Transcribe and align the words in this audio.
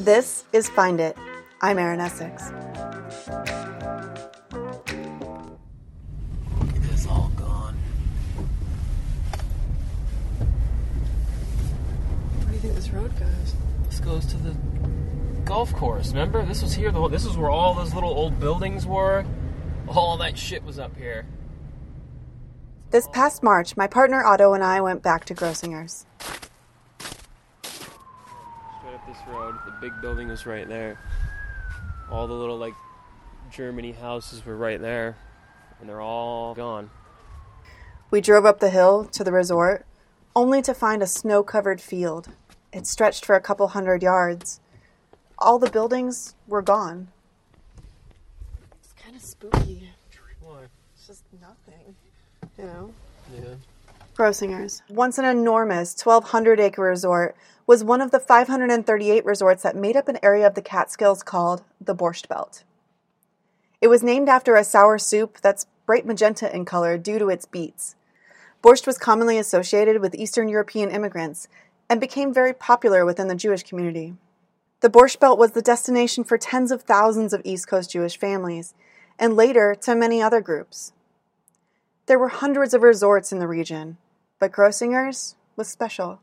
This 0.00 0.44
is 0.54 0.66
Find 0.70 0.98
It. 0.98 1.14
I'm 1.60 1.78
Erin 1.78 2.00
Essex. 2.00 2.50
It 6.74 6.84
is 6.90 7.06
all 7.06 7.30
gone. 7.36 7.76
Where 12.38 12.48
do 12.48 12.54
you 12.54 12.60
think 12.60 12.74
this 12.76 12.88
road 12.88 13.12
goes? 13.18 13.54
This 13.90 14.00
goes 14.00 14.24
to 14.24 14.38
the 14.38 14.56
golf 15.44 15.74
course. 15.74 16.08
Remember, 16.12 16.46
this 16.46 16.62
was 16.62 16.72
here. 16.72 16.90
The 16.90 17.06
this 17.08 17.26
is 17.26 17.36
where 17.36 17.50
all 17.50 17.74
those 17.74 17.92
little 17.92 18.08
old 18.08 18.40
buildings 18.40 18.86
were. 18.86 19.26
All 19.86 20.16
that 20.16 20.38
shit 20.38 20.64
was 20.64 20.78
up 20.78 20.96
here. 20.96 21.26
This 22.90 23.06
past 23.08 23.42
March, 23.42 23.76
my 23.76 23.86
partner 23.86 24.24
Otto 24.24 24.54
and 24.54 24.64
I 24.64 24.80
went 24.80 25.02
back 25.02 25.26
to 25.26 25.34
Grossinger's. 25.34 26.06
Straight 28.80 28.94
up 28.94 29.06
this 29.06 29.18
road, 29.80 29.92
big 29.92 30.00
building 30.00 30.28
was 30.28 30.46
right 30.46 30.68
there. 30.68 30.98
All 32.10 32.26
the 32.26 32.34
little 32.34 32.56
like 32.56 32.74
Germany 33.50 33.92
houses 33.92 34.44
were 34.44 34.56
right 34.56 34.80
there, 34.80 35.16
and 35.80 35.88
they're 35.88 36.00
all 36.00 36.54
gone. 36.54 36.90
We 38.10 38.20
drove 38.20 38.44
up 38.44 38.60
the 38.60 38.70
hill 38.70 39.04
to 39.12 39.22
the 39.22 39.32
resort, 39.32 39.86
only 40.34 40.62
to 40.62 40.74
find 40.74 41.02
a 41.02 41.06
snow 41.06 41.42
covered 41.42 41.80
field. 41.80 42.28
It 42.72 42.86
stretched 42.86 43.24
for 43.24 43.34
a 43.34 43.40
couple 43.40 43.68
hundred 43.68 44.02
yards. 44.02 44.60
All 45.38 45.58
the 45.58 45.70
buildings 45.70 46.34
were 46.46 46.62
gone. 46.62 47.08
It's 48.82 48.92
kind 48.92 49.16
of 49.16 49.22
spooky. 49.22 49.90
Why? 50.40 50.64
It's 50.94 51.06
just 51.06 51.24
nothing. 51.40 51.94
You 52.58 52.64
know? 52.64 52.94
Yeah. 53.34 53.54
Grossinger's, 54.16 54.82
once 54.90 55.18
an 55.18 55.24
enormous 55.24 55.96
1,200 56.04 56.60
acre 56.60 56.82
resort, 56.82 57.36
was 57.70 57.84
one 57.84 58.00
of 58.00 58.10
the 58.10 58.18
538 58.18 59.24
resorts 59.24 59.62
that 59.62 59.76
made 59.76 59.96
up 59.96 60.08
an 60.08 60.18
area 60.24 60.44
of 60.44 60.56
the 60.56 60.60
Catskills 60.60 61.22
called 61.22 61.62
the 61.80 61.94
Borscht 61.94 62.26
Belt. 62.26 62.64
It 63.80 63.86
was 63.86 64.02
named 64.02 64.28
after 64.28 64.56
a 64.56 64.64
sour 64.64 64.98
soup 64.98 65.38
that's 65.40 65.68
bright 65.86 66.04
magenta 66.04 66.52
in 66.52 66.64
color 66.64 66.98
due 66.98 67.20
to 67.20 67.28
its 67.28 67.46
beets. 67.46 67.94
Borscht 68.60 68.88
was 68.88 68.98
commonly 68.98 69.38
associated 69.38 70.00
with 70.00 70.16
Eastern 70.16 70.48
European 70.48 70.90
immigrants 70.90 71.46
and 71.88 72.00
became 72.00 72.34
very 72.34 72.52
popular 72.52 73.04
within 73.04 73.28
the 73.28 73.36
Jewish 73.36 73.62
community. 73.62 74.14
The 74.80 74.90
Borscht 74.90 75.20
Belt 75.20 75.38
was 75.38 75.52
the 75.52 75.62
destination 75.62 76.24
for 76.24 76.38
tens 76.38 76.72
of 76.72 76.82
thousands 76.82 77.32
of 77.32 77.40
East 77.44 77.68
Coast 77.68 77.92
Jewish 77.92 78.18
families, 78.18 78.74
and 79.16 79.36
later 79.36 79.76
to 79.82 79.94
many 79.94 80.20
other 80.20 80.40
groups. 80.40 80.92
There 82.06 82.18
were 82.18 82.30
hundreds 82.30 82.74
of 82.74 82.82
resorts 82.82 83.30
in 83.30 83.38
the 83.38 83.46
region, 83.46 83.96
but 84.40 84.50
Grossinger's 84.50 85.36
was 85.54 85.68
special. 85.68 86.18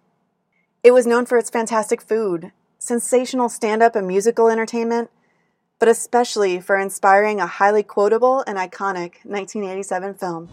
It 0.88 0.94
was 0.94 1.06
known 1.06 1.26
for 1.26 1.38
its 1.38 1.50
fantastic 1.50 2.02
food, 2.02 2.54
sensational 2.80 3.50
stand 3.50 3.84
up 3.84 3.94
and 3.94 4.08
musical 4.08 4.48
entertainment, 4.48 5.12
but 5.80 5.90
especially 5.90 6.62
for 6.62 6.80
inspiring 6.80 7.42
a 7.42 7.46
highly 7.46 7.84
quotable 7.84 8.42
and 8.48 8.58
iconic 8.58 9.16
1987 9.26 10.14
film. 10.14 10.48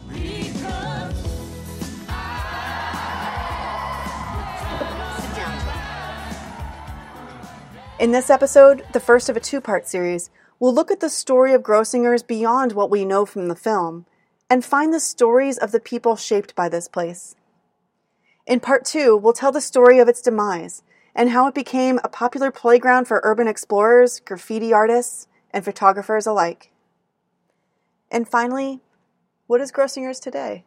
In 8.01 8.11
this 8.11 8.29
episode, 8.29 8.85
the 8.93 8.99
first 8.99 9.29
of 9.29 9.37
a 9.37 9.41
two 9.41 9.61
part 9.61 9.87
series, 9.87 10.31
we'll 10.59 10.75
look 10.75 10.91
at 10.91 10.99
the 10.99 11.11
story 11.11 11.55
of 11.55 11.63
Grossinger's 11.63 12.25
beyond 12.25 12.73
what 12.73 12.91
we 12.91 13.05
know 13.05 13.25
from 13.25 13.47
the 13.47 13.55
film 13.55 14.05
and 14.51 14.65
find 14.65 14.93
the 14.93 14.99
stories 14.99 15.59
of 15.59 15.71
the 15.71 15.79
people 15.79 16.17
shaped 16.17 16.57
by 16.57 16.69
this 16.69 16.89
place. 16.89 17.37
In 18.47 18.61
part 18.61 18.85
two, 18.85 19.17
we'll 19.17 19.33
tell 19.33 19.53
the 19.53 19.61
story 19.61 19.99
of 19.99 20.09
its 20.09 20.21
demise 20.21 20.83
and 21.15 21.31
how 21.31 21.47
it 21.47 21.55
became 21.55 21.99
a 22.05 22.09
popular 22.09 22.51
playground 22.51 23.07
for 23.07 23.21
urban 23.25 23.49
explorers, 23.49 24.21
graffiti 24.21 24.73
artists, 24.73 25.29
and 25.51 25.65
photographers 25.65 26.27
alike. 26.27 26.71
And 28.11 28.29
finally, 28.29 28.81
what 29.47 29.63
is 29.63 29.73
Grossinger's 29.73 30.21
today? 30.21 30.65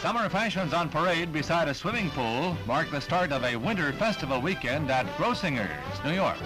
Summer 0.00 0.28
fashions 0.28 0.72
on 0.72 0.88
parade 0.88 1.32
beside 1.32 1.68
a 1.68 1.74
swimming 1.74 2.10
pool 2.10 2.56
mark 2.66 2.90
the 2.90 3.00
start 3.00 3.32
of 3.32 3.44
a 3.44 3.56
winter 3.56 3.92
festival 3.92 4.40
weekend 4.40 4.90
at 4.90 5.06
Grossinger's, 5.16 6.04
New 6.04 6.12
York. 6.12 6.36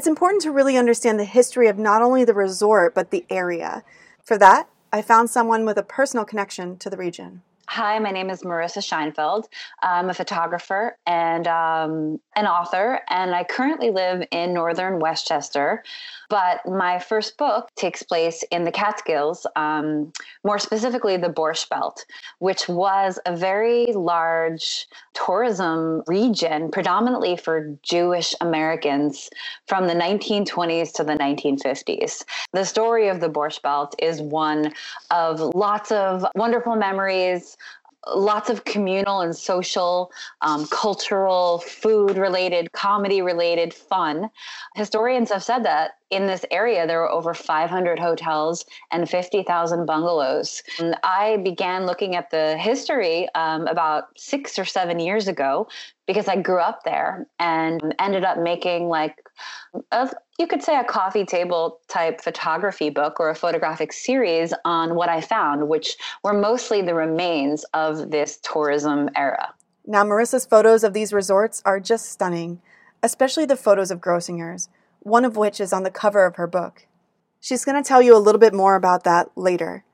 It's 0.00 0.06
important 0.06 0.40
to 0.44 0.50
really 0.50 0.78
understand 0.78 1.20
the 1.20 1.24
history 1.24 1.68
of 1.68 1.76
not 1.76 2.00
only 2.00 2.24
the 2.24 2.32
resort, 2.32 2.94
but 2.94 3.10
the 3.10 3.26
area. 3.28 3.84
For 4.24 4.38
that, 4.38 4.66
I 4.90 5.02
found 5.02 5.28
someone 5.28 5.66
with 5.66 5.76
a 5.76 5.82
personal 5.82 6.24
connection 6.24 6.78
to 6.78 6.88
the 6.88 6.96
region. 6.96 7.42
Hi, 7.72 8.00
my 8.00 8.10
name 8.10 8.30
is 8.30 8.42
Marissa 8.42 8.82
Scheinfeld. 8.82 9.44
I'm 9.80 10.10
a 10.10 10.14
photographer 10.14 10.98
and 11.06 11.46
um, 11.46 12.18
an 12.34 12.48
author, 12.48 12.98
and 13.08 13.32
I 13.32 13.44
currently 13.44 13.92
live 13.92 14.26
in 14.32 14.52
northern 14.52 14.98
Westchester. 14.98 15.84
But 16.28 16.66
my 16.66 16.98
first 16.98 17.36
book 17.38 17.68
takes 17.76 18.02
place 18.02 18.42
in 18.50 18.64
the 18.64 18.72
Catskills, 18.72 19.46
um, 19.54 20.12
more 20.42 20.58
specifically 20.58 21.16
the 21.16 21.28
Borscht 21.28 21.68
Belt, 21.68 22.04
which 22.40 22.68
was 22.68 23.20
a 23.24 23.36
very 23.36 23.92
large 23.92 24.88
tourism 25.14 26.02
region, 26.08 26.72
predominantly 26.72 27.36
for 27.36 27.76
Jewish 27.84 28.34
Americans 28.40 29.30
from 29.68 29.86
the 29.86 29.94
1920s 29.94 30.92
to 30.94 31.04
the 31.04 31.14
1950s. 31.14 32.24
The 32.52 32.64
story 32.64 33.08
of 33.08 33.20
the 33.20 33.28
Borscht 33.28 33.62
Belt 33.62 33.94
is 34.00 34.20
one 34.20 34.72
of 35.12 35.40
lots 35.54 35.92
of 35.92 36.26
wonderful 36.34 36.74
memories, 36.74 37.56
lots 38.06 38.50
of 38.50 38.64
communal 38.64 39.20
and 39.20 39.36
social, 39.36 40.10
um, 40.40 40.66
cultural, 40.68 41.58
food 41.58 42.16
related, 42.16 42.72
comedy 42.72 43.22
related 43.22 43.74
fun. 43.74 44.30
Historians 44.74 45.30
have 45.30 45.42
said 45.42 45.64
that 45.64 45.92
in 46.10 46.26
this 46.26 46.44
area 46.50 46.86
there 46.86 47.00
were 47.00 47.10
over 47.10 47.34
500 47.34 47.98
hotels 47.98 48.64
and 48.90 49.08
50,000 49.08 49.86
bungalows. 49.86 50.62
And 50.78 50.96
I 51.02 51.38
began 51.38 51.86
looking 51.86 52.16
at 52.16 52.30
the 52.30 52.56
history 52.58 53.28
um, 53.34 53.66
about 53.66 54.18
six 54.18 54.58
or 54.58 54.64
seven 54.64 54.98
years 54.98 55.28
ago 55.28 55.68
because 56.06 56.26
I 56.26 56.36
grew 56.36 56.58
up 56.58 56.82
there 56.84 57.26
and 57.38 57.94
ended 58.00 58.24
up 58.24 58.38
making 58.38 58.88
like 58.88 59.16
a, 59.92 60.10
you 60.38 60.46
could 60.46 60.62
say 60.62 60.76
a 60.76 60.84
coffee 60.84 61.24
table 61.24 61.78
type 61.88 62.20
photography 62.20 62.90
book 62.90 63.20
or 63.20 63.30
a 63.30 63.34
photographic 63.34 63.92
series 63.92 64.52
on 64.64 64.96
what 64.96 65.08
I 65.08 65.20
found, 65.20 65.68
which 65.68 65.96
were 66.24 66.32
mostly 66.32 66.82
the 66.82 66.94
remains 66.94 67.64
of 67.74 68.10
this 68.10 68.38
tourism 68.42 69.08
era. 69.14 69.54
Now, 69.86 70.04
Marissa's 70.04 70.46
photos 70.46 70.84
of 70.84 70.92
these 70.92 71.12
resorts 71.12 71.62
are 71.64 71.80
just 71.80 72.10
stunning, 72.10 72.60
especially 73.02 73.46
the 73.46 73.56
photos 73.56 73.90
of 73.90 74.00
Grossinger's, 74.00 74.68
one 75.00 75.24
of 75.24 75.36
which 75.36 75.60
is 75.60 75.72
on 75.72 75.82
the 75.82 75.90
cover 75.90 76.24
of 76.24 76.36
her 76.36 76.46
book. 76.46 76.86
She's 77.40 77.64
going 77.64 77.82
to 77.82 77.86
tell 77.86 78.02
you 78.02 78.16
a 78.16 78.18
little 78.18 78.38
bit 78.38 78.54
more 78.54 78.74
about 78.74 79.04
that 79.04 79.30
later. 79.36 79.84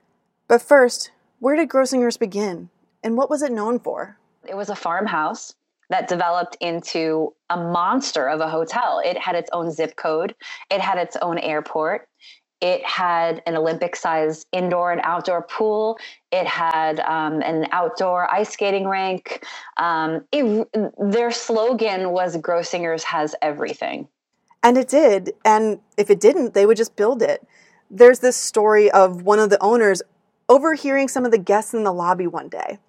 But 0.48 0.62
first, 0.62 1.10
where 1.38 1.56
did 1.56 1.68
Grossinger's 1.68 2.16
begin, 2.16 2.70
and 3.02 3.16
what 3.16 3.30
was 3.30 3.42
it 3.42 3.52
known 3.52 3.78
for? 3.78 4.18
It 4.48 4.56
was 4.56 4.68
a 4.68 4.76
farmhouse 4.76 5.54
that 5.90 6.08
developed 6.08 6.56
into 6.60 7.32
a 7.50 7.56
monster 7.56 8.28
of 8.28 8.40
a 8.40 8.48
hotel. 8.48 9.00
It 9.04 9.16
had 9.16 9.36
its 9.36 9.50
own 9.52 9.70
zip 9.70 9.96
code, 9.96 10.34
it 10.70 10.80
had 10.80 10.98
its 10.98 11.16
own 11.22 11.38
airport, 11.38 12.08
it 12.60 12.84
had 12.84 13.42
an 13.46 13.56
Olympic 13.56 13.94
sized 13.94 14.46
indoor 14.50 14.90
and 14.90 15.00
outdoor 15.04 15.42
pool, 15.42 15.98
it 16.32 16.46
had 16.46 17.00
um, 17.00 17.42
an 17.42 17.66
outdoor 17.70 18.32
ice 18.32 18.50
skating 18.50 18.86
rink. 18.86 19.44
Um, 19.76 20.24
it, 20.32 20.68
their 20.98 21.30
slogan 21.30 22.10
was 22.10 22.36
Grossinger's 22.38 23.04
has 23.04 23.34
everything. 23.42 24.08
And 24.66 24.77
it 24.77 24.89
did, 24.89 25.33
and 25.45 25.78
if 25.97 26.10
it 26.10 26.18
didn't, 26.18 26.53
they 26.53 26.66
would 26.66 26.77
just 26.77 26.97
build 26.97 27.22
it. 27.22 27.47
There's 27.89 28.18
this 28.18 28.36
story 28.36 28.91
of 28.91 29.22
one 29.22 29.39
of 29.39 29.48
the 29.48 29.63
owners 29.63 30.03
overhearing 30.48 31.07
some 31.07 31.24
of 31.24 31.30
the 31.30 31.39
guests 31.39 31.72
in 31.72 31.84
the 31.84 31.92
lobby 31.92 32.27
one 32.27 32.48
day. 32.48 32.80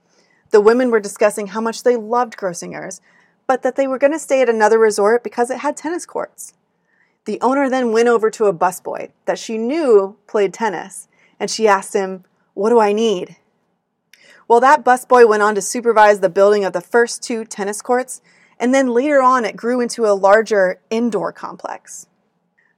The 0.50 0.60
women 0.60 0.90
were 0.90 1.00
discussing 1.00 1.46
how 1.46 1.62
much 1.62 1.84
they 1.84 1.96
loved 1.96 2.36
Grossinger's, 2.36 3.00
but 3.46 3.62
that 3.62 3.76
they 3.76 3.86
were 3.86 4.00
going 4.00 4.12
to 4.12 4.18
stay 4.18 4.42
at 4.42 4.50
another 4.50 4.80
resort 4.80 5.24
because 5.24 5.52
it 5.52 5.60
had 5.60 5.78
tennis 5.78 6.08
courts. 6.08 6.56
The 7.26 7.40
owner 7.42 7.70
then 7.70 7.92
went 7.92 8.08
over 8.08 8.32
to 8.32 8.46
a 8.46 8.54
busboy 8.56 9.12
that 9.26 9.38
she 9.38 9.60
knew 9.60 10.18
played 10.26 10.56
tennis, 10.56 11.08
and 11.40 11.48
she 11.48 11.68
asked 11.68 11.94
him, 11.94 12.24
What 12.56 12.72
do 12.72 12.80
I 12.80 12.92
need? 12.92 13.36
Well, 14.48 14.62
that 14.62 14.84
busboy 14.84 15.30
went 15.30 15.44
on 15.44 15.54
to 15.54 15.62
supervise 15.62 16.22
the 16.22 16.28
building 16.28 16.66
of 16.66 16.74
the 16.74 16.82
first 16.82 17.22
two 17.22 17.46
tennis 17.46 17.84
courts, 17.84 18.24
and 18.60 18.74
then 18.74 18.88
later 18.88 19.22
on 19.22 19.46
it 19.46 19.56
grew 19.56 19.82
into 19.82 20.06
a 20.06 20.14
larger 20.14 20.80
indoor 20.90 21.32
complex. 21.32 22.08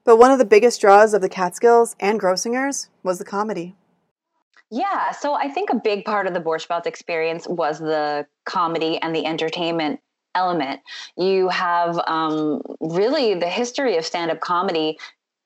But 0.04 0.18
one 0.18 0.32
of 0.32 0.40
the 0.40 0.46
biggest 0.46 0.82
draws 0.82 1.14
of 1.14 1.22
the 1.22 1.30
Catskills 1.30 1.96
and 2.00 2.20
Grossinger's 2.20 2.90
was 3.04 3.20
the 3.20 3.26
comedy. 3.26 3.76
Yeah, 4.72 5.12
so 5.12 5.34
I 5.34 5.50
think 5.50 5.70
a 5.70 5.76
big 5.76 6.06
part 6.06 6.28
of 6.28 6.34
the 6.34 6.40
Borscht 6.40 6.86
experience 6.86 7.48
was 7.48 7.80
the 7.80 8.28
comedy 8.46 9.00
and 9.02 9.16
the 9.16 9.26
entertainment 9.26 10.00
element. 10.36 10.82
You 11.18 11.50
have 11.50 12.00
um, 12.08 12.62
really 12.80 13.34
the 13.34 13.48
history 13.48 13.98
of 13.98 14.06
stand 14.06 14.30
up 14.30 14.40
comedy 14.40 15.00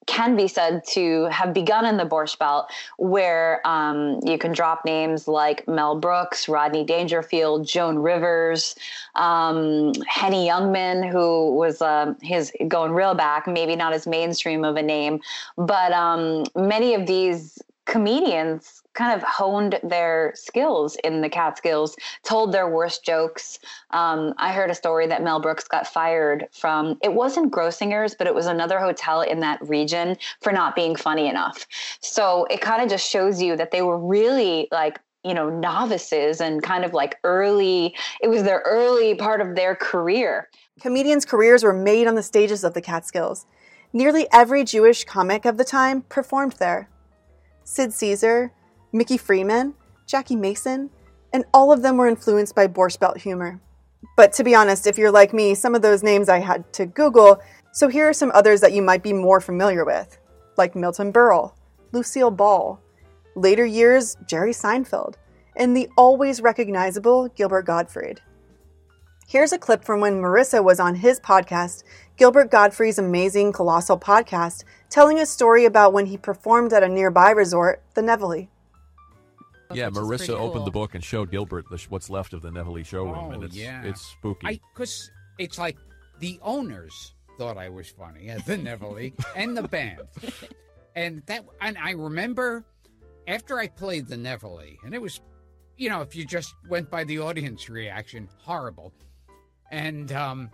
can 0.06 0.36
be 0.36 0.48
said 0.48 0.84
to 0.86 1.26
have 1.26 1.54
begun 1.54 1.86
in 1.86 1.98
the 1.98 2.06
Borscht 2.06 2.38
Belt, 2.38 2.70
where 2.98 3.66
um, 3.66 4.20
you 4.26 4.38
can 4.38 4.52
drop 4.52 4.86
names 4.86 5.28
like 5.28 5.68
Mel 5.68 6.00
Brooks, 6.00 6.48
Rodney 6.48 6.84
Dangerfield, 6.84 7.66
Joan 7.68 8.00
Rivers, 8.00 8.76
um, 9.16 9.94
Henny 10.08 10.48
Youngman, 10.48 11.10
who 11.10 11.56
was 11.56 11.82
uh, 11.82 12.14
his 12.22 12.52
going 12.68 12.92
real 12.92 13.14
back, 13.14 13.48
maybe 13.48 13.76
not 13.76 13.94
as 13.94 14.08
mainstream 14.08 14.64
of 14.64 14.76
a 14.76 14.84
name, 14.84 15.22
but 15.58 15.92
um, 15.92 16.44
many 16.56 16.94
of 16.94 17.06
these 17.06 17.62
comedians 17.86 18.82
kind 18.94 19.20
of 19.20 19.28
honed 19.28 19.80
their 19.84 20.32
skills 20.36 20.96
in 21.04 21.22
the 21.22 21.30
Catskills, 21.30 21.96
told 22.24 22.52
their 22.52 22.70
worst 22.70 23.04
jokes. 23.04 23.60
Um, 23.92 24.34
I 24.38 24.54
heard 24.54 24.70
a 24.70 24.76
story 24.76 25.08
that 25.08 25.24
Mel 25.24 25.40
Brooks 25.40 25.68
got 25.68 25.88
fired 25.88 26.48
from, 26.52 26.98
it 27.02 27.14
wasn't 27.14 27.52
Grossinger's, 27.52 28.16
but 28.16 28.28
it 28.28 28.36
was 28.36 28.46
another 28.46 28.80
hotel 28.80 29.22
in 29.22 29.40
that 29.42 29.60
region 29.68 30.18
for 30.42 30.52
not 30.52 30.76
being 30.76 30.96
funny 30.96 31.28
enough. 31.28 31.68
So 32.02 32.46
it 32.50 32.62
kind 32.62 32.82
of 32.82 32.90
just 32.90 33.10
shows 33.10 33.42
you 33.42 33.56
that 33.58 33.72
they 33.72 33.82
were 33.82 33.98
really 33.98 34.68
like, 34.72 35.00
you 35.24 35.34
know, 35.34 35.50
novices 35.50 36.42
and 36.42 36.62
kind 36.62 36.86
of 36.86 36.94
like 36.94 37.18
early, 37.24 37.96
it 38.22 38.28
was 38.28 38.44
their 38.44 38.62
early 38.66 39.16
part 39.16 39.42
of 39.42 39.56
their 39.56 39.76
career. 39.76 40.50
Comedians' 40.82 41.26
careers 41.26 41.64
were 41.64 41.74
made 41.74 42.08
on 42.08 42.16
the 42.16 42.24
stages 42.24 42.64
of 42.64 42.74
the 42.74 42.82
Catskills. 42.82 43.46
Nearly 43.92 44.28
every 44.32 44.64
Jewish 44.64 45.04
comic 45.04 45.46
of 45.46 45.58
the 45.58 45.64
time 45.64 46.02
performed 46.04 46.54
there. 46.54 46.90
Sid 47.63 47.94
Caesar, 47.94 48.51
Mickey 48.92 49.18
Freeman, 49.18 49.74
Jackie 50.06 50.36
Mason, 50.36 50.89
and 51.31 51.45
all 51.54 51.71
of 51.71 51.81
them 51.81 51.98
were 51.98 52.07
influenced 52.07 52.56
by 52.56 52.68
Borscht 52.68 53.00
Belt 53.00 53.18
humor. 53.18 53.60
But 54.15 54.33
to 54.33 54.44
be 54.44 54.54
honest, 54.54 54.86
if 54.86 54.98
you're 54.98 55.12
like 55.12 55.33
me, 55.33 55.56
some 55.56 55.75
of 55.75 55.81
those 55.81 56.04
names 56.04 56.30
I 56.30 56.39
had 56.39 56.71
to 56.74 56.86
Google, 56.86 57.42
so 57.71 57.88
here 57.88 58.07
are 58.07 58.13
some 58.13 58.31
others 58.33 58.62
that 58.62 58.74
you 58.74 58.81
might 58.81 59.01
be 59.01 59.13
more 59.13 59.42
familiar 59.42 59.83
with, 59.86 60.19
like 60.57 60.75
Milton 60.75 61.12
Berle, 61.12 61.54
Lucille 61.92 62.31
Ball, 62.31 62.80
later 63.36 63.65
years, 63.65 64.15
Jerry 64.27 64.51
Seinfeld, 64.51 65.15
and 65.56 65.75
the 65.75 65.89
always 65.98 66.42
recognizable 66.42 67.30
Gilbert 67.30 67.65
Gottfried. 67.65 68.21
Here's 69.27 69.54
a 69.54 69.57
clip 69.57 69.83
from 69.83 70.01
when 70.01 70.21
Marissa 70.21 70.63
was 70.63 70.80
on 70.80 70.95
his 70.95 71.19
podcast, 71.19 71.83
Gilbert 72.18 72.51
Gottfried's 72.51 73.00
amazing 73.00 73.54
Colossal 73.54 73.98
podcast, 74.00 74.63
telling 74.89 75.19
a 75.19 75.25
story 75.25 75.65
about 75.65 75.94
when 75.94 76.06
he 76.06 76.18
performed 76.18 76.71
at 76.74 76.83
a 76.83 76.88
nearby 76.88 77.31
resort, 77.31 77.81
the 77.95 78.01
Nevele. 78.01 78.48
Yeah, 79.74 79.88
which 79.88 79.95
Marissa 79.95 80.18
pretty 80.18 80.33
opened 80.33 80.54
cool. 80.57 80.65
the 80.65 80.71
book 80.71 80.94
and 80.94 81.04
showed 81.04 81.31
Gilbert 81.31 81.65
the, 81.71 81.83
what's 81.89 82.10
left 82.10 82.33
of 82.33 82.44
the 82.44 82.51
Nevele 82.51 82.86
showroom, 82.86 83.15
Oh, 83.18 83.31
and 83.31 83.44
it's 83.44 83.56
yeah. 83.56 83.81
it's 83.83 84.01
spooky. 84.01 84.62
Because 84.74 85.10
it's 85.39 85.57
like 85.57 85.77
the 86.19 86.39
owners 86.44 87.13
thought 87.39 87.57
I 87.57 87.69
was 87.69 87.89
funny 87.89 88.30
at 88.30 88.45
the 88.45 88.56
Nevele 88.57 89.13
and 89.36 89.57
the 89.57 89.63
band, 89.63 90.01
and 90.95 91.24
that 91.25 91.44
and 91.62 91.75
I 91.80 91.92
remember 91.92 92.63
after 93.27 93.57
I 93.57 93.68
played 93.68 94.07
the 94.07 94.15
Nevele, 94.18 94.77
and 94.86 94.94
it 94.94 95.01
was, 95.01 95.21
you 95.77 95.89
know, 95.89 96.01
if 96.01 96.15
you 96.15 96.24
just 96.24 96.54
went 96.69 96.92
by 96.92 97.04
the 97.04 97.18
audience 97.19 97.68
reaction, 97.69 98.30
horrible, 98.38 98.94
and 99.71 100.12
um, 100.12 100.51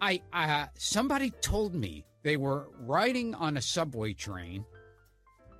I 0.00 0.22
uh, 0.32 0.66
somebody 0.76 1.30
told 1.30 1.74
me 1.74 2.04
they 2.22 2.36
were 2.36 2.68
riding 2.80 3.34
on 3.34 3.56
a 3.56 3.62
subway 3.62 4.12
train 4.12 4.64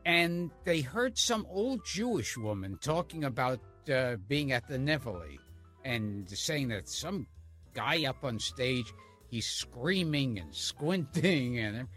and 0.05 0.51
they 0.65 0.81
heard 0.81 1.19
some 1.19 1.47
old 1.51 1.85
Jewish 1.85 2.37
woman 2.37 2.79
talking 2.81 3.25
about 3.25 3.61
uh, 3.93 4.17
being 4.27 4.53
at 4.53 4.69
the 4.69 4.79
Nevele 4.79 5.39
and 5.85 6.29
saying 6.29 6.69
that 6.69 6.89
some 6.89 7.27
guy 7.75 8.07
up 8.07 8.25
on 8.25 8.39
stage 8.39 8.93
he's 9.29 9.47
screaming 9.47 10.39
and 10.39 10.55
squinting 10.55 11.59
and 11.59 11.89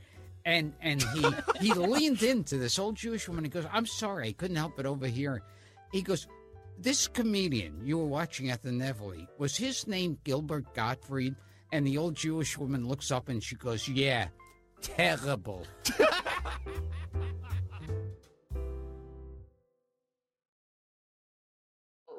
and 0.45 0.73
and 0.81 1.01
he 1.01 1.25
he 1.59 1.73
leaned 1.75 2.23
into 2.23 2.57
this 2.57 2.79
old 2.79 2.95
Jewish 2.95 3.27
woman 3.27 3.45
and 3.45 3.53
goes, 3.53 3.65
"I'm 3.71 3.85
sorry, 3.85 4.29
I 4.29 4.31
couldn't 4.33 4.57
help 4.57 4.75
but 4.75 4.85
overhear." 4.85 5.43
He 5.91 6.01
goes, 6.01 6.27
"This 6.77 7.07
comedian 7.07 7.81
you 7.85 7.97
were 7.97 8.05
watching 8.05 8.49
at 8.49 8.63
the 8.63 8.71
Nevele 8.71 9.27
was 9.37 9.55
his 9.55 9.87
name 9.87 10.17
Gilbert 10.23 10.73
Gottfried?" 10.73 11.35
And 11.71 11.87
the 11.87 11.97
old 11.97 12.15
Jewish 12.15 12.57
woman 12.57 12.87
looks 12.87 13.11
up 13.11 13.29
and 13.29 13.41
she 13.41 13.55
goes, 13.55 13.87
"Yeah, 13.87 14.27
terrible." 14.81 15.65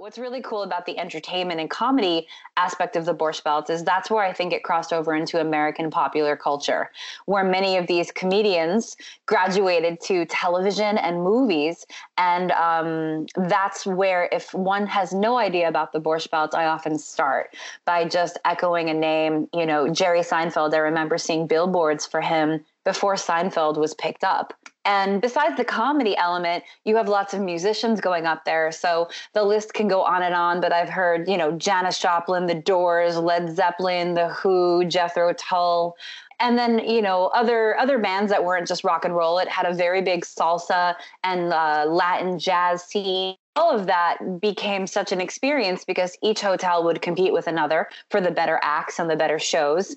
What's 0.02 0.18
really 0.18 0.42
cool 0.42 0.64
about 0.64 0.84
the 0.84 0.98
entertainment 0.98 1.60
and 1.60 1.70
comedy 1.70 2.26
aspect 2.56 2.96
of 2.96 3.04
the 3.04 3.14
Borscht 3.14 3.44
Belt 3.44 3.70
is 3.70 3.84
that's 3.84 4.10
where 4.10 4.24
I 4.24 4.32
think 4.32 4.52
it 4.52 4.64
crossed 4.64 4.92
over 4.92 5.14
into 5.14 5.40
American 5.40 5.92
popular 5.92 6.36
culture, 6.36 6.90
where 7.26 7.44
many 7.44 7.76
of 7.76 7.86
these 7.86 8.10
comedians 8.10 8.96
graduated 9.26 10.00
to 10.00 10.24
television 10.24 10.98
and 10.98 11.22
movies. 11.22 11.86
And 12.18 12.50
um, 12.50 13.26
that's 13.48 13.86
where, 13.86 14.28
if 14.32 14.52
one 14.52 14.88
has 14.88 15.12
no 15.12 15.36
idea 15.36 15.68
about 15.68 15.92
the 15.92 16.00
Borscht 16.00 16.30
Belt, 16.32 16.52
I 16.52 16.64
often 16.64 16.98
start 16.98 17.54
by 17.84 18.04
just 18.04 18.40
echoing 18.44 18.90
a 18.90 18.94
name. 18.94 19.48
You 19.54 19.66
know, 19.66 19.88
Jerry 19.88 20.22
Seinfeld, 20.22 20.74
I 20.74 20.78
remember 20.78 21.16
seeing 21.16 21.46
billboards 21.46 22.06
for 22.06 22.20
him 22.20 22.64
before 22.84 23.14
Seinfeld 23.14 23.76
was 23.76 23.94
picked 23.94 24.24
up. 24.24 24.52
And 24.84 25.20
besides 25.20 25.56
the 25.56 25.64
comedy 25.64 26.16
element, 26.16 26.64
you 26.84 26.96
have 26.96 27.08
lots 27.08 27.34
of 27.34 27.40
musicians 27.40 28.00
going 28.00 28.26
up 28.26 28.44
there. 28.44 28.72
So 28.72 29.08
the 29.32 29.44
list 29.44 29.74
can 29.74 29.88
go 29.88 30.02
on 30.02 30.22
and 30.22 30.34
on. 30.34 30.60
But 30.60 30.72
I've 30.72 30.88
heard, 30.88 31.28
you 31.28 31.36
know, 31.36 31.52
Janis 31.52 31.98
Joplin, 31.98 32.46
The 32.46 32.54
Doors, 32.54 33.16
Led 33.16 33.54
Zeppelin, 33.54 34.14
The 34.14 34.28
Who, 34.28 34.84
Jethro 34.84 35.32
Tull. 35.34 35.96
And 36.40 36.58
then, 36.58 36.80
you 36.80 37.02
know, 37.02 37.26
other 37.28 37.78
other 37.78 37.98
bands 37.98 38.30
that 38.32 38.42
weren't 38.44 38.66
just 38.66 38.82
rock 38.82 39.04
and 39.04 39.14
roll. 39.14 39.38
It 39.38 39.48
had 39.48 39.64
a 39.64 39.74
very 39.74 40.02
big 40.02 40.24
salsa 40.24 40.96
and 41.22 41.52
uh, 41.52 41.84
Latin 41.86 42.38
jazz 42.38 42.82
scene 42.82 43.36
all 43.54 43.74
of 43.74 43.86
that 43.86 44.40
became 44.40 44.86
such 44.86 45.12
an 45.12 45.20
experience 45.20 45.84
because 45.84 46.16
each 46.22 46.40
hotel 46.40 46.84
would 46.84 47.02
compete 47.02 47.32
with 47.32 47.46
another 47.46 47.88
for 48.10 48.20
the 48.20 48.30
better 48.30 48.58
acts 48.62 48.98
and 48.98 49.10
the 49.10 49.16
better 49.16 49.38
shows. 49.38 49.96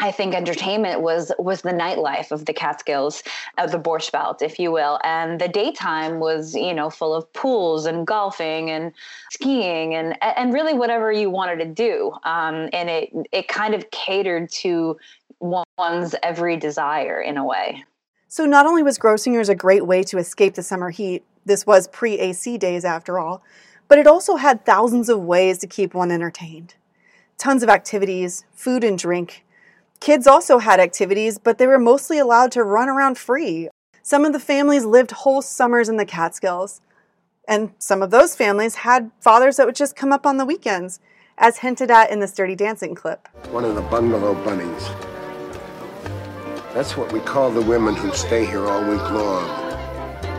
I 0.00 0.10
think 0.10 0.34
entertainment 0.34 1.02
was 1.02 1.30
was 1.38 1.62
the 1.62 1.72
nightlife 1.72 2.30
of 2.30 2.46
the 2.46 2.52
Catskills, 2.52 3.22
of 3.58 3.70
the 3.70 3.78
Borscht 3.78 4.12
Belt, 4.12 4.42
if 4.42 4.58
you 4.58 4.72
will, 4.72 4.98
and 5.04 5.40
the 5.40 5.48
daytime 5.48 6.20
was 6.20 6.54
you 6.54 6.74
know 6.74 6.90
full 6.90 7.14
of 7.14 7.30
pools 7.32 7.86
and 7.86 8.06
golfing 8.06 8.70
and 8.70 8.92
skiing 9.30 9.94
and 9.94 10.16
and 10.22 10.52
really 10.52 10.74
whatever 10.74 11.12
you 11.12 11.30
wanted 11.30 11.58
to 11.58 11.66
do, 11.66 12.12
um, 12.24 12.68
and 12.72 12.88
it 12.88 13.10
it 13.30 13.48
kind 13.48 13.74
of 13.74 13.90
catered 13.90 14.50
to 14.50 14.98
one's 15.40 16.14
every 16.22 16.56
desire 16.56 17.20
in 17.20 17.36
a 17.36 17.44
way. 17.44 17.84
So 18.28 18.46
not 18.46 18.66
only 18.66 18.82
was 18.82 18.98
Grossinger's 18.98 19.48
a 19.48 19.54
great 19.54 19.86
way 19.86 20.02
to 20.04 20.18
escape 20.18 20.54
the 20.54 20.62
summer 20.62 20.90
heat, 20.90 21.24
this 21.44 21.66
was 21.66 21.88
pre-AC 21.88 22.58
days 22.58 22.84
after 22.84 23.18
all, 23.18 23.42
but 23.88 23.98
it 23.98 24.06
also 24.06 24.36
had 24.36 24.64
thousands 24.64 25.08
of 25.08 25.20
ways 25.20 25.58
to 25.58 25.66
keep 25.66 25.94
one 25.94 26.12
entertained. 26.12 26.74
Tons 27.38 27.62
of 27.62 27.68
activities, 27.68 28.44
food 28.52 28.84
and 28.84 28.98
drink. 28.98 29.44
Kids 30.00 30.26
also 30.26 30.58
had 30.58 30.80
activities, 30.80 31.38
but 31.38 31.58
they 31.58 31.66
were 31.66 31.78
mostly 31.78 32.18
allowed 32.18 32.50
to 32.52 32.64
run 32.64 32.88
around 32.88 33.18
free. 33.18 33.68
Some 34.02 34.24
of 34.24 34.32
the 34.32 34.40
families 34.40 34.86
lived 34.86 35.10
whole 35.10 35.42
summers 35.42 35.90
in 35.90 35.98
the 35.98 36.06
Catskills. 36.06 36.80
And 37.46 37.74
some 37.78 38.00
of 38.00 38.10
those 38.10 38.34
families 38.34 38.76
had 38.76 39.10
fathers 39.20 39.56
that 39.56 39.66
would 39.66 39.74
just 39.74 39.96
come 39.96 40.10
up 40.10 40.24
on 40.24 40.38
the 40.38 40.46
weekends, 40.46 41.00
as 41.36 41.58
hinted 41.58 41.90
at 41.90 42.10
in 42.10 42.20
the 42.20 42.26
Dirty 42.26 42.54
Dancing 42.54 42.94
clip. 42.94 43.28
One 43.50 43.64
of 43.64 43.74
the 43.74 43.82
bungalow 43.82 44.34
bunnies. 44.42 44.88
That's 46.72 46.96
what 46.96 47.12
we 47.12 47.20
call 47.20 47.50
the 47.50 47.60
women 47.60 47.94
who 47.94 48.10
stay 48.14 48.46
here 48.46 48.64
all 48.64 48.82
week 48.82 49.02
long. 49.10 49.46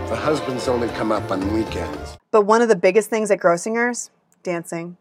The 0.08 0.16
husbands 0.16 0.68
only 0.68 0.88
come 0.90 1.12
up 1.12 1.30
on 1.30 1.54
weekends. 1.54 2.18
But 2.32 2.48
one 2.48 2.64
of 2.64 2.68
the 2.68 2.76
biggest 2.76 3.12
things 3.12 3.30
at 3.30 3.40
Grossinger's, 3.40 4.10
dancing. 4.42 4.98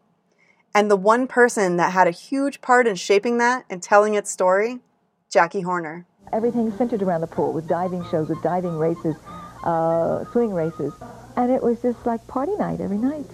And 0.73 0.89
the 0.89 0.95
one 0.95 1.27
person 1.27 1.77
that 1.77 1.91
had 1.91 2.07
a 2.07 2.11
huge 2.11 2.61
part 2.61 2.87
in 2.87 2.95
shaping 2.95 3.37
that 3.39 3.65
and 3.69 3.83
telling 3.83 4.15
its 4.15 4.31
story, 4.31 4.79
Jackie 5.29 5.61
Horner. 5.61 6.05
Everything 6.31 6.71
centered 6.77 7.01
around 7.01 7.21
the 7.21 7.27
pool 7.27 7.51
with 7.51 7.67
diving 7.67 8.05
shows, 8.09 8.29
with 8.29 8.41
diving 8.41 8.77
races, 8.77 9.15
uh, 9.63 10.23
swimming 10.31 10.53
races. 10.53 10.93
And 11.35 11.51
it 11.51 11.61
was 11.61 11.81
just 11.81 12.05
like 12.05 12.25
party 12.27 12.55
night 12.55 12.79
every 12.79 12.97
night. 12.97 13.25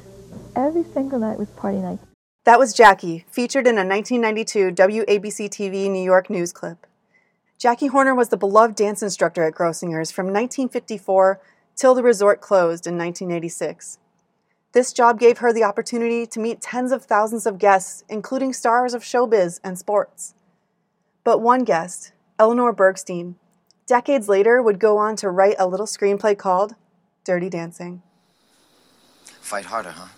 Every 0.55 0.83
single 0.83 1.19
night 1.19 1.37
was 1.37 1.49
party 1.49 1.77
night. 1.77 1.99
That 2.45 2.57
was 2.57 2.73
Jackie, 2.73 3.25
featured 3.29 3.67
in 3.67 3.77
a 3.77 3.85
1992 3.85 4.71
WABC 4.71 5.49
TV 5.49 5.91
New 5.91 6.03
York 6.03 6.29
news 6.29 6.51
clip. 6.51 6.87
Jackie 7.59 7.87
Horner 7.87 8.15
was 8.15 8.29
the 8.29 8.37
beloved 8.37 8.75
dance 8.75 9.03
instructor 9.03 9.43
at 9.43 9.53
Grossinger's 9.53 10.11
from 10.11 10.27
1954 10.27 11.41
till 11.75 11.93
the 11.93 12.03
resort 12.03 12.41
closed 12.41 12.87
in 12.87 12.97
1986. 12.97 13.99
This 14.73 14.93
job 14.93 15.19
gave 15.19 15.37
her 15.39 15.53
the 15.53 15.63
opportunity 15.63 16.25
to 16.27 16.39
meet 16.39 16.61
tens 16.61 16.91
of 16.91 17.05
thousands 17.05 17.45
of 17.45 17.57
guests, 17.57 18.03
including 18.09 18.53
stars 18.53 18.93
of 18.93 19.01
showbiz 19.01 19.59
and 19.63 19.77
sports. 19.77 20.33
But 21.23 21.41
one 21.41 21.63
guest, 21.63 22.11
Eleanor 22.37 22.73
Bergstein, 22.73 23.35
decades 23.85 24.27
later 24.27 24.61
would 24.61 24.79
go 24.79 24.97
on 24.97 25.15
to 25.17 25.29
write 25.29 25.55
a 25.57 25.67
little 25.67 25.85
screenplay 25.85 26.37
called 26.37 26.75
Dirty 27.23 27.49
Dancing. 27.49 28.01
Fight 29.41 29.65
harder, 29.65 29.91
huh? 29.91 30.09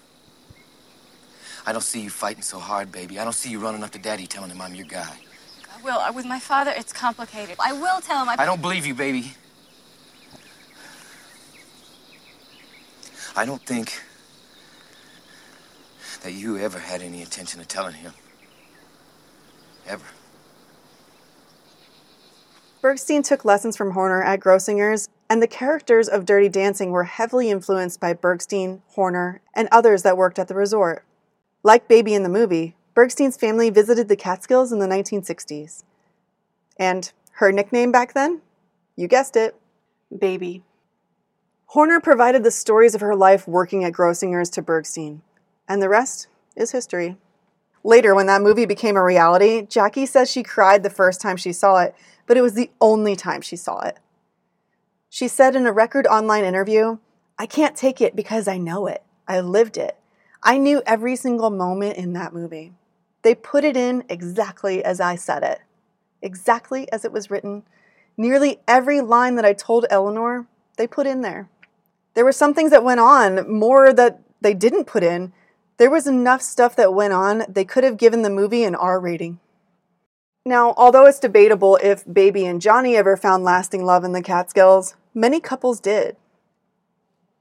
I 1.65 1.72
don't 1.72 1.82
see 1.84 2.01
you 2.01 2.10
fighting 2.10 2.41
so 2.41 2.58
hard, 2.58 2.91
baby. 2.91 3.20
I 3.20 3.24
don't 3.24 3.34
see 3.34 3.51
you 3.51 3.60
running 3.60 3.84
up 3.84 3.91
to 3.91 4.00
daddy 4.00 4.25
telling 4.25 4.50
him 4.50 4.60
I'm 4.60 4.74
your 4.74 4.88
guy. 4.88 5.15
I 5.72 5.82
will. 5.84 6.01
With 6.13 6.25
my 6.25 6.39
father, 6.39 6.74
it's 6.75 6.91
complicated. 6.91 7.56
I 7.63 7.74
will 7.74 8.01
tell 8.01 8.24
him. 8.24 8.29
I, 8.29 8.36
I 8.39 8.46
don't 8.46 8.62
believe 8.62 8.88
you, 8.88 8.96
baby. 8.96 9.34
I 13.36 13.46
don't 13.46 13.62
think 13.62 14.01
that 16.21 16.33
you 16.33 16.57
ever 16.57 16.79
had 16.79 17.01
any 17.01 17.21
intention 17.21 17.59
of 17.59 17.67
telling 17.67 17.95
him. 17.95 18.13
Ever. 19.88 20.05
Bergstein 22.81 23.23
took 23.23 23.43
lessons 23.43 23.75
from 23.75 23.91
Horner 23.91 24.23
at 24.23 24.39
Grossinger's, 24.39 25.09
and 25.29 25.41
the 25.41 25.47
characters 25.47 26.07
of 26.07 26.25
Dirty 26.25 26.47
Dancing 26.47 26.91
were 26.91 27.03
heavily 27.03 27.49
influenced 27.49 27.99
by 27.99 28.13
Bergstein, 28.13 28.81
Horner, 28.89 29.41
and 29.53 29.67
others 29.71 30.03
that 30.03 30.17
worked 30.17 30.39
at 30.39 30.47
the 30.47 30.55
resort. 30.55 31.03
Like 31.61 31.89
Baby 31.89 32.13
in 32.13 32.23
the 32.23 32.29
movie, 32.29 32.75
Bergstein's 32.95 33.38
family 33.38 33.69
visited 33.69 34.07
the 34.07 34.15
Catskills 34.15 34.71
in 34.71 34.79
the 34.79 34.88
1960s. 34.88 35.83
And 36.77 37.11
her 37.33 37.51
nickname 37.51 37.91
back 37.91 38.13
then? 38.13 38.41
You 38.95 39.07
guessed 39.07 39.35
it, 39.35 39.55
Baby. 40.17 40.63
Horner 41.67 41.99
provided 41.99 42.43
the 42.43 42.51
stories 42.51 42.95
of 42.95 43.01
her 43.01 43.15
life 43.15 43.47
working 43.47 43.83
at 43.83 43.93
Grossinger's 43.93 44.49
to 44.51 44.61
Bergstein, 44.63 45.19
and 45.69 45.81
the 45.81 45.88
rest 45.88 46.27
is 46.55 46.71
history. 46.71 47.15
Later, 47.83 48.13
when 48.13 48.25
that 48.25 48.41
movie 48.41 48.65
became 48.65 48.97
a 48.97 49.03
reality, 49.03 49.65
Jackie 49.65 50.05
says 50.05 50.29
she 50.29 50.43
cried 50.43 50.83
the 50.83 50.89
first 50.89 51.21
time 51.21 51.38
she 51.38 51.53
saw 51.53 51.79
it, 51.79 51.95
but 52.25 52.35
it 52.35 52.41
was 52.41 52.55
the 52.55 52.71
only 52.81 53.15
time 53.15 53.41
she 53.41 53.55
saw 53.55 53.79
it. 53.81 53.97
She 55.09 55.27
said 55.27 55.55
in 55.55 55.65
a 55.65 55.71
record 55.71 56.05
online 56.07 56.43
interview, 56.43 56.97
I 57.38 57.45
can't 57.45 57.77
take 57.77 58.01
it 58.01 58.15
because 58.15 58.47
I 58.47 58.57
know 58.57 58.88
it. 58.88 59.01
I 59.27 59.39
lived 59.39 59.77
it. 59.77 59.95
I 60.43 60.57
knew 60.57 60.81
every 60.85 61.15
single 61.15 61.49
moment 61.49 61.97
in 61.97 62.13
that 62.13 62.33
movie. 62.33 62.73
They 63.21 63.35
put 63.35 63.63
it 63.63 63.77
in 63.77 64.03
exactly 64.09 64.83
as 64.83 64.99
I 64.99 65.15
said 65.15 65.43
it, 65.43 65.59
exactly 66.21 66.91
as 66.91 67.05
it 67.05 67.11
was 67.11 67.29
written. 67.29 67.63
Nearly 68.17 68.59
every 68.67 69.01
line 69.01 69.35
that 69.35 69.45
I 69.45 69.53
told 69.53 69.85
Eleanor, 69.89 70.47
they 70.77 70.88
put 70.88 71.07
in 71.07 71.21
there. 71.21 71.49
There 72.13 72.25
were 72.25 72.31
some 72.31 72.53
things 72.53 72.71
that 72.71 72.83
went 72.83 72.99
on, 72.99 73.51
more 73.51 73.93
that 73.93 74.21
they 74.41 74.53
didn't 74.53 74.85
put 74.85 75.03
in. 75.03 75.33
There 75.79 75.89
was 75.89 76.07
enough 76.07 76.41
stuff 76.41 76.75
that 76.75 76.93
went 76.93 77.13
on, 77.13 77.45
they 77.48 77.63
could 77.63 77.86
have 77.86 77.95
given 77.95 78.21
the 78.21 78.29
movie 78.29 78.65
an 78.65 78.75
R 78.75 79.00
rating. 79.00 79.39
Now, 80.45 80.74
although 80.75 81.05
it's 81.05 81.19
debatable 81.19 81.79
if 81.81 82.03
Baby 82.12 82.45
and 82.45 82.59
Johnny 82.59 82.98
ever 82.98 83.15
found 83.15 83.45
lasting 83.45 83.86
love 83.86 84.03
in 84.03 84.12
the 84.12 84.21
Catskills, 84.21 84.95
many 85.13 85.39
couples 85.39 85.79
did. 85.79 86.17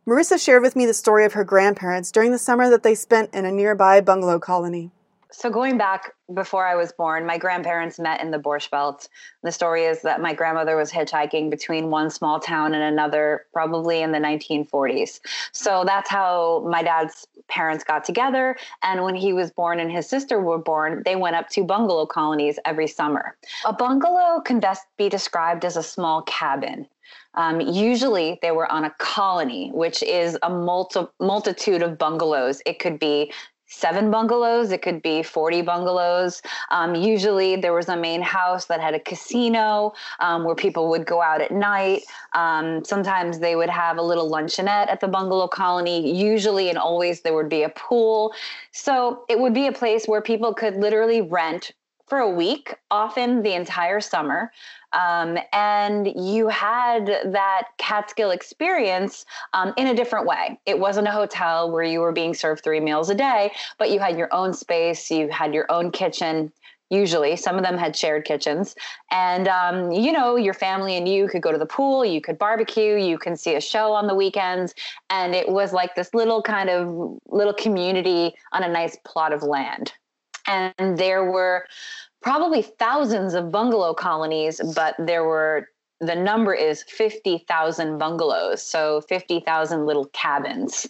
Marissa 0.07 0.39
shared 0.39 0.63
with 0.63 0.77
me 0.77 0.87
the 0.87 0.95
story 0.95 1.25
of 1.25 1.33
her 1.33 1.43
grandparents 1.43 2.13
during 2.13 2.31
the 2.31 2.39
summer 2.39 2.71
that 2.71 2.85
they 2.85 2.95
spent 2.95 3.35
in 3.35 3.45
a 3.45 3.51
nearby 3.51 4.01
bungalow 4.01 4.39
colony. 4.39 4.93
So 5.31 5.51
going 5.51 5.77
back 5.77 6.15
before 6.33 6.67
I 6.67 6.75
was 6.75 6.91
born, 6.91 7.27
my 7.27 7.37
grandparents 7.37 7.99
met 7.99 8.23
in 8.23 8.31
the 8.31 8.39
Borscht 8.39 8.71
Belt. 8.71 9.09
The 9.43 9.53
story 9.53 9.85
is 9.85 10.01
that 10.03 10.23
my 10.23 10.33
grandmother 10.33 10.75
was 10.75 10.91
hitchhiking 10.91 11.51
between 11.51 11.91
one 11.91 12.09
small 12.09 12.41
town 12.41 12.73
and 12.73 12.83
another, 12.83 13.45
probably 13.53 14.01
in 14.01 14.13
the 14.13 14.19
1940s. 14.19 15.21
So 15.53 15.85
that's 15.85 16.09
how 16.09 16.67
my 16.71 16.83
dad's 16.83 17.27
parents 17.49 17.85
got 17.85 18.05
together. 18.05 18.57
And 18.83 19.05
when 19.05 19.15
he 19.15 19.35
was 19.35 19.51
born 19.51 19.81
and 19.81 19.93
his 19.93 20.09
sister 20.09 20.41
were 20.41 20.59
born, 20.59 21.03
they 21.05 21.17
went 21.17 21.37
up 21.37 21.51
to 21.51 21.65
bungalow 21.65 22.07
colonies 22.07 22.59
every 22.65 22.87
summer. 22.87 23.37
A 23.67 23.73
bungalow 23.73 24.41
can 24.41 24.61
best 24.61 24.87
be 24.97 25.11
described 25.11 25.65
as 25.65 25.77
a 25.77 25.83
small 25.83 26.23
cabin. 26.23 26.87
Um, 27.35 27.61
usually 27.61 28.39
they 28.43 28.51
were 28.51 28.71
on 28.71 28.85
a 28.85 28.91
colony, 28.99 29.71
which 29.73 30.03
is 30.03 30.39
a 30.43 30.51
multi- 30.51 31.07
multitude 31.21 31.83
of 31.83 31.99
bungalows. 31.99 32.63
It 32.67 32.79
could 32.79 32.99
be 32.99 33.33
seven 33.69 34.11
bungalows, 34.11 34.73
it 34.73 34.83
could 34.83 35.03
be 35.03 35.23
40 35.23 35.63
bungalows. 35.63 36.43
Um, 36.71 36.95
usually 36.95 37.57
there 37.57 37.73
was 37.73 37.89
a 37.89 37.97
main 37.97 38.23
house 38.23 38.67
that 38.67 38.81
had 38.81 38.95
a 38.95 39.01
casino 39.01 39.93
um, 40.21 40.45
where 40.45 40.55
people 40.55 40.89
would 40.91 41.07
go 41.07 41.23
out 41.23 41.41
at 41.41 41.51
night. 41.51 42.03
Um, 42.33 42.85
sometimes 42.85 43.39
they 43.39 43.57
would 43.57 43.71
have 43.71 43.99
a 43.99 44.03
little 44.03 44.31
luncheonette 44.31 44.89
at 44.89 45.01
the 45.01 45.09
bungalow 45.09 45.49
colony. 45.49 46.19
Usually 46.19 46.69
and 46.69 46.79
always 46.79 47.21
there 47.21 47.35
would 47.35 47.49
be 47.49 47.63
a 47.63 47.69
pool. 47.69 48.33
So 48.73 49.25
it 49.29 49.39
would 49.39 49.55
be 49.55 49.67
a 49.67 49.73
place 49.73 50.07
where 50.07 50.23
people 50.23 50.55
could 50.55 50.77
literally 50.77 51.21
rent 51.21 51.73
for 52.09 52.19
a 52.19 52.31
week, 52.31 52.75
often 52.91 53.43
the 53.43 53.55
entire 53.55 54.01
summer. 54.01 54.51
Um, 54.93 55.39
and 55.53 56.07
you 56.17 56.49
had 56.49 57.07
that 57.07 57.69
Catskill 57.77 58.31
experience 58.31 59.27
um, 59.53 59.75
in 59.77 59.89
a 59.89 59.95
different 59.95 60.27
way. 60.27 60.59
It 60.65 60.79
wasn't 60.79 61.09
a 61.09 61.13
hotel 61.13 61.71
where 61.71 61.83
you 61.83 62.01
were 62.01 62.13
being 62.13 62.35
served 62.35 62.65
three 62.65 62.81
meals 62.81 63.11
a 63.11 63.15
day, 63.15 63.53
but 63.79 63.91
you 63.91 63.99
had 63.99 64.17
your 64.17 64.33
own 64.33 64.55
space, 64.55 65.11
you 65.11 65.29
had 65.29 65.53
your 65.53 65.67
own 65.71 65.91
kitchen. 65.91 66.53
Usually, 66.91 67.37
some 67.37 67.57
of 67.57 67.65
them 67.65 67.77
had 67.77 67.95
shared 67.95 68.25
kitchens, 68.25 68.75
and 69.11 69.47
um, 69.47 69.93
you 69.93 70.11
know, 70.11 70.37
your 70.37 70.55
family 70.55 70.97
and 70.97 71.07
you 71.07 71.29
could 71.29 71.43
go 71.43 71.53
to 71.53 71.59
the 71.59 71.67
pool, 71.67 72.03
you 72.03 72.23
could 72.23 72.39
barbecue, 72.39 72.97
you 72.97 73.19
can 73.19 73.37
see 73.37 73.55
a 73.57 73.61
show 73.61 73.93
on 73.93 74.07
the 74.07 74.15
weekends, 74.15 74.75
and 75.11 75.35
it 75.35 75.51
was 75.51 75.75
like 75.75 75.95
this 75.97 76.15
little 76.15 76.41
kind 76.41 76.71
of 76.71 77.21
little 77.27 77.53
community 77.53 78.35
on 78.53 78.63
a 78.63 78.69
nice 78.69 78.97
plot 79.05 79.35
of 79.35 79.43
land. 79.43 79.93
And 80.49 80.99
there 80.99 81.31
were 81.31 81.67
probably 82.23 82.63
thousands 82.63 83.35
of 83.35 83.53
bungalow 83.53 83.95
colonies, 83.95 84.61
but 84.75 84.95
there 84.99 85.25
were 85.25 85.69
the 86.01 86.15
number 86.15 86.55
is 86.55 86.85
50,000 86.85 87.99
bungalows, 87.99 88.63
so 88.63 89.01
50,000 89.03 89.85
little 89.85 90.07
cabins, 90.07 90.87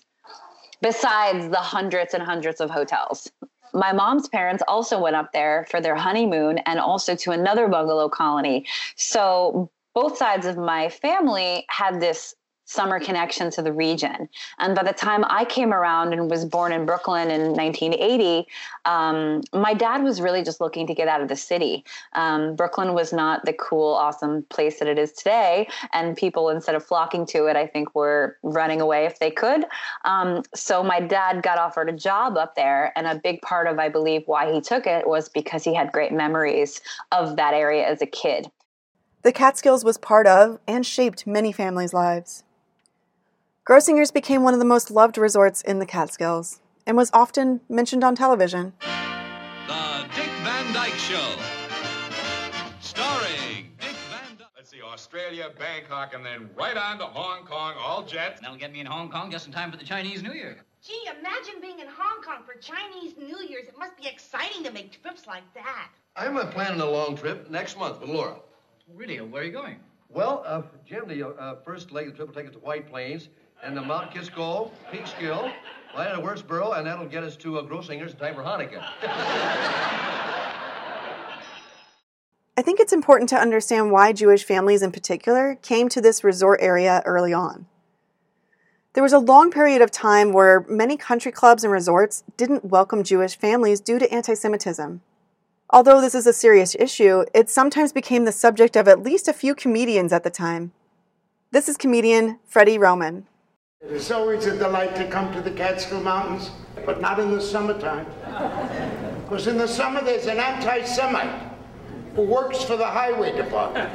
besides 0.83 1.49
the 1.49 1.57
hundreds 1.57 2.13
and 2.15 2.23
hundreds 2.23 2.61
of 2.61 2.71
hotels. 2.71 3.31
My 3.73 3.93
mom's 3.93 4.29
parents 4.29 4.63
also 4.69 5.01
went 5.01 5.17
up 5.17 5.33
there 5.33 5.67
for 5.71 5.81
their 5.81 5.95
honeymoon 5.95 6.59
and 6.59 6.79
also 6.79 7.15
to 7.17 7.33
another 7.33 7.69
bungalow 7.69 8.09
colony. 8.09 8.67
So 8.97 9.71
both 9.95 10.17
sides 10.17 10.47
of 10.47 10.57
my 10.57 10.89
family 10.89 11.65
had 11.69 12.01
this 12.01 12.35
summer 12.69 13.01
connection 13.01 13.51
to 13.51 13.63
the 13.63 13.73
region. 13.73 14.29
And 14.59 14.77
by 14.77 14.83
the 14.83 14.93
time 14.93 15.25
I 15.27 15.47
came 15.47 15.73
around 15.73 16.13
and 16.13 16.31
was 16.31 16.45
born 16.45 16.71
in 16.71 16.85
Brooklyn 16.85 17.31
in 17.31 17.55
1980, 17.55 18.47
um, 18.85 19.41
my 19.55 19.73
dad 19.73 20.03
was 20.03 20.21
really 20.21 20.43
just 20.43 20.61
looking 20.61 20.87
to 20.87 20.93
get 20.93 21.09
out 21.09 21.23
of 21.23 21.29
the 21.29 21.37
city. 21.37 21.83
Um, 22.13 22.57
Brooklyn 22.57 22.93
was 22.93 23.11
not 23.11 23.47
the 23.47 23.55
cool, 23.55 23.95
awesome 23.95 24.43
place 24.51 24.81
that 24.81 24.89
it 24.89 24.99
is 24.99 25.13
today. 25.13 25.67
And 25.95 26.15
people, 26.15 26.51
instead 26.51 26.75
of 26.75 26.85
flocking 26.85 27.25
to 27.29 27.47
it, 27.47 27.57
I 27.57 27.67
think 27.67 27.95
were 27.95 28.37
running 28.43 28.83
away 28.83 29.07
if 29.07 29.19
they 29.19 29.31
could. 29.31 29.65
Um, 30.05 30.43
so 30.55 30.85
my 30.85 31.01
dad 31.01 31.43
got 31.43 31.57
offered 31.57 31.89
a 31.89 31.95
job 31.95 32.37
up 32.37 32.55
there. 32.55 32.93
And 32.97 33.07
a 33.07 33.15
big 33.15 33.41
part 33.41 33.67
of, 33.67 33.79
I 33.79 33.89
believe, 33.89 34.25
why 34.27 34.53
he 34.53 34.61
took 34.61 34.87
it 34.87 35.09
was 35.09 35.31
because 35.31 35.65
he 35.65 35.75
had 35.75 35.91
great 35.91 36.13
memories 36.13 36.83
of 37.13 37.37
that 37.37 37.55
area 37.55 37.89
as 37.89 38.03
a 38.03 38.07
kid. 38.07 38.51
The 39.23 39.33
Catskills 39.33 39.85
was 39.85 39.97
part 39.97 40.27
of 40.27 40.61
and 40.69 40.85
shaped 40.85 41.27
many 41.27 41.51
families' 41.51 41.95
lives. 41.95 42.45
Grossinger's 43.69 44.11
became 44.11 44.43
one 44.43 44.55
of 44.55 44.61
the 44.61 44.65
most 44.65 44.91
loved 44.91 45.19
resorts 45.19 45.61
in 45.61 45.79
the 45.79 45.85
Catskills 45.85 46.61
and 46.87 46.97
was 46.97 47.11
often 47.13 47.61
mentioned 47.69 48.03
on 48.03 48.15
television. 48.15 48.73
The 48.81 50.07
Dick 50.17 50.31
Van 50.43 50.73
Dyke 50.73 50.95
Show. 50.95 51.35
Starring 52.81 53.71
Dick 53.79 53.95
Van 54.11 54.39
Dyke. 54.39 54.49
Let's 54.57 54.71
see, 54.71 54.81
Australia, 54.81 55.51
Bangkok, 55.59 56.15
and 56.15 56.25
then 56.25 56.49
right 56.57 56.79
on 56.79 56.97
to 56.97 57.05
Hong 57.05 57.45
Kong, 57.45 57.75
all 57.79 58.03
jets. 58.05 58.41
That'll 58.41 58.57
get 58.57 58.73
me 58.73 58.81
in 58.81 58.87
Hong 58.87 59.11
Kong 59.11 59.31
just 59.31 59.47
in 59.47 59.53
time 59.53 59.71
for 59.71 59.77
the 59.77 59.85
Chinese 59.85 60.23
New 60.23 60.33
Year. 60.33 60.65
Gee, 60.83 61.07
imagine 61.21 61.61
being 61.61 61.81
in 61.81 61.89
Hong 61.89 62.23
Kong 62.23 62.45
for 62.47 62.59
Chinese 62.59 63.19
New 63.19 63.47
Year's. 63.47 63.69
It 63.69 63.77
must 63.79 63.99
be 63.99 64.09
exciting 64.09 64.65
to 64.65 64.73
make 64.73 65.03
trips 65.03 65.27
like 65.27 65.45
that. 65.53 65.91
I'm 66.17 66.39
uh, 66.39 66.47
planning 66.47 66.81
a 66.81 66.91
long 66.91 67.19
trip 67.19 67.51
next 67.51 67.79
month 67.79 68.01
with 68.01 68.09
Laura. 68.09 68.37
Really? 68.95 69.21
Where 69.21 69.43
are 69.43 69.45
you 69.45 69.53
going? 69.53 69.77
Well, 70.09 70.43
uh, 70.47 70.63
Jim, 70.87 71.07
the 71.07 71.29
uh, 71.29 71.57
first 71.67 71.93
leg 71.93 72.07
of 72.07 72.13
the 72.13 72.17
trip 72.17 72.29
will 72.29 72.35
take 72.35 72.47
us 72.47 72.55
to 72.55 72.61
White 72.61 72.89
Plains, 72.89 73.29
and 73.63 73.77
the 73.77 73.83
Mount 73.83 74.13
Kisco, 74.13 74.71
Peekskill, 74.93 75.53
right 75.97 76.09
at 76.09 76.19
Wurtsboro, 76.19 76.79
and 76.79 76.87
that'll 76.87 77.07
get 77.07 77.25
us 77.25 77.37
to 77.37 77.59
uh, 77.59 77.63
Grossinger's 77.63 78.13
in 78.13 78.19
time 78.19 78.35
for 78.35 78.43
Hanukkah. 78.43 78.83
I 82.57 82.63
think 82.63 82.81
it's 82.81 82.93
important 82.93 83.29
to 83.31 83.37
understand 83.37 83.93
why 83.93 84.13
Jewish 84.13 84.45
families 84.45 84.83
in 84.83 84.93
particular 84.93 85.57
came 85.63 85.89
to 85.91 86.01
this 86.01 86.25
resort 86.25 86.61
area 86.61 87.03
early 87.05 87.33
on. 87.33 87.67
There 88.95 89.03
was 89.03 89.13
a 89.13 89.19
long 89.19 89.51
period 89.51 89.81
of 89.81 89.91
time 89.91 90.33
where 90.33 90.65
many 90.69 90.97
country 90.97 91.31
clubs 91.31 91.63
and 91.63 91.73
resorts 91.73 92.25
didn't 92.37 92.65
welcome 92.65 93.05
Jewish 93.05 93.37
families 93.37 93.81
due 93.81 93.99
to 93.99 94.13
anti 94.13 94.35
Semitism. 94.35 95.03
Although 95.71 96.01
this 96.01 96.15
is 96.15 96.27
a 96.27 96.33
serious 96.33 96.75
issue, 96.77 97.25
it 97.35 97.51
sometimes 97.51 97.93
became 97.93 98.25
the 98.25 98.33
subject 98.33 98.75
of 98.75 98.89
at 98.89 99.03
least 99.03 99.29
a 99.29 99.33
few 99.33 99.55
comedians 99.55 100.13
at 100.13 100.25
the 100.25 100.31
time. 100.31 100.73
This 101.51 101.69
is 101.69 101.77
comedian 101.77 102.39
Freddie 102.47 102.79
Roman. 102.79 103.27
It 103.81 103.93
is 103.93 104.11
always 104.11 104.45
a 104.45 104.59
delight 104.59 104.97
to 104.97 105.09
come 105.09 105.33
to 105.33 105.41
the 105.41 105.53
Catskill 105.53 106.03
Mountains, 106.03 106.51
but 106.85 107.01
not 107.01 107.19
in 107.21 107.31
the 107.31 107.41
summertime. 107.41 108.07
Because 109.23 109.47
in 109.47 109.57
the 109.57 109.69
summer 109.69 110.03
there's 110.03 110.27
an 110.27 110.39
anti-Semite 110.39 111.53
who 112.15 112.23
works 112.23 112.63
for 112.63 112.77
the 112.77 112.85
highway 112.85 113.35
department. 113.35 113.89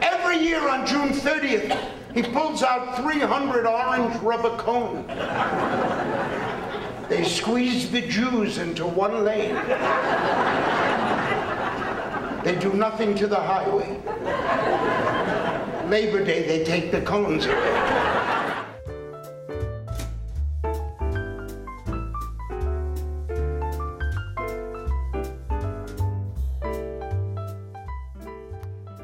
Every 0.00 0.36
year 0.36 0.68
on 0.68 0.86
June 0.86 1.08
30th, 1.08 1.76
he 2.14 2.22
pulls 2.22 2.62
out 2.62 2.98
300 2.98 3.66
orange 3.66 4.14
rubber 4.22 4.56
cones. 4.58 5.08
They 7.08 7.24
squeeze 7.24 7.90
the 7.90 8.02
Jews 8.02 8.58
into 8.58 8.86
one 8.86 9.24
lane. 9.24 9.54
They 12.44 12.54
do 12.60 12.72
nothing 12.74 13.16
to 13.16 13.26
the 13.26 13.40
highway. 13.40 13.98
Labor 15.90 16.24
Day, 16.24 16.46
they 16.46 16.64
take 16.64 16.92
the 16.92 17.00
cones 17.00 17.46
away. 17.46 17.56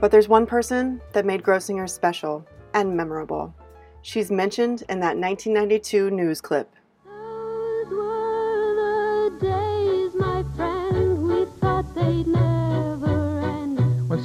But 0.00 0.12
there's 0.12 0.28
one 0.28 0.46
person 0.46 1.00
that 1.12 1.26
made 1.26 1.42
Grossinger 1.42 1.90
special 1.90 2.46
and 2.72 2.96
memorable. 2.96 3.52
She's 4.02 4.30
mentioned 4.30 4.84
in 4.88 5.00
that 5.00 5.16
1992 5.16 6.10
news 6.12 6.40
clip 6.40 6.75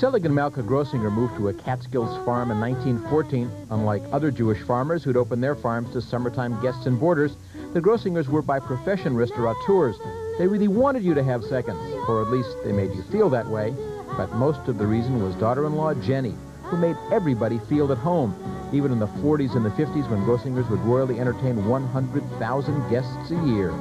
Selig 0.02 0.26
and 0.26 0.34
Malka 0.34 0.64
Grossinger 0.64 1.12
moved 1.12 1.38
to 1.38 1.50
a 1.50 1.54
Catskills 1.54 2.26
farm 2.26 2.50
in 2.50 2.60
1914, 2.60 3.52
unlike 3.70 4.02
other 4.12 4.32
Jewish 4.32 4.60
farmers 4.64 5.04
who'd 5.04 5.16
opened 5.16 5.44
their 5.44 5.54
farms 5.54 5.94
to 5.94 6.02
summertime 6.02 6.60
guests 6.60 6.88
and 6.88 7.00
boarders, 7.00 7.38
the 7.74 7.82
Grossingers 7.82 8.28
were 8.28 8.42
by 8.42 8.60
profession 8.60 9.16
restaurateurs. 9.16 9.96
They 10.40 10.48
really 10.48 10.68
wanted 10.68 11.04
you 11.04 11.14
to 11.14 11.24
have 11.24 11.44
seconds, 11.44 11.78
or 12.08 12.24
at 12.24 12.32
least 12.32 12.50
they 12.64 12.72
made 12.72 12.96
you 12.96 13.04
feel 13.12 13.30
that 13.30 13.48
way. 13.48 13.76
But 14.18 14.34
most 14.34 14.68
of 14.68 14.80
the 14.80 14.88
reason 14.88 15.24
was 15.24 15.36
daughter-in-law 15.36 15.94
Jenny, 16.02 16.34
who 16.64 16.78
made 16.78 16.96
everybody 17.12 17.60
feel 17.70 17.92
at 17.92 18.00
home, 18.00 18.34
even 18.74 18.92
in 18.92 18.98
the 18.98 19.06
40s 19.06 19.56
and 19.56 19.64
the 19.64 19.70
50s 19.70 20.10
when 20.10 20.26
Grossingers 20.26 20.68
would 20.72 20.80
royally 20.80 21.20
entertain 21.20 21.64
100,000 21.68 22.90
guests 22.90 23.30
a 23.30 23.46
year. 23.46 23.72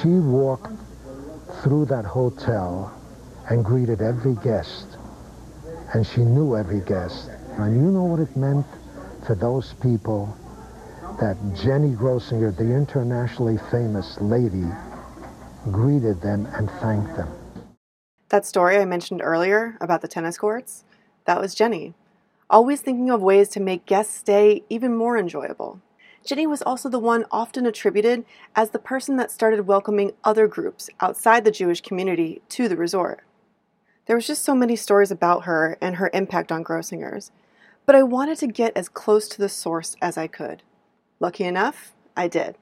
She 0.00 0.08
walked 0.08 0.72
through 1.62 1.84
that 1.84 2.06
hotel 2.06 2.90
and 3.50 3.62
greeted 3.62 4.00
every 4.00 4.36
guest. 4.36 4.93
And 5.94 6.04
she 6.04 6.22
knew 6.22 6.56
every 6.56 6.80
guest. 6.80 7.30
And 7.56 7.76
you 7.76 7.90
know 7.90 8.02
what 8.02 8.20
it 8.20 8.36
meant 8.36 8.66
for 9.26 9.34
those 9.36 9.74
people 9.74 10.36
that 11.20 11.36
Jenny 11.54 11.94
Grossinger, 11.94 12.54
the 12.56 12.74
internationally 12.74 13.58
famous 13.70 14.20
lady, 14.20 14.66
greeted 15.70 16.20
them 16.20 16.46
and 16.54 16.68
thanked 16.82 17.16
them. 17.16 17.28
That 18.30 18.44
story 18.44 18.76
I 18.78 18.84
mentioned 18.84 19.22
earlier 19.22 19.78
about 19.80 20.00
the 20.00 20.08
tennis 20.08 20.36
courts, 20.36 20.82
that 21.26 21.40
was 21.40 21.54
Jenny, 21.54 21.94
always 22.50 22.80
thinking 22.80 23.10
of 23.10 23.22
ways 23.22 23.48
to 23.50 23.60
make 23.60 23.86
guests' 23.86 24.16
stay 24.16 24.64
even 24.68 24.96
more 24.96 25.16
enjoyable. 25.16 25.80
Jenny 26.26 26.46
was 26.46 26.62
also 26.62 26.88
the 26.88 26.98
one 26.98 27.24
often 27.30 27.66
attributed 27.66 28.24
as 28.56 28.70
the 28.70 28.78
person 28.78 29.16
that 29.16 29.30
started 29.30 29.68
welcoming 29.68 30.12
other 30.24 30.48
groups 30.48 30.90
outside 31.00 31.44
the 31.44 31.50
Jewish 31.52 31.80
community 31.80 32.42
to 32.48 32.68
the 32.68 32.76
resort. 32.76 33.22
There 34.06 34.16
was 34.16 34.26
just 34.26 34.44
so 34.44 34.54
many 34.54 34.76
stories 34.76 35.10
about 35.10 35.44
her 35.44 35.78
and 35.80 35.96
her 35.96 36.10
impact 36.12 36.52
on 36.52 36.62
Grossingers, 36.62 37.30
but 37.86 37.94
I 37.94 38.02
wanted 38.02 38.38
to 38.38 38.46
get 38.46 38.76
as 38.76 38.88
close 38.88 39.28
to 39.28 39.38
the 39.38 39.48
source 39.48 39.96
as 40.02 40.18
I 40.18 40.26
could. 40.26 40.62
Lucky 41.20 41.44
enough, 41.44 41.94
I 42.16 42.28
did. 42.28 42.56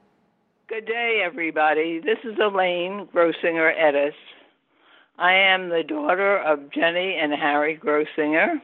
Good 0.67 0.85
day, 0.85 1.21
everybody. 1.23 1.99
This 1.99 2.19
is 2.23 2.37
Elaine 2.41 3.07
Grossinger 3.13 3.73
Etess. 3.77 4.13
I 5.19 5.33
am 5.33 5.69
the 5.69 5.83
daughter 5.83 6.37
of 6.37 6.71
Jenny 6.71 7.17
and 7.21 7.33
Harry 7.33 7.77
Grossinger, 7.77 8.61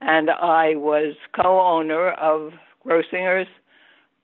and 0.00 0.30
I 0.30 0.76
was 0.76 1.14
co 1.36 1.60
owner 1.60 2.12
of 2.12 2.52
Grossingers 2.86 3.46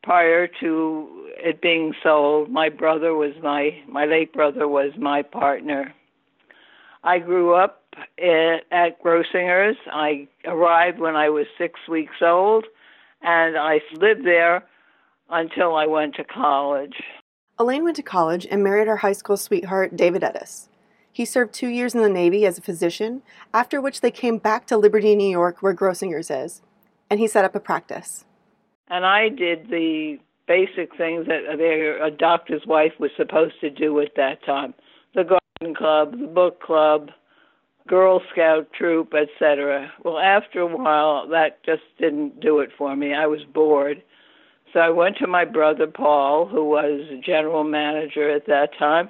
prior 0.02 0.48
to 0.60 1.28
it 1.36 1.60
being 1.60 1.94
sold. 2.02 2.50
My 2.50 2.70
brother 2.70 3.14
was 3.14 3.34
my, 3.42 3.78
my 3.86 4.06
late 4.06 4.32
brother 4.32 4.66
was 4.66 4.92
my 4.98 5.22
partner. 5.22 5.94
I 7.04 7.18
grew 7.18 7.54
up 7.54 7.82
at, 8.18 8.62
at 8.73 9.02
Grossingers. 9.02 9.76
I 9.92 10.26
arrived 10.46 10.99
when 10.99 11.14
I 11.14 11.28
was 11.28 11.46
six 11.58 11.78
weeks 11.88 12.16
old, 12.23 12.64
and 13.23 13.56
I 13.58 13.80
lived 13.93 14.25
there 14.25 14.64
until 15.28 15.76
I 15.76 15.86
went 15.86 16.14
to 16.17 16.25
college. 16.25 16.97
Elaine 17.58 17.84
went 17.84 17.97
to 17.97 18.02
college 18.02 18.47
and 18.50 18.64
married 18.64 18.88
her 18.88 18.97
high 18.97 19.12
school 19.12 19.36
sweetheart, 19.36 19.97
David 19.97 20.23
Etess. 20.23 20.69
He 21.12 21.25
served 21.25 21.52
two 21.52 21.69
years 21.69 21.95
in 21.95 22.02
the 22.02 22.08
Navy 22.08 22.45
as 22.47 22.58
a 22.58 22.62
physician, 22.62 23.23
after 23.52 23.80
which 23.80 24.00
they 24.00 24.10
came 24.10 24.38
back 24.38 24.67
to 24.67 24.76
Liberty, 24.76 25.14
New 25.14 25.30
York, 25.30 25.62
where 25.62 25.75
Grossingers 25.75 26.45
is, 26.45 26.62
and 27.08 27.21
he 27.21 27.28
set 27.28 27.45
up 27.45 27.54
a 27.54 27.60
practice. 27.60 28.25
And 28.88 29.06
I 29.06 29.28
did 29.28 29.69
the 29.69 30.19
basic 30.49 30.97
things 30.97 31.26
that 31.26 31.45
a 31.49 32.10
doctor's 32.10 32.67
wife 32.67 32.93
was 32.99 33.10
supposed 33.17 33.60
to 33.60 33.71
do 33.71 34.00
at 34.00 34.17
that 34.17 34.45
time 34.45 34.75
the 35.14 35.23
club, 35.76 36.12
the 36.19 36.26
book 36.26 36.60
club, 36.60 37.10
Girl 37.86 38.21
Scout 38.32 38.73
troop, 38.73 39.12
etc. 39.14 39.93
Well, 40.04 40.19
after 40.19 40.60
a 40.60 40.67
while, 40.67 41.28
that 41.28 41.62
just 41.64 41.82
didn't 41.99 42.40
do 42.40 42.60
it 42.60 42.71
for 42.76 42.97
me. 42.97 43.14
I 43.14 43.26
was 43.26 43.40
bored. 43.52 44.02
So 44.73 44.80
I 44.80 44.90
went 44.90 45.17
to 45.19 45.26
my 45.26 45.45
brother 45.45 45.86
Paul, 45.86 46.47
who 46.47 46.64
was 46.64 47.02
general 47.25 47.62
manager 47.62 48.30
at 48.30 48.47
that 48.47 48.71
time, 48.78 49.08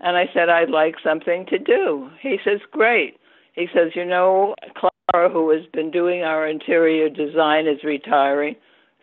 and 0.00 0.16
I 0.16 0.24
said, 0.34 0.48
I'd 0.48 0.70
like 0.70 0.96
something 1.04 1.46
to 1.46 1.58
do. 1.58 2.10
He 2.20 2.38
says, 2.44 2.60
Great. 2.72 3.18
He 3.52 3.68
says, 3.72 3.92
You 3.94 4.04
know, 4.04 4.54
Clara, 4.76 5.30
who 5.30 5.50
has 5.50 5.64
been 5.72 5.90
doing 5.90 6.22
our 6.22 6.48
interior 6.48 7.08
design, 7.08 7.68
is 7.68 7.84
retiring. 7.84 8.56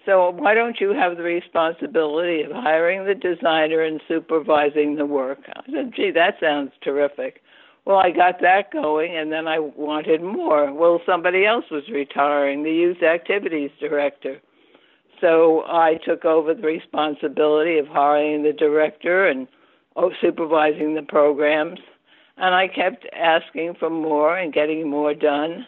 So 0.06 0.32
why 0.32 0.56
don't 0.56 0.80
you 0.80 0.94
have 0.94 1.18
the 1.18 1.24
responsibility 1.24 2.42
of 2.42 2.52
hiring 2.52 3.06
the 3.06 3.14
designer 3.14 3.82
and 3.82 4.02
supervising 4.08 4.96
the 4.96 5.06
work? 5.06 5.40
I 5.48 5.62
said, 5.72 5.94
Gee, 5.96 6.12
that 6.12 6.36
sounds 6.40 6.72
terrific. 6.84 7.42
Well, 7.86 7.98
I 7.98 8.12
got 8.12 8.42
that 8.42 8.72
going, 8.72 9.16
and 9.16 9.32
then 9.32 9.48
I 9.48 9.60
wanted 9.60 10.22
more. 10.22 10.72
Well, 10.72 11.02
somebody 11.06 11.46
else 11.46 11.66
was 11.72 11.84
retiring, 11.92 12.64
the 12.64 12.72
youth 12.72 13.02
activities 13.02 13.72
director. 13.80 14.40
So 15.20 15.64
I 15.68 16.00
took 16.04 16.26
over 16.26 16.54
the 16.54 16.62
responsibility 16.62 17.78
of 17.78 17.88
hiring 17.88 18.44
the 18.44 18.54
director 18.54 19.28
and 19.28 19.48
supervising 20.20 20.96
the 20.96 21.04
programs. 21.04 21.80
And 22.38 22.56
I 22.56 22.68
kept 22.68 23.06
asking 23.14 23.76
for 23.80 23.90
more 23.90 24.38
and 24.38 24.54
getting 24.54 24.90
more 24.90 25.14
done. 25.14 25.66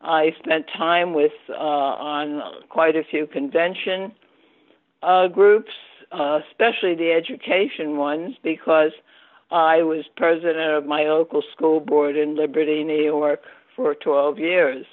I 0.00 0.34
spent 0.42 0.66
time 0.76 1.12
with 1.14 1.32
uh, 1.48 1.52
on 1.52 2.42
quite 2.68 2.96
a 2.96 3.04
few 3.10 3.26
convention 3.26 4.12
uh, 5.02 5.28
groups, 5.28 5.72
uh, 6.12 6.40
especially 6.50 6.94
the 6.94 7.12
education 7.12 7.96
ones, 7.96 8.34
because 8.42 8.92
I 9.50 9.82
was 9.82 10.04
president 10.16 10.58
of 10.58 10.86
my 10.86 11.02
local 11.02 11.42
school 11.54 11.80
board 11.80 12.16
in 12.16 12.36
Liberty, 12.36 12.84
New 12.84 13.02
York, 13.02 13.42
for 13.74 13.94
12 13.94 14.38
years. 14.38 14.86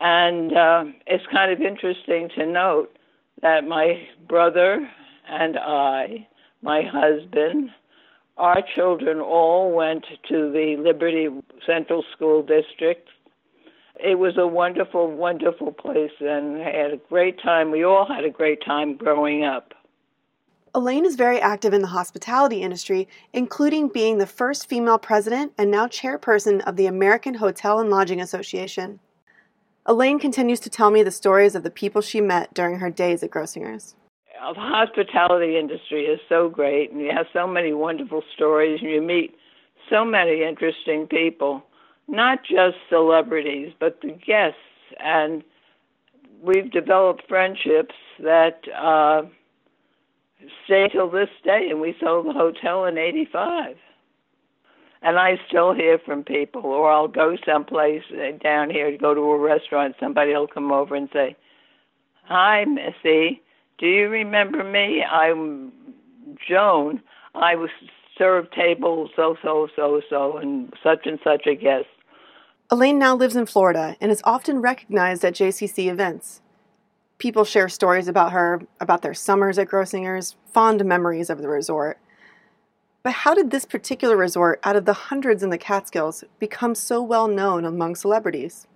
And 0.00 0.56
uh, 0.56 0.84
it's 1.06 1.24
kind 1.32 1.52
of 1.52 1.60
interesting 1.60 2.28
to 2.36 2.46
note 2.46 2.96
that 3.42 3.66
my 3.66 4.06
brother 4.28 4.88
and 5.28 5.58
I, 5.58 6.26
my 6.62 6.82
husband, 6.82 7.70
our 8.36 8.62
children 8.74 9.20
all 9.20 9.72
went 9.72 10.04
to 10.28 10.50
the 10.50 10.76
Liberty 10.78 11.28
Central 11.66 12.04
School 12.14 12.42
District. 12.42 13.08
It 14.02 14.18
was 14.18 14.36
a 14.36 14.46
wonderful, 14.46 15.10
wonderful 15.10 15.72
place, 15.72 16.10
and 16.20 16.62
I 16.62 16.70
had 16.70 16.92
a 16.92 17.00
great 17.08 17.40
time. 17.40 17.70
We 17.70 17.84
all 17.84 18.06
had 18.06 18.24
a 18.24 18.30
great 18.30 18.64
time 18.64 18.96
growing 18.96 19.44
up. 19.44 19.72
Elaine 20.74 21.06
is 21.06 21.14
very 21.14 21.40
active 21.40 21.72
in 21.72 21.82
the 21.82 21.88
hospitality 21.88 22.60
industry, 22.60 23.06
including 23.32 23.88
being 23.88 24.18
the 24.18 24.26
first 24.26 24.68
female 24.68 24.98
president 24.98 25.52
and 25.56 25.70
now 25.70 25.86
chairperson 25.86 26.60
of 26.66 26.74
the 26.74 26.86
American 26.86 27.34
Hotel 27.34 27.78
and 27.78 27.90
Lodging 27.90 28.20
Association. 28.20 28.98
Elaine 29.86 30.18
continues 30.18 30.58
to 30.60 30.70
tell 30.70 30.90
me 30.90 31.04
the 31.04 31.12
stories 31.12 31.54
of 31.54 31.62
the 31.62 31.70
people 31.70 32.00
she 32.00 32.20
met 32.20 32.52
during 32.54 32.80
her 32.80 32.90
days 32.90 33.22
at 33.22 33.30
Grossingers. 33.30 33.94
Uh, 34.42 34.52
the 34.52 34.60
hospitality 34.60 35.56
industry 35.56 36.06
is 36.06 36.18
so 36.28 36.48
great, 36.48 36.90
and 36.90 37.00
you 37.00 37.10
have 37.14 37.26
so 37.32 37.46
many 37.46 37.72
wonderful 37.72 38.22
stories, 38.34 38.80
and 38.82 38.90
you 38.90 39.00
meet 39.00 39.36
so 39.88 40.04
many 40.04 40.42
interesting 40.42 41.06
people, 41.06 41.62
not 42.08 42.40
just 42.44 42.76
celebrities, 42.88 43.72
but 43.78 44.00
the 44.00 44.12
guests. 44.12 44.58
And 44.98 45.42
we've 46.42 46.70
developed 46.70 47.22
friendships 47.28 47.94
that 48.22 48.60
uh, 48.76 49.22
stay 50.64 50.88
till 50.88 51.10
this 51.10 51.28
day, 51.42 51.68
and 51.70 51.80
we 51.80 51.96
sold 52.00 52.26
the 52.26 52.32
hotel 52.32 52.84
in 52.84 52.98
85. 52.98 53.76
And 55.02 55.18
I 55.18 55.38
still 55.48 55.74
hear 55.74 55.98
from 55.98 56.24
people, 56.24 56.64
or 56.64 56.90
I'll 56.90 57.08
go 57.08 57.36
someplace 57.44 58.02
down 58.42 58.70
here 58.70 58.90
to 58.90 58.96
go 58.96 59.12
to 59.14 59.20
a 59.20 59.38
restaurant. 59.38 59.96
Somebody 60.00 60.32
will 60.32 60.46
come 60.46 60.72
over 60.72 60.94
and 60.94 61.10
say, 61.12 61.36
"Hi, 62.24 62.64
Missy, 62.64 63.42
do 63.76 63.86
you 63.86 64.08
remember 64.08 64.64
me? 64.64 65.04
I'm 65.04 65.72
Joan. 66.48 67.02
I 67.34 67.54
was 67.54 67.68
served 68.16 68.52
table 68.54 69.10
so 69.14 69.36
so 69.42 69.68
so 69.76 70.00
so 70.08 70.38
and 70.38 70.72
such 70.82 71.06
and 71.06 71.18
such 71.22 71.46
a 71.46 71.54
guest." 71.54 71.93
Elaine 72.70 72.98
now 72.98 73.14
lives 73.14 73.36
in 73.36 73.44
Florida 73.44 73.96
and 74.00 74.10
is 74.10 74.22
often 74.24 74.62
recognized 74.62 75.24
at 75.24 75.34
JCC 75.34 75.90
events. 75.90 76.40
People 77.18 77.44
share 77.44 77.68
stories 77.68 78.08
about 78.08 78.32
her, 78.32 78.62
about 78.80 79.02
their 79.02 79.14
summers 79.14 79.58
at 79.58 79.68
Grossingers, 79.68 80.34
fond 80.52 80.84
memories 80.84 81.28
of 81.28 81.42
the 81.42 81.48
resort. 81.48 81.98
But 83.02 83.12
how 83.12 83.34
did 83.34 83.50
this 83.50 83.66
particular 83.66 84.16
resort, 84.16 84.60
out 84.64 84.76
of 84.76 84.86
the 84.86 84.94
hundreds 84.94 85.42
in 85.42 85.50
the 85.50 85.58
Catskills, 85.58 86.24
become 86.38 86.74
so 86.74 87.02
well 87.02 87.28
known 87.28 87.66
among 87.66 87.96
celebrities? 87.96 88.66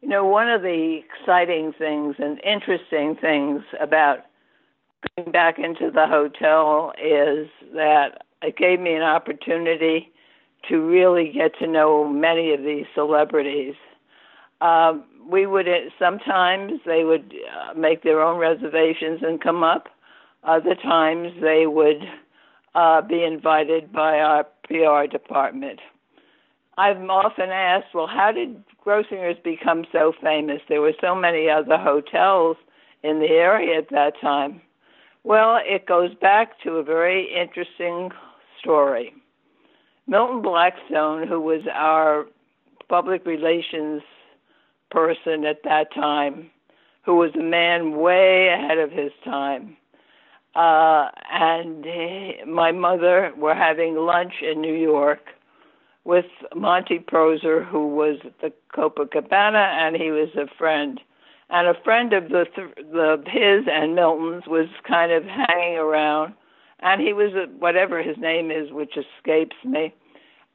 You 0.00 0.08
know, 0.08 0.24
one 0.24 0.48
of 0.48 0.62
the 0.62 1.00
exciting 1.04 1.74
things 1.78 2.16
and 2.18 2.40
interesting 2.42 3.14
things 3.20 3.62
about 3.78 4.20
going 5.16 5.30
back 5.30 5.58
into 5.58 5.90
the 5.90 6.06
hotel 6.06 6.92
is 6.98 7.48
that 7.74 8.22
it 8.42 8.56
gave 8.56 8.80
me 8.80 8.94
an 8.94 9.02
opportunity 9.02 10.13
to 10.68 10.78
really 10.78 11.30
get 11.32 11.58
to 11.58 11.66
know 11.66 12.06
many 12.06 12.52
of 12.52 12.62
these 12.62 12.86
celebrities. 12.94 13.74
Uh, 14.60 14.94
we 15.28 15.46
would 15.46 15.66
sometimes 15.98 16.80
they 16.86 17.04
would 17.04 17.34
uh, 17.52 17.74
make 17.74 18.02
their 18.02 18.20
own 18.20 18.38
reservations 18.38 19.20
and 19.22 19.40
come 19.40 19.62
up. 19.62 19.88
Other 20.42 20.74
times 20.74 21.32
they 21.40 21.66
would 21.66 22.02
uh, 22.74 23.00
be 23.02 23.24
invited 23.24 23.92
by 23.92 24.18
our 24.20 24.46
PR 24.68 25.10
department. 25.10 25.80
I've 26.76 26.98
often 27.08 27.50
asked, 27.50 27.94
well, 27.94 28.08
how 28.08 28.32
did 28.32 28.62
Grossinger's 28.84 29.38
become 29.42 29.84
so 29.92 30.12
famous? 30.22 30.60
There 30.68 30.80
were 30.80 30.94
so 31.00 31.14
many 31.14 31.48
other 31.48 31.78
hotels 31.78 32.56
in 33.02 33.20
the 33.20 33.28
area 33.28 33.78
at 33.78 33.90
that 33.90 34.14
time. 34.20 34.60
Well, 35.22 35.58
it 35.64 35.86
goes 35.86 36.14
back 36.14 36.60
to 36.64 36.72
a 36.72 36.82
very 36.82 37.32
interesting 37.32 38.10
story. 38.60 39.14
Milton 40.06 40.42
Blackstone, 40.42 41.26
who 41.26 41.40
was 41.40 41.62
our 41.72 42.26
public 42.88 43.24
relations 43.24 44.02
person 44.90 45.44
at 45.44 45.62
that 45.64 45.92
time, 45.94 46.50
who 47.04 47.16
was 47.16 47.30
a 47.34 47.42
man 47.42 47.96
way 47.96 48.48
ahead 48.48 48.78
of 48.78 48.90
his 48.90 49.10
time, 49.24 49.76
uh, 50.54 51.08
and 51.32 51.84
he, 51.84 52.34
my 52.46 52.70
mother 52.70 53.32
were 53.36 53.54
having 53.54 53.96
lunch 53.96 54.34
in 54.42 54.60
New 54.60 54.74
York 54.74 55.20
with 56.04 56.26
Monte 56.54 57.00
Proser, 57.00 57.64
who 57.64 57.88
was 57.88 58.18
at 58.24 58.40
the 58.40 58.52
Copacabana, 58.76 59.72
and 59.74 59.96
he 59.96 60.10
was 60.10 60.28
a 60.36 60.46
friend. 60.56 61.00
And 61.50 61.68
a 61.68 61.82
friend 61.82 62.12
of 62.12 62.28
the, 62.28 62.46
th- 62.54 62.86
the 62.92 63.22
his 63.26 63.66
and 63.70 63.94
Milton's 63.94 64.46
was 64.46 64.68
kind 64.86 65.12
of 65.12 65.24
hanging 65.24 65.76
around, 65.78 66.34
and 66.84 67.00
he 67.00 67.12
was 67.12 67.32
a, 67.32 67.46
whatever 67.58 68.02
his 68.02 68.16
name 68.18 68.50
is, 68.50 68.70
which 68.70 68.96
escapes 68.96 69.56
me. 69.64 69.92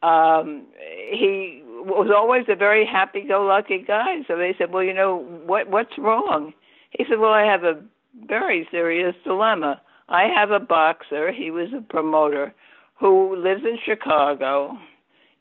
Um, 0.01 0.67
he 1.11 1.61
was 1.65 2.09
always 2.15 2.45
a 2.47 2.55
very 2.55 2.85
happy-go-lucky 2.85 3.79
guy. 3.85 4.19
So 4.27 4.37
they 4.37 4.55
said, 4.57 4.71
"Well, 4.71 4.83
you 4.83 4.93
know 4.93 5.17
what? 5.45 5.69
What's 5.69 5.97
wrong?" 5.97 6.53
He 6.91 7.03
said, 7.09 7.19
"Well, 7.19 7.33
I 7.33 7.43
have 7.43 7.65
a 7.65 7.81
very 8.25 8.67
serious 8.71 9.15
dilemma. 9.25 9.81
I 10.07 10.23
have 10.23 10.51
a 10.51 10.59
boxer. 10.59 11.31
He 11.31 11.51
was 11.51 11.67
a 11.73 11.81
promoter 11.81 12.53
who 12.97 13.35
lives 13.35 13.63
in 13.63 13.77
Chicago. 13.83 14.77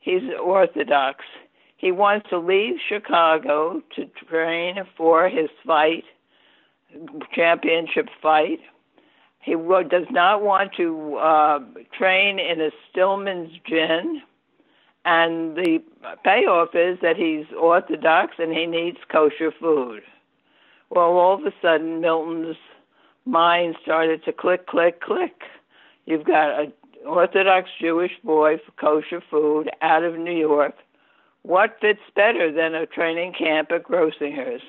He's 0.00 0.22
Orthodox. 0.42 1.24
He 1.76 1.92
wants 1.92 2.28
to 2.30 2.38
leave 2.38 2.74
Chicago 2.88 3.82
to 3.94 4.06
train 4.28 4.76
for 4.96 5.28
his 5.28 5.48
fight, 5.64 6.04
championship 7.34 8.08
fight. 8.20 8.60
He 9.48 9.54
does 9.88 10.06
not 10.10 10.42
want 10.42 10.72
to 10.76 11.16
uh, 11.16 11.60
train 11.96 12.38
in 12.38 12.60
a 12.60 12.70
Stillman's 12.90 13.58
gym. 13.66 14.20
And 15.06 15.56
the 15.56 15.82
payoff 16.22 16.74
is 16.74 16.98
that 17.00 17.16
he's 17.16 17.46
Orthodox 17.58 18.34
and 18.38 18.52
he 18.52 18.66
needs 18.66 18.98
kosher 19.10 19.50
food. 19.58 20.02
Well, 20.90 21.12
all 21.12 21.34
of 21.34 21.46
a 21.46 21.54
sudden, 21.62 22.02
Milton's 22.02 22.58
mind 23.24 23.76
started 23.82 24.22
to 24.24 24.32
click, 24.34 24.66
click, 24.66 25.00
click. 25.00 25.40
You've 26.04 26.24
got 26.24 26.60
an 26.60 26.72
Orthodox 27.06 27.70
Jewish 27.80 28.12
boy 28.22 28.58
for 28.58 28.72
kosher 28.72 29.22
food 29.30 29.70
out 29.80 30.04
of 30.04 30.18
New 30.18 30.36
York. 30.36 30.74
What 31.40 31.78
fits 31.80 32.00
better 32.14 32.52
than 32.52 32.74
a 32.74 32.84
training 32.84 33.32
camp 33.32 33.72
at 33.72 33.84
Grossinger's? 33.84 34.60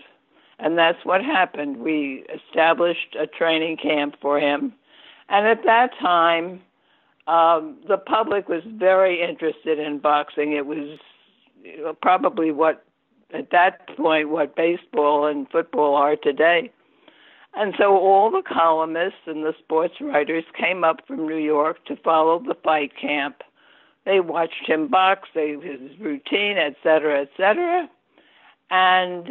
And 0.59 0.77
that's 0.77 1.03
what 1.05 1.23
happened. 1.23 1.77
We 1.77 2.25
established 2.33 3.15
a 3.17 3.27
training 3.27 3.77
camp 3.77 4.15
for 4.21 4.39
him. 4.39 4.73
And 5.29 5.47
at 5.47 5.63
that 5.63 5.91
time, 5.99 6.61
um, 7.27 7.77
the 7.87 7.97
public 7.97 8.49
was 8.49 8.63
very 8.65 9.21
interested 9.21 9.79
in 9.79 9.99
boxing. 9.99 10.53
It 10.53 10.65
was 10.65 10.99
probably 12.01 12.51
what, 12.51 12.83
at 13.33 13.51
that 13.51 13.87
point, 13.95 14.29
what 14.29 14.55
baseball 14.55 15.27
and 15.27 15.49
football 15.49 15.95
are 15.95 16.15
today. 16.15 16.71
And 17.55 17.73
so 17.77 17.97
all 17.97 18.29
the 18.29 18.43
columnists 18.43 19.19
and 19.25 19.43
the 19.43 19.53
sports 19.59 19.95
writers 20.01 20.43
came 20.59 20.83
up 20.83 21.07
from 21.07 21.27
New 21.27 21.37
York 21.37 21.85
to 21.85 21.95
follow 21.95 22.39
the 22.39 22.55
fight 22.63 22.91
camp. 22.99 23.41
They 24.05 24.19
watched 24.19 24.67
him 24.67 24.87
box, 24.87 25.29
they, 25.33 25.51
his 25.53 25.99
routine, 25.99 26.57
et 26.57 26.75
cetera, 26.83 27.21
et 27.21 27.29
cetera. 27.37 27.89
And 28.71 29.29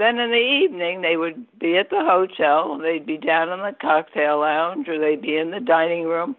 then 0.00 0.18
in 0.18 0.30
the 0.30 0.36
evening, 0.36 1.02
they 1.02 1.16
would 1.16 1.46
be 1.58 1.76
at 1.76 1.90
the 1.90 2.04
hotel, 2.04 2.78
they'd 2.78 3.06
be 3.06 3.18
down 3.18 3.50
in 3.50 3.60
the 3.60 3.76
cocktail 3.80 4.40
lounge, 4.40 4.88
or 4.88 4.98
they'd 4.98 5.22
be 5.22 5.36
in 5.36 5.50
the 5.50 5.60
dining 5.60 6.04
room. 6.04 6.36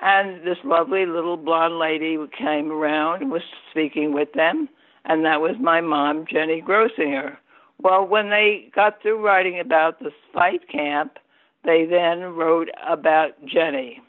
And 0.00 0.46
this 0.46 0.58
lovely 0.64 1.06
little 1.06 1.36
blonde 1.38 1.78
lady 1.78 2.18
came 2.36 2.70
around 2.70 3.22
and 3.22 3.30
was 3.30 3.42
speaking 3.70 4.12
with 4.12 4.32
them. 4.34 4.68
And 5.06 5.24
that 5.24 5.40
was 5.40 5.56
my 5.58 5.80
mom, 5.80 6.26
Jenny 6.30 6.60
Grossinger 6.60 7.38
well, 7.78 8.06
when 8.06 8.30
they 8.30 8.70
got 8.74 9.02
through 9.02 9.24
writing 9.24 9.60
about 9.60 9.98
the 9.98 10.10
fight 10.32 10.68
camp, 10.68 11.18
they 11.64 11.84
then 11.84 12.20
wrote 12.34 12.68
about 12.86 13.32
Jenny. 13.44 14.00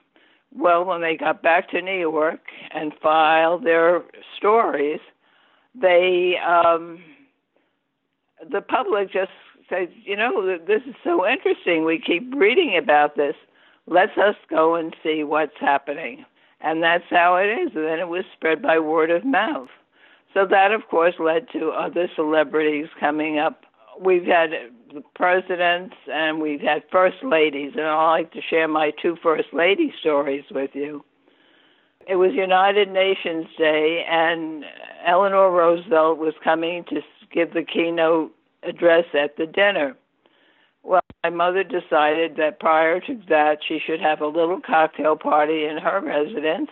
Well, 0.55 0.85
when 0.85 1.01
they 1.01 1.17
got 1.17 1.43
back 1.43 1.69
to 1.71 1.81
New 1.81 1.99
York 1.99 2.39
and 2.73 2.93
filed 3.01 3.65
their 3.65 4.03
stories, 4.37 4.99
they 5.79 6.35
um, 6.47 6.99
the 8.51 8.61
public 8.61 9.11
just 9.11 9.31
says, 9.69 9.89
you 10.03 10.15
know, 10.15 10.57
this 10.65 10.81
is 10.87 10.95
so 11.03 11.27
interesting. 11.27 11.85
We 11.85 11.99
keep 11.99 12.33
reading 12.35 12.77
about 12.77 13.15
this. 13.17 13.35
Let's 13.85 14.17
us 14.17 14.35
go 14.49 14.75
and 14.75 14.95
see 15.03 15.23
what's 15.23 15.57
happening. 15.59 16.25
And 16.61 16.81
that's 16.81 17.03
how 17.09 17.35
it 17.35 17.47
is. 17.47 17.75
And 17.75 17.85
then 17.85 17.99
it 17.99 18.07
was 18.07 18.23
spread 18.33 18.61
by 18.61 18.79
word 18.79 19.11
of 19.11 19.25
mouth. 19.25 19.69
So 20.33 20.45
that, 20.45 20.71
of 20.71 20.87
course, 20.89 21.15
led 21.19 21.47
to 21.53 21.69
other 21.69 22.09
celebrities 22.15 22.87
coming 22.99 23.39
up. 23.39 23.63
We've 23.99 24.25
had 24.25 24.51
presidents 25.15 25.95
and 26.11 26.39
we've 26.39 26.61
had 26.61 26.83
first 26.91 27.23
ladies, 27.23 27.73
and 27.75 27.85
I'd 27.85 28.11
like 28.11 28.31
to 28.33 28.41
share 28.47 28.67
my 28.67 28.91
two 29.01 29.17
first 29.21 29.47
lady 29.53 29.93
stories 29.99 30.43
with 30.51 30.71
you. 30.73 31.03
It 32.07 32.15
was 32.15 32.31
United 32.33 32.89
Nations 32.89 33.47
Day, 33.57 34.05
and 34.09 34.63
Eleanor 35.05 35.51
Roosevelt 35.51 36.19
was 36.19 36.33
coming 36.43 36.85
to 36.85 37.01
give 37.37 37.53
the 37.53 37.63
keynote 37.63 38.31
address 38.63 39.05
at 39.13 39.37
the 39.37 39.45
dinner. 39.45 39.95
Well, 40.81 41.01
my 41.23 41.29
mother 41.29 41.63
decided 41.63 42.35
that 42.37 42.59
prior 42.59 42.99
to 43.01 43.21
that, 43.29 43.59
she 43.67 43.79
should 43.85 44.01
have 44.01 44.21
a 44.21 44.27
little 44.27 44.59
cocktail 44.59 45.15
party 45.15 45.65
in 45.65 45.77
her 45.77 46.01
residence 46.01 46.69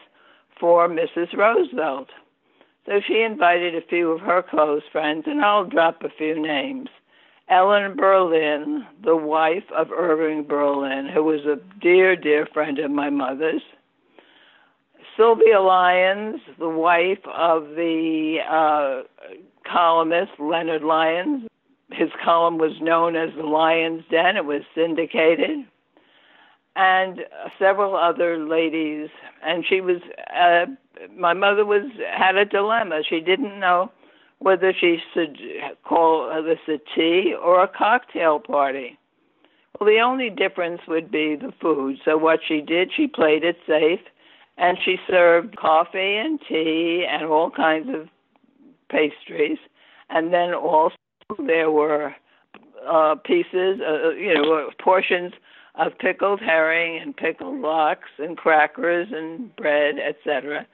for 0.60 0.89
Mrs. 0.89 1.38
Roosevelt. 1.38 2.10
So 2.88 2.93
she 3.08 3.21
invited 3.21 3.75
a 3.75 3.86
few 3.88 4.12
of 4.12 4.21
her 4.21 4.41
close 4.41 4.82
friends, 4.91 5.25
and 5.28 5.41
I'll 5.41 5.65
drop 5.65 6.01
a 6.04 6.10
few 6.17 6.41
names. 6.41 6.89
Ellen 7.47 7.95
Berlin, 7.95 8.88
the 9.04 9.15
wife 9.15 9.69
of 9.75 9.91
Irving 9.91 10.45
Berlin, 10.47 11.08
who 11.13 11.23
was 11.23 11.41
a 11.45 11.60
dear, 11.80 12.15
dear 12.15 12.47
friend 12.51 12.80
of 12.80 12.89
my 12.89 13.12
mother's. 13.12 13.62
Sylvia 15.15 15.62
Lyons, 15.62 16.41
the 16.58 16.69
wife 16.69 17.25
of 17.32 17.69
the 17.75 18.38
uh, 18.49 19.04
columnist 19.71 20.32
Leonard 20.39 20.84
Lyons. 20.84 21.47
His 21.91 22.10
column 22.23 22.58
was 22.58 22.73
known 22.82 23.15
as 23.15 23.30
the 23.36 23.43
Lyons 23.43 24.04
Den. 24.10 24.38
It 24.38 24.45
was 24.45 24.62
syndicated 24.73 25.65
and 26.75 27.21
several 27.58 27.95
other 27.95 28.38
ladies. 28.38 29.10
And 29.43 29.65
she 29.67 29.82
was, 29.82 30.01
uh, 30.36 30.65
my 31.15 31.34
mother 31.34 31.65
was 31.65 31.89
had 32.15 32.36
a 32.36 32.45
dilemma. 32.45 33.01
She 33.08 33.21
didn't 33.21 33.60
know 33.60 33.91
whether 34.39 34.73
she 34.73 34.97
should 35.13 35.38
call 35.88 36.43
this 36.43 36.60
a 36.67 36.80
tea 36.95 37.34
or 37.34 37.63
a 37.63 37.67
cocktail 37.67 38.39
party. 38.39 38.97
Well, 39.80 39.89
the 39.89 39.99
only 39.99 40.30
difference 40.30 40.82
would 40.88 41.12
be 41.12 41.36
the 41.36 41.54
food. 41.62 41.97
So 42.06 42.17
what 42.17 42.39
she 42.47 42.62
did, 42.62 42.91
she 42.95 43.08
played 43.08 43.43
it 43.43 43.58
safe, 43.67 43.99
and 44.58 44.78
she 44.84 44.97
served 45.10 45.58
coffee 45.58 46.17
and 46.17 46.39
tea 46.47 47.06
and 47.10 47.25
all 47.25 47.49
kinds 47.49 47.89
of 47.89 48.08
pastries, 48.89 49.58
and 50.10 50.34
then 50.34 50.54
also 50.54 50.95
there 51.45 51.71
were 51.71 52.15
uh, 52.88 53.15
pieces, 53.15 53.80
uh, 53.82 54.12
you 54.12 54.34
know, 54.34 54.69
portions 54.80 55.34
of 55.76 55.98
pickled 56.00 56.39
herring 56.39 57.02
and 57.02 57.15
pickled 57.15 57.60
lox 57.60 58.02
and 58.17 58.38
crackers 58.38 59.08
and 59.12 59.56
bread, 59.56 59.95
etc. 60.00 60.65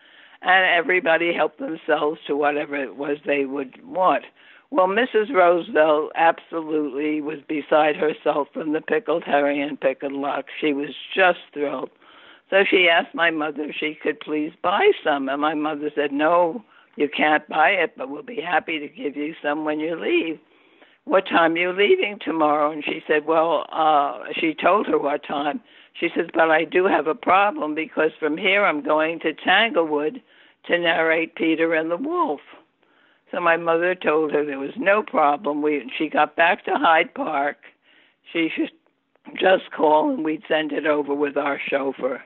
And 0.41 0.65
everybody 0.77 1.33
helped 1.33 1.59
themselves 1.59 2.19
to 2.27 2.35
whatever 2.35 2.75
it 2.75 2.95
was 2.95 3.17
they 3.25 3.45
would 3.45 3.83
want. 3.85 4.25
Well, 4.71 4.87
Mrs. 4.87 5.33
Roosevelt 5.33 6.11
absolutely 6.15 7.19
was 7.19 7.39
beside 7.47 7.97
herself 7.97 8.47
from 8.53 8.71
the 8.71 8.79
pickled 8.79 9.23
herring 9.25 9.61
and 9.61 9.79
pickled 9.79 10.13
lox. 10.13 10.47
She 10.61 10.71
was 10.71 10.89
just 11.13 11.39
thrilled. 11.53 11.89
So 12.49 12.63
she 12.69 12.87
asked 12.89 13.13
my 13.13 13.31
mother 13.31 13.63
if 13.63 13.75
she 13.77 13.97
could 14.01 14.19
please 14.19 14.53
buy 14.61 14.91
some. 15.03 15.27
And 15.27 15.41
my 15.41 15.53
mother 15.55 15.91
said, 15.93 16.11
No, 16.13 16.63
you 16.95 17.09
can't 17.09 17.47
buy 17.47 17.69
it, 17.69 17.93
but 17.97 18.09
we'll 18.09 18.23
be 18.23 18.41
happy 18.41 18.79
to 18.79 18.87
give 18.87 19.15
you 19.15 19.33
some 19.41 19.65
when 19.65 19.79
you 19.79 19.99
leave 19.99 20.39
what 21.05 21.27
time 21.27 21.53
are 21.53 21.57
you 21.57 21.73
leaving 21.73 22.19
tomorrow? 22.23 22.71
And 22.71 22.83
she 22.83 23.01
said, 23.07 23.25
well, 23.25 23.65
uh, 23.71 24.19
she 24.39 24.53
told 24.53 24.87
her 24.87 24.99
what 24.99 25.23
time. 25.23 25.61
She 25.99 26.09
says, 26.15 26.27
but 26.33 26.51
I 26.51 26.63
do 26.63 26.85
have 26.85 27.07
a 27.07 27.15
problem 27.15 27.75
because 27.75 28.11
from 28.19 28.37
here 28.37 28.63
I'm 28.63 28.83
going 28.83 29.19
to 29.21 29.33
Tanglewood 29.33 30.21
to 30.67 30.79
narrate 30.79 31.35
Peter 31.35 31.73
and 31.73 31.89
the 31.89 31.97
Wolf. 31.97 32.41
So 33.31 33.39
my 33.39 33.57
mother 33.57 33.95
told 33.95 34.31
her 34.31 34.45
there 34.45 34.59
was 34.59 34.73
no 34.77 35.03
problem. 35.03 35.61
We 35.61 35.89
she 35.97 36.09
got 36.09 36.35
back 36.35 36.65
to 36.65 36.75
Hyde 36.75 37.13
Park. 37.13 37.57
She 38.31 38.49
should 38.55 38.71
just 39.39 39.71
call 39.75 40.13
and 40.13 40.23
we'd 40.23 40.43
send 40.47 40.71
it 40.71 40.85
over 40.85 41.15
with 41.15 41.37
our 41.37 41.59
chauffeur. 41.69 42.21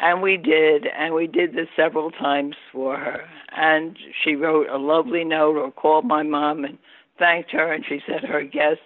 And 0.00 0.22
we 0.22 0.36
did, 0.36 0.86
and 0.86 1.14
we 1.14 1.26
did 1.26 1.54
this 1.54 1.68
several 1.74 2.10
times 2.10 2.54
for 2.72 2.96
her. 2.96 3.28
And 3.56 3.98
she 4.22 4.36
wrote 4.36 4.68
a 4.68 4.78
lovely 4.78 5.24
note 5.24 5.56
or 5.56 5.72
called 5.72 6.04
my 6.04 6.22
mom 6.22 6.64
and 6.64 6.78
thanked 7.18 7.50
her, 7.50 7.72
and 7.72 7.84
she 7.84 8.00
said 8.06 8.22
her 8.22 8.44
guests 8.44 8.82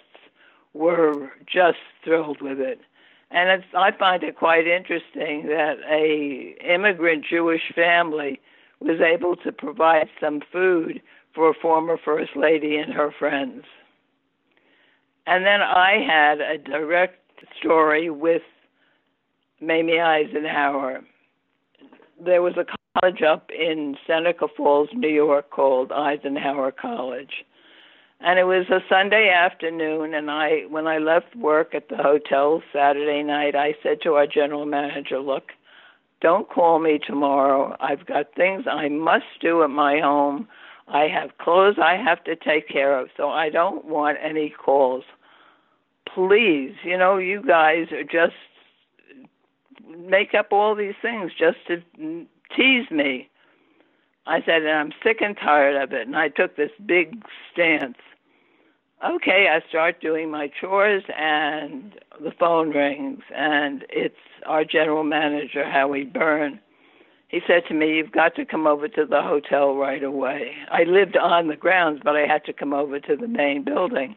were 0.72 1.30
just 1.46 1.78
thrilled 2.02 2.40
with 2.40 2.60
it. 2.60 2.80
And 3.30 3.50
it's, 3.50 3.74
I 3.76 3.92
find 3.92 4.22
it 4.22 4.36
quite 4.36 4.66
interesting 4.66 5.46
that 5.48 5.76
a 5.90 6.56
immigrant 6.66 7.24
Jewish 7.28 7.72
family 7.74 8.40
was 8.80 9.00
able 9.00 9.36
to 9.36 9.52
provide 9.52 10.08
some 10.20 10.40
food 10.50 11.00
for 11.34 11.50
a 11.50 11.54
former 11.54 11.98
first 12.02 12.36
lady 12.36 12.76
and 12.76 12.92
her 12.92 13.10
friends. 13.18 13.64
And 15.26 15.44
then 15.46 15.62
I 15.62 15.98
had 16.06 16.40
a 16.40 16.58
direct 16.58 17.18
story 17.58 18.10
with 18.10 18.42
Mamie 19.62 20.00
Eisenhower. 20.00 21.02
There 22.22 22.42
was 22.42 22.54
a 22.56 22.66
college 23.00 23.22
up 23.22 23.48
in 23.50 23.96
Seneca 24.06 24.48
Falls, 24.56 24.88
New 24.92 25.08
York 25.08 25.50
called 25.50 25.92
Eisenhower 25.92 26.72
College. 26.72 27.44
And 28.20 28.38
it 28.40 28.44
was 28.44 28.66
a 28.70 28.80
Sunday 28.88 29.30
afternoon 29.30 30.14
and 30.14 30.30
I 30.30 30.62
when 30.68 30.86
I 30.86 30.98
left 30.98 31.34
work 31.36 31.74
at 31.74 31.88
the 31.88 31.96
hotel 31.96 32.62
Saturday 32.72 33.22
night, 33.22 33.54
I 33.54 33.74
said 33.82 33.98
to 34.02 34.14
our 34.14 34.26
general 34.26 34.66
manager, 34.66 35.18
"Look, 35.18 35.50
don't 36.20 36.48
call 36.48 36.78
me 36.78 36.98
tomorrow. 37.04 37.76
I've 37.80 38.06
got 38.06 38.34
things 38.34 38.64
I 38.70 38.88
must 38.88 39.40
do 39.40 39.62
at 39.64 39.70
my 39.70 39.98
home. 39.98 40.48
I 40.86 41.08
have 41.08 41.38
clothes 41.38 41.78
I 41.82 41.96
have 41.96 42.22
to 42.24 42.36
take 42.36 42.68
care 42.68 42.96
of, 42.98 43.08
so 43.16 43.30
I 43.30 43.48
don't 43.48 43.84
want 43.86 44.18
any 44.22 44.50
calls. 44.50 45.04
Please, 46.06 46.74
you 46.84 46.96
know, 46.96 47.16
you 47.16 47.42
guys 47.42 47.90
are 47.90 48.04
just 48.04 48.34
make 49.98 50.34
up 50.34 50.48
all 50.52 50.74
these 50.74 50.94
things 51.00 51.32
just 51.38 51.58
to 51.68 51.82
tease 52.56 52.90
me. 52.90 53.28
I 54.26 54.40
said, 54.44 54.62
and 54.62 54.70
I'm 54.70 54.92
sick 55.02 55.18
and 55.20 55.36
tired 55.36 55.76
of 55.82 55.92
it. 55.92 56.06
And 56.06 56.16
I 56.16 56.28
took 56.28 56.56
this 56.56 56.70
big 56.84 57.22
stance. 57.52 57.96
Okay, 59.04 59.48
I 59.50 59.68
start 59.68 60.00
doing 60.00 60.30
my 60.30 60.48
chores, 60.60 61.02
and 61.18 61.98
the 62.22 62.30
phone 62.38 62.70
rings, 62.70 63.22
and 63.34 63.84
it's 63.90 64.14
our 64.46 64.64
general 64.64 65.02
manager, 65.02 65.68
Howie 65.68 66.04
Byrne. 66.04 66.60
He 67.26 67.40
said 67.44 67.62
to 67.66 67.74
me, 67.74 67.96
You've 67.96 68.12
got 68.12 68.36
to 68.36 68.44
come 68.44 68.68
over 68.68 68.86
to 68.86 69.04
the 69.04 69.20
hotel 69.20 69.74
right 69.74 70.04
away. 70.04 70.52
I 70.70 70.84
lived 70.84 71.16
on 71.16 71.48
the 71.48 71.56
grounds, 71.56 72.00
but 72.04 72.14
I 72.14 72.26
had 72.28 72.44
to 72.44 72.52
come 72.52 72.72
over 72.72 73.00
to 73.00 73.16
the 73.16 73.26
main 73.26 73.64
building. 73.64 74.14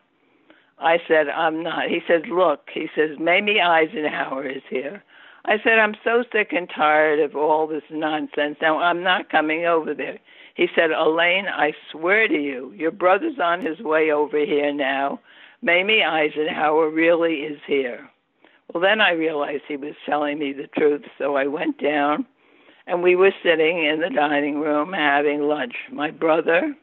I 0.78 0.98
said, 1.08 1.30
I'm 1.30 1.64
not. 1.64 1.88
He 1.90 2.02
says, 2.08 2.22
Look, 2.30 2.70
he 2.72 2.88
says, 2.96 3.18
Mamie 3.20 3.62
Eisenhower 3.62 4.46
is 4.46 4.62
here. 4.70 5.04
I 5.48 5.58
said, 5.64 5.80
I'm 5.80 5.96
so 6.04 6.24
sick 6.32 6.50
and 6.52 6.70
tired 6.76 7.20
of 7.20 7.36
all 7.36 7.68
this 7.68 7.84
nonsense. 7.92 8.58
Now, 8.62 8.80
I'm 8.80 9.04
not 9.04 9.30
coming 9.30 9.66
over 9.66 9.94
there. 9.94 10.20
He 10.56 10.68
said, 10.76 10.92
Elaine, 10.92 11.46
I 11.48 11.74
swear 11.92 12.28
to 12.28 12.34
you, 12.34 12.74
your 12.76 12.92
brother's 12.92 13.40
on 13.42 13.64
his 13.64 13.80
way 13.80 14.12
over 14.12 14.40
here 14.44 14.74
now. 14.74 15.20
Mamie 15.62 16.04
Eisenhower 16.04 16.90
really 16.90 17.36
is 17.36 17.60
here. 17.68 18.10
Well, 18.74 18.82
then 18.82 19.02
I 19.02 19.12
realized 19.12 19.64
he 19.68 19.78
was 19.78 19.94
telling 20.06 20.40
me 20.40 20.54
the 20.54 20.68
truth, 20.68 21.04
so 21.18 21.36
I 21.36 21.48
went 21.48 21.82
down 21.82 22.26
and 22.88 23.02
we 23.02 23.16
were 23.16 23.32
sitting 23.44 23.86
in 23.86 24.00
the 24.00 24.10
dining 24.10 24.60
room 24.60 24.94
having 24.94 25.42
lunch. 25.42 25.76
My 25.92 26.12
brother 26.12 26.76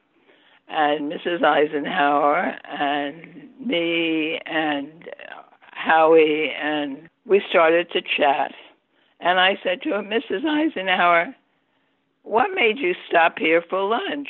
and 0.69 1.13
Mrs. 1.13 1.45
Eisenhower 1.45 2.57
and 2.65 3.49
me 3.61 4.39
and 4.47 5.09
Howie 5.73 6.53
and 6.61 7.09
we 7.27 7.43
started 7.49 7.91
to 7.93 8.03
chat. 8.03 8.53
And 9.21 9.39
I 9.39 9.59
said 9.63 9.83
to 9.83 9.91
her, 9.91 10.03
Mrs. 10.03 10.45
Eisenhower, 10.45 11.35
what 12.23 12.55
made 12.55 12.79
you 12.79 12.95
stop 13.09 13.39
here 13.39 13.63
for 13.69 13.83
lunch? 13.83 14.29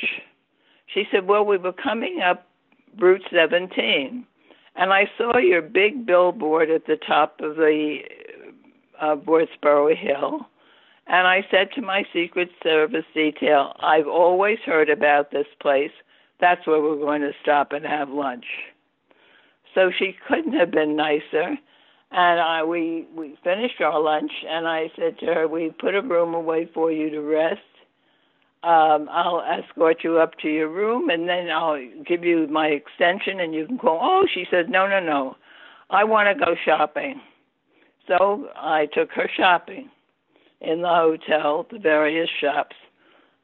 She 0.86 1.04
said, 1.10 1.26
Well, 1.26 1.44
we 1.44 1.56
were 1.56 1.72
coming 1.72 2.20
up 2.20 2.46
Route 2.98 3.22
17, 3.30 4.26
and 4.76 4.92
I 4.92 5.10
saw 5.16 5.38
your 5.38 5.62
big 5.62 6.06
billboard 6.06 6.70
at 6.70 6.86
the 6.86 6.96
top 6.96 7.40
of 7.40 7.56
the 7.56 7.98
uh, 9.00 9.16
Wurtsboro 9.16 9.96
Hill. 9.96 10.46
And 11.06 11.26
I 11.26 11.44
said 11.50 11.70
to 11.74 11.82
my 11.82 12.04
Secret 12.12 12.50
Service 12.62 13.04
detail, 13.14 13.74
I've 13.80 14.06
always 14.06 14.58
heard 14.64 14.88
about 14.88 15.30
this 15.30 15.46
place. 15.60 15.90
That's 16.40 16.66
where 16.66 16.80
we're 16.80 16.96
going 16.96 17.22
to 17.22 17.32
stop 17.42 17.72
and 17.72 17.84
have 17.84 18.08
lunch. 18.08 18.46
So 19.74 19.90
she 19.96 20.16
couldn't 20.28 20.52
have 20.52 20.70
been 20.70 20.96
nicer 20.96 21.56
and 22.12 22.40
I 22.40 22.62
we 22.64 23.06
we 23.16 23.36
finished 23.42 23.80
our 23.80 24.00
lunch, 24.00 24.32
and 24.48 24.66
I 24.66 24.90
said 24.96 25.18
to 25.20 25.26
her, 25.26 25.48
"We 25.48 25.70
put 25.80 25.94
a 25.94 26.02
room 26.02 26.34
away 26.34 26.68
for 26.72 26.92
you 26.92 27.10
to 27.10 27.20
rest. 27.20 27.60
Um, 28.62 29.08
I'll 29.10 29.42
escort 29.42 30.04
you 30.04 30.18
up 30.18 30.38
to 30.42 30.48
your 30.48 30.68
room, 30.68 31.10
and 31.10 31.28
then 31.28 31.50
I'll 31.50 31.80
give 32.06 32.22
you 32.24 32.46
my 32.48 32.68
extension, 32.68 33.40
and 33.40 33.54
you 33.54 33.66
can 33.66 33.78
call." 33.78 33.98
Oh, 34.02 34.26
she 34.32 34.46
said, 34.50 34.68
"No, 34.68 34.86
no, 34.86 35.00
no, 35.00 35.36
I 35.90 36.04
want 36.04 36.28
to 36.28 36.44
go 36.44 36.54
shopping." 36.64 37.20
So 38.08 38.48
I 38.56 38.86
took 38.92 39.10
her 39.12 39.30
shopping 39.36 39.88
in 40.60 40.82
the 40.82 40.88
hotel, 40.88 41.66
the 41.70 41.78
various 41.78 42.28
shops. 42.40 42.76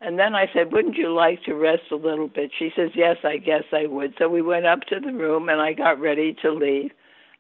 And 0.01 0.19
then 0.19 0.35
I 0.35 0.47
said, 0.53 0.73
Wouldn't 0.73 0.97
you 0.97 1.13
like 1.13 1.43
to 1.45 1.55
rest 1.55 1.91
a 1.91 1.97
little 1.97 2.29
bit? 2.29 2.51
She 2.59 2.71
says, 2.77 2.91
Yes, 2.95 3.17
I 3.25 3.39
guess 3.39 3.65
I 3.73 3.87
would. 3.87 4.15
So 4.19 4.29
we 4.29 4.43
went 4.43 4.67
up 4.67 4.81
to 4.89 5.01
the 5.01 5.13
room 5.13 5.49
and 5.49 5.61
I 5.61 5.73
got 5.73 6.01
ready 6.01 6.37
to 6.43 6.53
leave. 6.53 6.91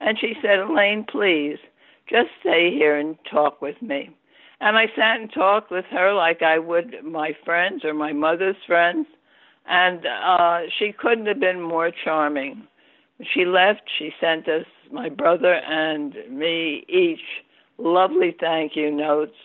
And 0.00 0.18
she 0.18 0.34
said, 0.42 0.60
Elaine, 0.60 1.04
please, 1.08 1.58
just 2.08 2.28
stay 2.40 2.70
here 2.70 2.96
and 2.96 3.16
talk 3.30 3.60
with 3.60 3.80
me. 3.82 4.10
And 4.60 4.76
I 4.76 4.86
sat 4.96 5.20
and 5.20 5.32
talked 5.32 5.70
with 5.70 5.84
her 5.86 6.12
like 6.12 6.42
I 6.42 6.58
would 6.58 6.96
my 7.04 7.36
friends 7.44 7.84
or 7.84 7.94
my 7.94 8.12
mother's 8.12 8.56
friends. 8.66 9.06
And 9.66 10.06
uh, 10.06 10.60
she 10.78 10.92
couldn't 10.92 11.26
have 11.26 11.40
been 11.40 11.60
more 11.60 11.92
charming. 12.04 12.66
She 13.34 13.44
left, 13.44 13.82
she 13.98 14.12
sent 14.20 14.48
us, 14.48 14.64
my 14.92 15.08
brother 15.08 15.54
and 15.54 16.14
me, 16.30 16.84
each 16.88 17.20
lovely 17.76 18.34
thank 18.38 18.76
you 18.76 18.90
notes. 18.90 19.36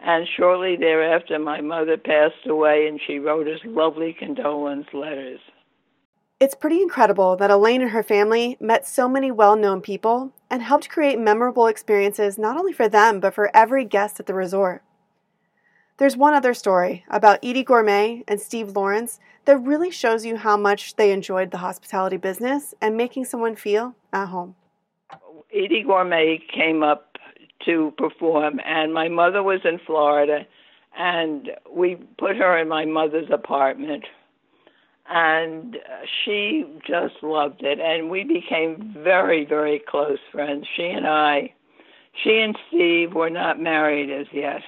And 0.00 0.26
shortly 0.36 0.76
thereafter, 0.76 1.38
my 1.38 1.60
mother 1.60 1.96
passed 1.96 2.46
away, 2.46 2.86
and 2.86 3.00
she 3.06 3.18
wrote 3.18 3.48
us 3.48 3.60
lovely 3.64 4.12
condolence 4.18 4.86
letters. 4.92 5.40
It's 6.40 6.54
pretty 6.54 6.82
incredible 6.82 7.36
that 7.36 7.50
Elaine 7.50 7.80
and 7.80 7.92
her 7.92 8.02
family 8.02 8.56
met 8.60 8.86
so 8.86 9.08
many 9.08 9.30
well 9.30 9.54
known 9.54 9.80
people 9.80 10.32
and 10.50 10.62
helped 10.62 10.88
create 10.88 11.18
memorable 11.18 11.68
experiences 11.68 12.38
not 12.38 12.56
only 12.56 12.72
for 12.72 12.88
them, 12.88 13.20
but 13.20 13.34
for 13.34 13.54
every 13.54 13.84
guest 13.84 14.18
at 14.18 14.26
the 14.26 14.34
resort. 14.34 14.82
There's 15.96 16.16
one 16.16 16.34
other 16.34 16.52
story 16.52 17.04
about 17.08 17.40
Eydie 17.42 17.64
Gormé 17.64 18.24
and 18.26 18.40
Steve 18.40 18.74
Lawrence 18.74 19.20
that 19.44 19.58
really 19.58 19.92
shows 19.92 20.26
you 20.26 20.36
how 20.36 20.56
much 20.56 20.96
they 20.96 21.12
enjoyed 21.12 21.52
the 21.52 21.58
hospitality 21.58 22.16
business 22.16 22.74
and 22.80 22.96
making 22.96 23.26
someone 23.26 23.54
feel 23.54 23.94
at 24.12 24.26
home. 24.26 24.56
Eydie 25.54 25.86
Gormé 25.86 26.40
came 26.52 26.82
up 26.82 27.16
to 27.64 27.92
perform, 27.96 28.60
and 28.64 28.92
my 28.92 29.08
mother 29.08 29.42
was 29.42 29.60
in 29.64 29.78
Florida, 29.86 30.46
and 30.98 31.50
we 31.70 31.94
put 32.18 32.36
her 32.36 32.58
in 32.58 32.68
my 32.68 32.84
mother's 32.84 33.30
apartment 33.32 34.04
and 35.08 35.76
she 36.24 36.64
just 36.86 37.14
loved 37.22 37.62
it. 37.62 37.78
And 37.80 38.10
we 38.10 38.24
became 38.24 38.94
very 39.02 39.44
very 39.44 39.82
close 39.86 40.18
friends. 40.32 40.66
She 40.76 40.84
and 40.84 41.06
i 41.06 41.52
she 42.22 42.40
and 42.40 42.56
steve 42.68 43.12
were 43.12 43.30
not 43.30 43.60
married 43.60 44.10
as 44.10 44.26
yet. 44.32 44.62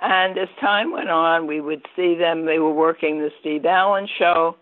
And 0.00 0.38
as 0.38 0.48
time 0.60 0.92
went 0.92 1.10
on 1.10 1.46
we 1.46 1.60
would 1.60 1.86
see 1.94 2.14
them. 2.14 2.46
They 2.46 2.58
were 2.58 2.72
working 2.72 3.18
the 3.18 3.30
steve 3.40 3.66
allen 3.66 4.08
show. 4.18 4.56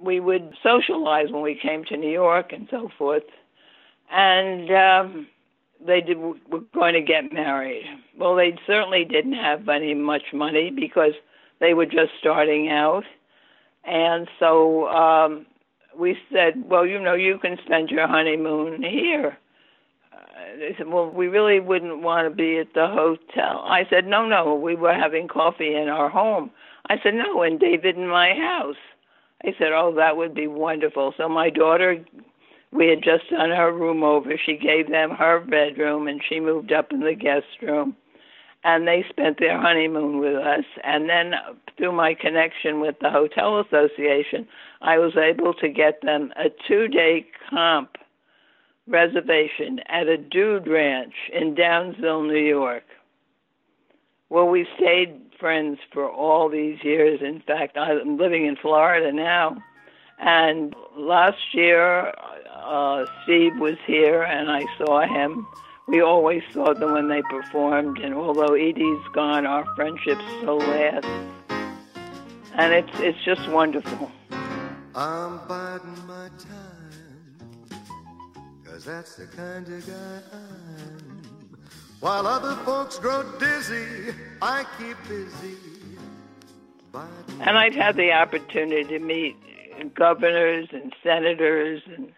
We 0.00 0.20
would 0.20 0.54
socialize 0.62 1.30
when 1.30 1.42
we 1.42 1.58
came 1.60 1.84
to 1.86 1.96
new 1.96 2.10
york 2.10 2.52
and 2.52 2.66
so 2.70 2.88
forth. 2.96 3.24
And 4.10 4.70
um 4.70 5.26
they 5.86 6.02
did, 6.02 6.18
were 6.18 6.60
going 6.74 6.92
to 6.92 7.00
get 7.00 7.32
married. 7.32 7.84
Well 8.16 8.34
they 8.36 8.56
certainly 8.66 9.04
didn't 9.04 9.34
have 9.34 9.68
any 9.68 9.92
much 9.92 10.32
money 10.32 10.70
because 10.70 11.12
they 11.58 11.74
were 11.74 11.86
just 11.86 12.12
starting 12.18 12.70
out 12.70 13.04
and 13.84 14.28
so 14.38 14.88
um, 14.88 15.46
we 15.98 16.16
said, 16.32 16.68
well, 16.68 16.86
you 16.86 17.00
know, 17.00 17.14
you 17.14 17.38
can 17.38 17.56
spend 17.64 17.90
your 17.90 18.06
honeymoon 18.06 18.82
here. 18.82 19.38
Uh, 20.12 20.56
they 20.58 20.74
said, 20.76 20.88
well, 20.88 21.10
we 21.10 21.26
really 21.28 21.60
wouldn't 21.60 22.02
want 22.02 22.28
to 22.28 22.34
be 22.34 22.58
at 22.58 22.74
the 22.74 22.86
hotel. 22.86 23.64
I 23.66 23.86
said, 23.90 24.06
no, 24.06 24.26
no, 24.26 24.54
we 24.54 24.76
were 24.76 24.94
having 24.94 25.28
coffee 25.28 25.74
in 25.74 25.88
our 25.88 26.08
home. 26.08 26.50
I 26.88 26.96
said, 27.02 27.14
no, 27.14 27.42
in 27.42 27.58
David 27.58 27.96
in 27.96 28.08
my 28.08 28.34
house. 28.34 28.76
I 29.44 29.54
said, 29.58 29.72
oh, 29.72 29.94
that 29.96 30.16
would 30.16 30.34
be 30.34 30.46
wonderful. 30.46 31.14
So 31.16 31.28
my 31.28 31.50
daughter, 31.50 32.04
we 32.72 32.88
had 32.88 33.02
just 33.02 33.30
done 33.30 33.50
her 33.50 33.72
room 33.72 34.02
over. 34.02 34.32
She 34.44 34.56
gave 34.56 34.90
them 34.90 35.10
her 35.10 35.40
bedroom, 35.40 36.08
and 36.08 36.20
she 36.28 36.40
moved 36.40 36.72
up 36.72 36.92
in 36.92 37.00
the 37.00 37.14
guest 37.14 37.46
room. 37.62 37.96
And 38.64 38.86
they 38.86 39.04
spent 39.08 39.38
their 39.38 39.58
honeymoon 39.58 40.18
with 40.18 40.36
us. 40.36 40.64
And 40.84 41.08
then 41.08 41.34
through 41.76 41.92
my 41.92 42.14
connection 42.14 42.80
with 42.80 42.96
the 43.00 43.10
Hotel 43.10 43.60
Association, 43.60 44.46
I 44.82 44.98
was 44.98 45.16
able 45.16 45.54
to 45.54 45.68
get 45.68 46.02
them 46.02 46.32
a 46.36 46.50
two 46.68 46.88
day 46.88 47.26
comp 47.48 47.96
reservation 48.86 49.80
at 49.88 50.08
a 50.08 50.16
dude 50.16 50.66
ranch 50.66 51.14
in 51.32 51.54
Downsville, 51.54 52.26
New 52.26 52.44
York. 52.44 52.84
Well, 54.28 54.46
we 54.46 54.66
stayed 54.76 55.20
friends 55.38 55.78
for 55.92 56.08
all 56.08 56.48
these 56.48 56.78
years. 56.84 57.20
In 57.22 57.40
fact, 57.40 57.76
I'm 57.76 58.18
living 58.18 58.46
in 58.46 58.56
Florida 58.56 59.10
now. 59.12 59.56
And 60.18 60.74
last 60.96 61.54
year, 61.54 62.12
uh, 62.54 63.06
Steve 63.24 63.58
was 63.58 63.76
here 63.86 64.22
and 64.22 64.50
I 64.50 64.64
saw 64.76 65.00
him. 65.00 65.46
We 65.90 66.00
always 66.00 66.42
saw 66.52 66.72
them 66.72 66.92
when 66.92 67.08
they 67.08 67.20
performed, 67.22 67.98
and 67.98 68.14
although 68.14 68.54
Eydie's 68.54 69.04
gone, 69.12 69.44
our 69.44 69.64
friendship 69.74 70.18
still 70.38 70.58
lasts. 70.58 71.08
And 72.54 72.72
it's, 72.72 73.00
it's 73.00 73.18
just 73.24 73.48
wonderful. 73.48 74.10
I'm 74.94 75.40
biding 75.48 76.06
my 76.06 76.28
time, 76.38 77.80
cause 78.64 78.84
that's 78.84 79.16
the 79.16 79.26
kind 79.26 79.66
of 79.66 79.86
guy 79.86 80.20
I'm. 80.32 81.22
While 81.98 82.26
other 82.26 82.54
folks 82.64 82.98
grow 82.98 83.24
dizzy, 83.38 84.14
I 84.40 84.64
keep 84.78 84.96
busy. 85.08 85.56
And 87.40 87.58
I've 87.58 87.74
had 87.74 87.96
the 87.96 88.12
opportunity 88.12 88.84
to 88.84 88.98
meet 89.00 89.36
governors 89.94 90.68
and 90.72 90.94
senators 91.02 91.82
and 91.86 92.12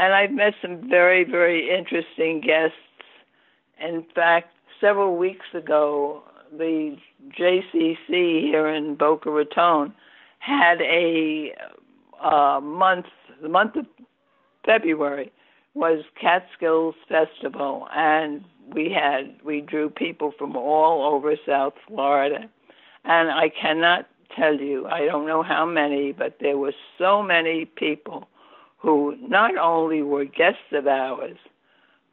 and 0.00 0.14
I've 0.14 0.32
met 0.32 0.54
some 0.62 0.88
very, 0.88 1.24
very 1.24 1.68
interesting 1.68 2.40
guests. 2.40 2.74
In 3.78 4.02
fact, 4.14 4.48
several 4.80 5.18
weeks 5.18 5.44
ago, 5.52 6.22
the 6.56 6.96
JCC 7.38 8.40
here 8.40 8.66
in 8.66 8.94
Boca 8.94 9.30
Raton 9.30 9.92
had 10.38 10.80
a 10.80 11.52
uh, 12.22 12.60
month, 12.62 13.06
the 13.42 13.50
month 13.50 13.76
of 13.76 13.84
February 14.64 15.30
was 15.74 16.02
Catskills 16.18 16.94
Festival, 17.06 17.86
and 17.94 18.42
we 18.72 18.90
had 18.90 19.36
we 19.44 19.60
drew 19.60 19.90
people 19.90 20.32
from 20.38 20.56
all 20.56 21.14
over 21.14 21.34
South 21.46 21.74
Florida, 21.86 22.48
and 23.04 23.30
I 23.30 23.50
cannot 23.50 24.08
tell 24.34 24.54
you, 24.54 24.86
I 24.86 25.04
don't 25.04 25.26
know 25.26 25.42
how 25.42 25.66
many, 25.66 26.12
but 26.12 26.38
there 26.40 26.56
were 26.56 26.72
so 26.96 27.22
many 27.22 27.66
people 27.66 28.28
who 28.80 29.16
not 29.20 29.56
only 29.58 30.02
were 30.02 30.24
guests 30.24 30.72
of 30.72 30.86
ours, 30.86 31.36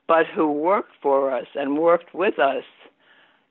but 0.08 0.26
who 0.28 0.52
worked 0.52 0.94
for 1.02 1.32
us 1.32 1.48
and 1.56 1.78
worked 1.78 2.14
with 2.14 2.40
us. 2.40 2.64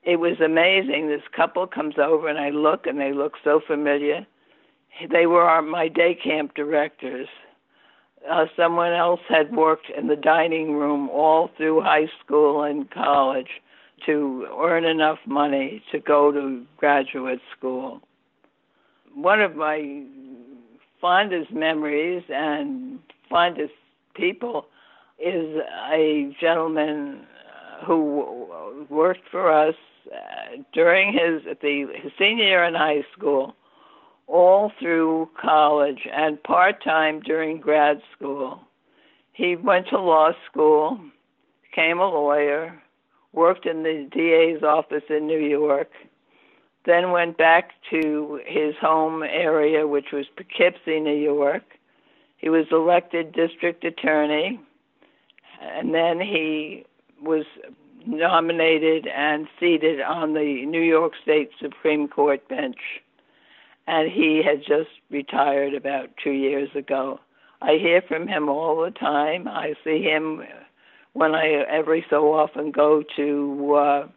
It 0.03 0.17
was 0.17 0.39
amazing. 0.39 1.07
This 1.07 1.21
couple 1.35 1.67
comes 1.67 1.95
over 1.97 2.27
and 2.27 2.39
I 2.39 2.49
look 2.49 2.87
and 2.87 2.99
they 2.99 3.13
look 3.13 3.33
so 3.43 3.59
familiar. 3.65 4.25
They 5.11 5.25
were 5.25 5.43
our, 5.43 5.61
my 5.61 5.87
day 5.87 6.15
camp 6.15 6.55
directors. 6.55 7.27
Uh, 8.29 8.45
someone 8.55 8.93
else 8.93 9.19
had 9.29 9.55
worked 9.55 9.89
in 9.95 10.07
the 10.07 10.15
dining 10.15 10.73
room 10.73 11.09
all 11.09 11.51
through 11.55 11.81
high 11.81 12.09
school 12.23 12.63
and 12.63 12.89
college 12.89 13.61
to 14.05 14.47
earn 14.59 14.85
enough 14.85 15.19
money 15.25 15.83
to 15.91 15.99
go 15.99 16.31
to 16.31 16.63
graduate 16.77 17.41
school. 17.57 18.01
One 19.13 19.41
of 19.41 19.55
my 19.55 20.03
fondest 21.01 21.51
memories 21.51 22.23
and 22.29 22.99
fondest 23.29 23.73
people 24.15 24.67
is 25.19 25.57
a 25.91 26.35
gentleman 26.39 27.21
uh, 27.21 27.85
who 27.85 28.85
worked 28.89 29.27
for 29.31 29.51
us 29.51 29.75
uh, 30.11 30.57
during 30.73 31.13
his 31.13 31.43
the 31.61 31.85
senior 32.17 32.45
year 32.45 32.63
in 32.63 32.73
high 32.73 33.03
school, 33.15 33.55
all 34.27 34.71
through 34.79 35.29
college 35.39 36.07
and 36.13 36.41
part 36.43 36.83
time 36.83 37.19
during 37.21 37.59
grad 37.59 38.01
school. 38.15 38.59
He 39.33 39.55
went 39.55 39.87
to 39.89 39.99
law 39.99 40.31
school, 40.49 40.99
became 41.69 41.99
a 41.99 42.09
lawyer, 42.09 42.81
worked 43.33 43.65
in 43.65 43.83
the 43.83 44.07
DA's 44.11 44.63
office 44.63 45.03
in 45.09 45.27
New 45.27 45.39
York, 45.39 45.89
then 46.85 47.11
went 47.11 47.37
back 47.37 47.71
to 47.89 48.41
his 48.45 48.75
home 48.79 49.23
area, 49.23 49.87
which 49.87 50.11
was 50.13 50.25
Poughkeepsie, 50.35 50.99
New 50.99 51.15
York. 51.15 51.63
He 52.37 52.49
was 52.49 52.65
elected 52.71 53.33
district 53.33 53.83
attorney, 53.83 54.59
and 55.61 55.93
then 55.93 56.19
he 56.19 56.85
was 57.21 57.45
nominated 58.05 59.07
and 59.07 59.47
seated 59.59 60.01
on 60.01 60.33
the 60.33 60.65
New 60.65 60.81
York 60.81 61.13
State 61.21 61.51
Supreme 61.59 62.07
Court 62.07 62.47
bench. 62.47 62.77
And 63.87 64.11
he 64.11 64.41
had 64.43 64.59
just 64.59 64.89
retired 65.09 65.73
about 65.73 66.09
two 66.23 66.31
years 66.31 66.69
ago. 66.75 67.19
I 67.61 67.77
hear 67.81 68.01
from 68.01 68.27
him 68.27 68.49
all 68.49 68.81
the 68.81 68.91
time. 68.91 69.47
I 69.47 69.73
see 69.83 70.01
him 70.03 70.43
when 71.13 71.33
I 71.33 71.65
every 71.67 72.05
so 72.09 72.33
often 72.33 72.71
go 72.71 73.03
to 73.15 73.75
uh, 73.75 74.07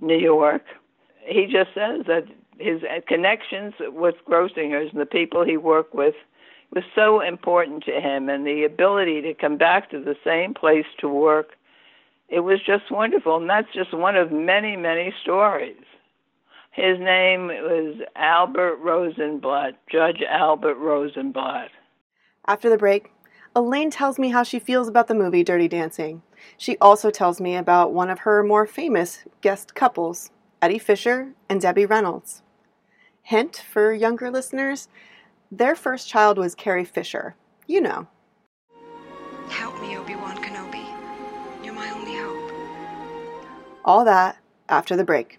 New 0.00 0.18
York 0.18 0.62
he 1.26 1.46
just 1.46 1.74
says 1.74 2.06
that 2.06 2.24
his 2.58 2.82
connections 3.06 3.74
with 3.80 4.14
Grossingers 4.28 4.90
and 4.90 5.00
the 5.00 5.06
people 5.06 5.44
he 5.44 5.56
worked 5.56 5.94
with 5.94 6.14
was 6.74 6.84
so 6.94 7.20
important 7.20 7.84
to 7.84 8.00
him, 8.00 8.28
and 8.28 8.46
the 8.46 8.64
ability 8.64 9.22
to 9.22 9.34
come 9.34 9.56
back 9.56 9.90
to 9.90 10.00
the 10.00 10.16
same 10.24 10.54
place 10.54 10.86
to 10.98 11.08
work. 11.08 11.50
It 12.28 12.40
was 12.40 12.58
just 12.66 12.90
wonderful, 12.90 13.36
and 13.36 13.48
that's 13.48 13.72
just 13.72 13.94
one 13.94 14.16
of 14.16 14.32
many, 14.32 14.76
many 14.76 15.14
stories. 15.22 15.76
His 16.72 16.98
name 16.98 17.46
was 17.46 18.00
Albert 18.16 18.76
Rosenblatt, 18.76 19.78
Judge 19.90 20.22
Albert 20.28 20.74
Rosenblatt. 20.74 21.70
After 22.46 22.68
the 22.68 22.76
break, 22.76 23.12
Elaine 23.54 23.90
tells 23.90 24.18
me 24.18 24.30
how 24.30 24.42
she 24.42 24.58
feels 24.58 24.88
about 24.88 25.06
the 25.06 25.14
movie 25.14 25.42
Dirty 25.42 25.68
Dancing. 25.68 26.22
She 26.58 26.76
also 26.78 27.10
tells 27.10 27.40
me 27.40 27.56
about 27.56 27.94
one 27.94 28.10
of 28.10 28.18
her 28.20 28.42
more 28.42 28.66
famous 28.66 29.24
guest 29.40 29.74
couples, 29.74 30.30
Eddie 30.62 30.78
Fisher 30.78 31.32
and 31.48 31.60
Debbie 31.60 31.86
Reynolds. 31.86 32.42
Hint 33.22 33.64
for 33.70 33.92
younger 33.92 34.30
listeners 34.30 34.88
their 35.50 35.76
first 35.76 36.08
child 36.08 36.38
was 36.38 36.54
Carrie 36.54 36.84
Fisher. 36.84 37.36
You 37.66 37.80
know. 37.80 38.08
Help 39.48 39.80
me, 39.80 39.96
Obi 39.96 40.16
Wan 40.16 40.36
Kenobi. 40.42 40.84
You're 41.64 41.74
my 41.74 41.88
only 41.90 42.16
hope. 42.16 42.52
All 43.84 44.04
that 44.04 44.38
after 44.68 44.96
the 44.96 45.04
break. 45.04 45.38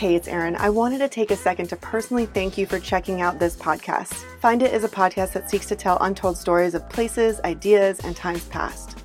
Hey, 0.00 0.14
it's 0.14 0.28
Erin. 0.28 0.56
I 0.56 0.70
wanted 0.70 0.96
to 1.00 1.10
take 1.10 1.30
a 1.30 1.36
second 1.36 1.66
to 1.66 1.76
personally 1.76 2.24
thank 2.24 2.56
you 2.56 2.64
for 2.64 2.80
checking 2.80 3.20
out 3.20 3.38
this 3.38 3.54
podcast. 3.54 4.14
Find 4.40 4.62
It 4.62 4.72
is 4.72 4.82
a 4.82 4.88
podcast 4.88 5.34
that 5.34 5.50
seeks 5.50 5.66
to 5.66 5.76
tell 5.76 5.98
untold 6.00 6.38
stories 6.38 6.74
of 6.74 6.88
places, 6.88 7.38
ideas, 7.44 8.00
and 8.00 8.16
times 8.16 8.46
past. 8.46 8.96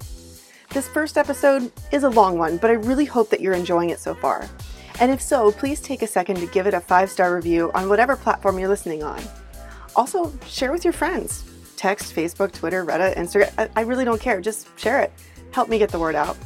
This 0.70 0.88
first 0.88 1.18
episode 1.18 1.70
is 1.92 2.04
a 2.04 2.10
long 2.10 2.38
one, 2.38 2.56
but 2.56 2.70
I 2.70 2.76
really 2.76 3.04
hope 3.04 3.30
that 3.32 3.42
you're 3.42 3.52
enjoying 3.52 3.90
it 3.90 4.00
so 4.00 4.16
far. 4.16 4.48
And 5.02 5.12
if 5.12 5.22
so, 5.22 5.52
please 5.52 5.82
take 5.82 6.02
a 6.02 6.08
second 6.08 6.38
to 6.38 6.46
give 6.46 6.66
it 6.66 6.74
a 6.74 6.80
five 6.80 7.12
star 7.12 7.36
review 7.36 7.72
on 7.76 7.90
whatever 7.90 8.16
platform 8.16 8.58
you're 8.58 8.70
listening 8.70 9.04
on. 9.04 9.22
Also, 9.98 10.32
share 10.48 10.72
with 10.72 10.86
your 10.86 10.94
friends. 10.94 11.44
Text, 11.76 12.16
Facebook, 12.16 12.54
Twitter, 12.54 12.86
Reddit, 12.86 13.18
Instagram. 13.18 13.70
I 13.76 13.82
really 13.82 14.06
don't 14.06 14.22
care. 14.22 14.40
Just 14.40 14.70
share 14.80 15.02
it. 15.02 15.12
Help 15.52 15.68
me 15.68 15.78
get 15.78 15.90
the 15.90 16.00
word 16.00 16.16
out. 16.16 16.38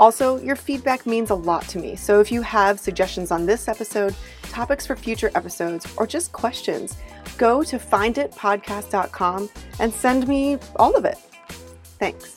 Also, 0.00 0.40
your 0.40 0.56
feedback 0.56 1.04
means 1.04 1.28
a 1.28 1.34
lot 1.34 1.68
to 1.68 1.78
me, 1.78 1.94
so 1.94 2.20
if 2.20 2.32
you 2.32 2.40
have 2.40 2.80
suggestions 2.80 3.30
on 3.30 3.44
this 3.44 3.68
episode, 3.68 4.16
topics 4.44 4.86
for 4.86 4.96
future 4.96 5.30
episodes, 5.34 5.86
or 5.98 6.06
just 6.06 6.32
questions, 6.32 6.96
go 7.36 7.62
to 7.62 7.78
finditpodcast.com 7.78 9.50
and 9.78 9.92
send 9.92 10.26
me 10.26 10.56
all 10.76 10.96
of 10.96 11.04
it. 11.04 11.18
Thanks. 11.98 12.34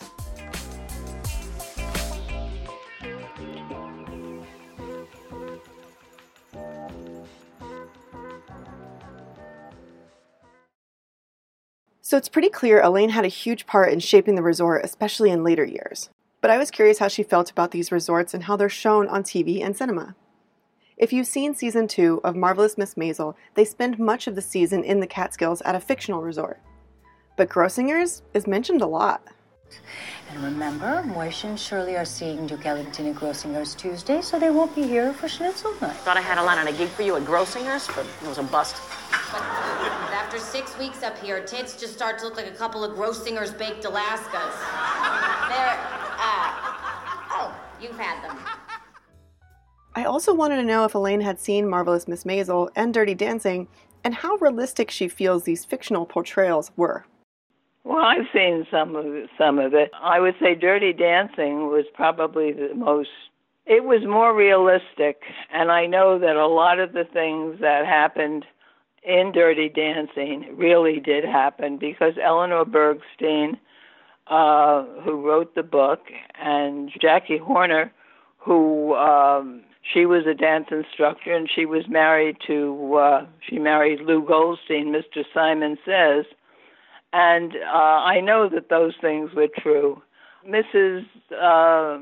So 12.01 12.18
it's 12.18 12.28
pretty 12.28 12.49
clear 12.49 12.82
Elaine 12.82 13.09
had 13.09 13.24
a 13.24 13.30
huge 13.30 13.66
part 13.66 13.93
in 13.93 14.01
shaping 14.01 14.36
the 14.36 14.43
resort, 14.43 14.84
especially 14.84 15.32
in 15.32 15.45
later 15.45 15.64
years 15.64 16.09
but 16.43 16.51
I 16.51 16.57
was 16.57 16.71
curious 16.71 16.99
how 16.99 17.07
she 17.07 17.23
felt 17.23 17.49
about 17.49 17.71
these 17.71 17.89
resorts 17.89 18.33
and 18.33 18.43
how 18.43 18.57
they're 18.57 18.67
shown 18.67 19.07
on 19.07 19.23
TV 19.23 19.63
and 19.63 19.77
cinema. 19.77 20.13
If 20.97 21.13
you've 21.13 21.25
seen 21.25 21.55
season 21.55 21.87
two 21.87 22.19
of 22.21 22.35
Marvelous 22.35 22.77
Miss 22.77 22.95
Maisel, 22.95 23.35
they 23.53 23.63
spend 23.63 23.97
much 23.97 24.27
of 24.27 24.35
the 24.35 24.41
season 24.41 24.83
in 24.83 24.99
the 24.99 25.07
Catskills 25.07 25.61
at 25.61 25.73
a 25.73 25.79
fictional 25.79 26.21
resort. 26.21 26.59
But 27.37 27.47
Grossinger's 27.47 28.23
is 28.33 28.45
mentioned 28.45 28.81
a 28.81 28.87
lot. 28.87 29.25
And 30.34 30.43
remember, 30.43 31.03
Moishe 31.05 31.43
and 31.43 31.59
Shirley 31.59 31.95
are 31.95 32.05
seeing 32.05 32.47
Duke 32.47 32.66
Ellington 32.66 33.07
at 33.07 33.16
Grossinger's 33.16 33.76
Tuesday, 33.76 34.22
so 34.22 34.39
they 34.39 34.49
won't 34.49 34.74
be 34.76 34.84
here 34.84 35.14
for 35.14 35.28
Schnitzel 35.28 35.74
night. 35.80 35.95
Thought 35.97 36.18
I 36.18 36.22
had 36.22 36.39
a 36.39 36.43
line 36.43 36.57
on 36.57 36.68
a 36.68 36.72
gig 36.72 36.89
for 36.89 37.03
you 37.03 37.16
at 37.16 37.24
Grossinger's, 37.24 37.88
but 37.88 38.05
it 38.22 38.28
was 38.28 38.39
a 38.39 38.43
bust. 38.43 38.76
But 39.32 39.41
after 39.41 40.39
six 40.39 40.78
weeks 40.80 41.03
up 41.03 41.18
here, 41.20 41.43
tits 41.45 41.80
just 41.80 41.93
start 41.93 42.18
to 42.20 42.26
look 42.26 42.36
like 42.36 42.47
a 42.47 42.55
couple 42.55 42.84
of 42.84 42.97
Grossinger's 42.97 43.51
baked 43.51 43.84
Alaskas. 43.84 44.55
They're, 45.49 45.78
uh, 46.18 46.49
oh, 47.30 47.55
you've 47.80 47.97
had 47.97 48.24
them. 48.24 48.39
I 49.95 50.05
also 50.05 50.34
wanted 50.34 50.55
to 50.55 50.64
know 50.64 50.86
if 50.86 50.95
Elaine 50.95 51.22
had 51.22 51.39
seen 51.39 51.70
Marvelous 51.70 52.07
Miss 52.07 52.24
Maisel 52.24 52.70
and 52.76 52.91
Dirty 52.91 53.14
Dancing 53.14 53.68
and 54.03 54.16
how 54.16 54.36
realistic 54.38 54.89
she 54.89 55.07
feels 55.07 55.43
these 55.43 55.64
fictional 55.64 56.07
portrayals 56.07 56.72
were. 56.76 57.05
Well, 57.84 58.03
I've 58.03 58.27
seen 58.34 58.65
some 58.71 58.95
of 58.95 59.05
it, 59.07 59.29
some 59.38 59.59
of 59.59 59.73
it. 59.73 59.91
I 60.01 60.19
would 60.19 60.36
say 60.39 60.55
Dirty 60.55 60.93
Dancing 60.93 61.67
was 61.67 61.86
probably 61.93 62.53
the 62.53 62.73
most. 62.73 63.09
It 63.65 63.84
was 63.84 64.01
more 64.05 64.36
realistic, 64.36 65.21
and 65.53 65.71
I 65.71 65.86
know 65.86 66.17
that 66.19 66.36
a 66.36 66.47
lot 66.47 66.79
of 66.79 66.93
the 66.93 67.03
things 67.11 67.59
that 67.59 67.86
happened 67.86 68.45
in 69.03 69.31
Dirty 69.34 69.69
Dancing 69.69 70.55
really 70.55 70.99
did 70.99 71.25
happen 71.25 71.77
because 71.77 72.13
Eleanor 72.21 72.65
Bergstein, 72.65 73.57
uh, 74.27 74.86
who 75.03 75.25
wrote 75.27 75.55
the 75.55 75.63
book, 75.63 76.01
and 76.41 76.89
Jackie 77.01 77.38
Horner, 77.38 77.91
who 78.38 78.95
um, 78.95 79.61
she 79.93 80.05
was 80.05 80.25
a 80.25 80.34
dance 80.34 80.67
instructor, 80.71 81.34
and 81.34 81.49
she 81.53 81.65
was 81.65 81.84
married 81.89 82.38
to 82.47 82.95
uh, 82.95 83.25
she 83.49 83.59
married 83.59 83.99
Lou 83.99 84.25
Goldstein, 84.25 84.93
Mr. 84.93 85.23
Simon 85.34 85.77
Says 85.86 86.25
and 87.14 87.53
uh, 87.55 87.78
I 87.78 88.20
know 88.20 88.49
that 88.49 88.70
those 88.70 88.93
things 88.99 89.30
were 89.36 89.47
true. 89.61 90.01
Mrs. 90.49 91.05
Uh, 91.32 91.99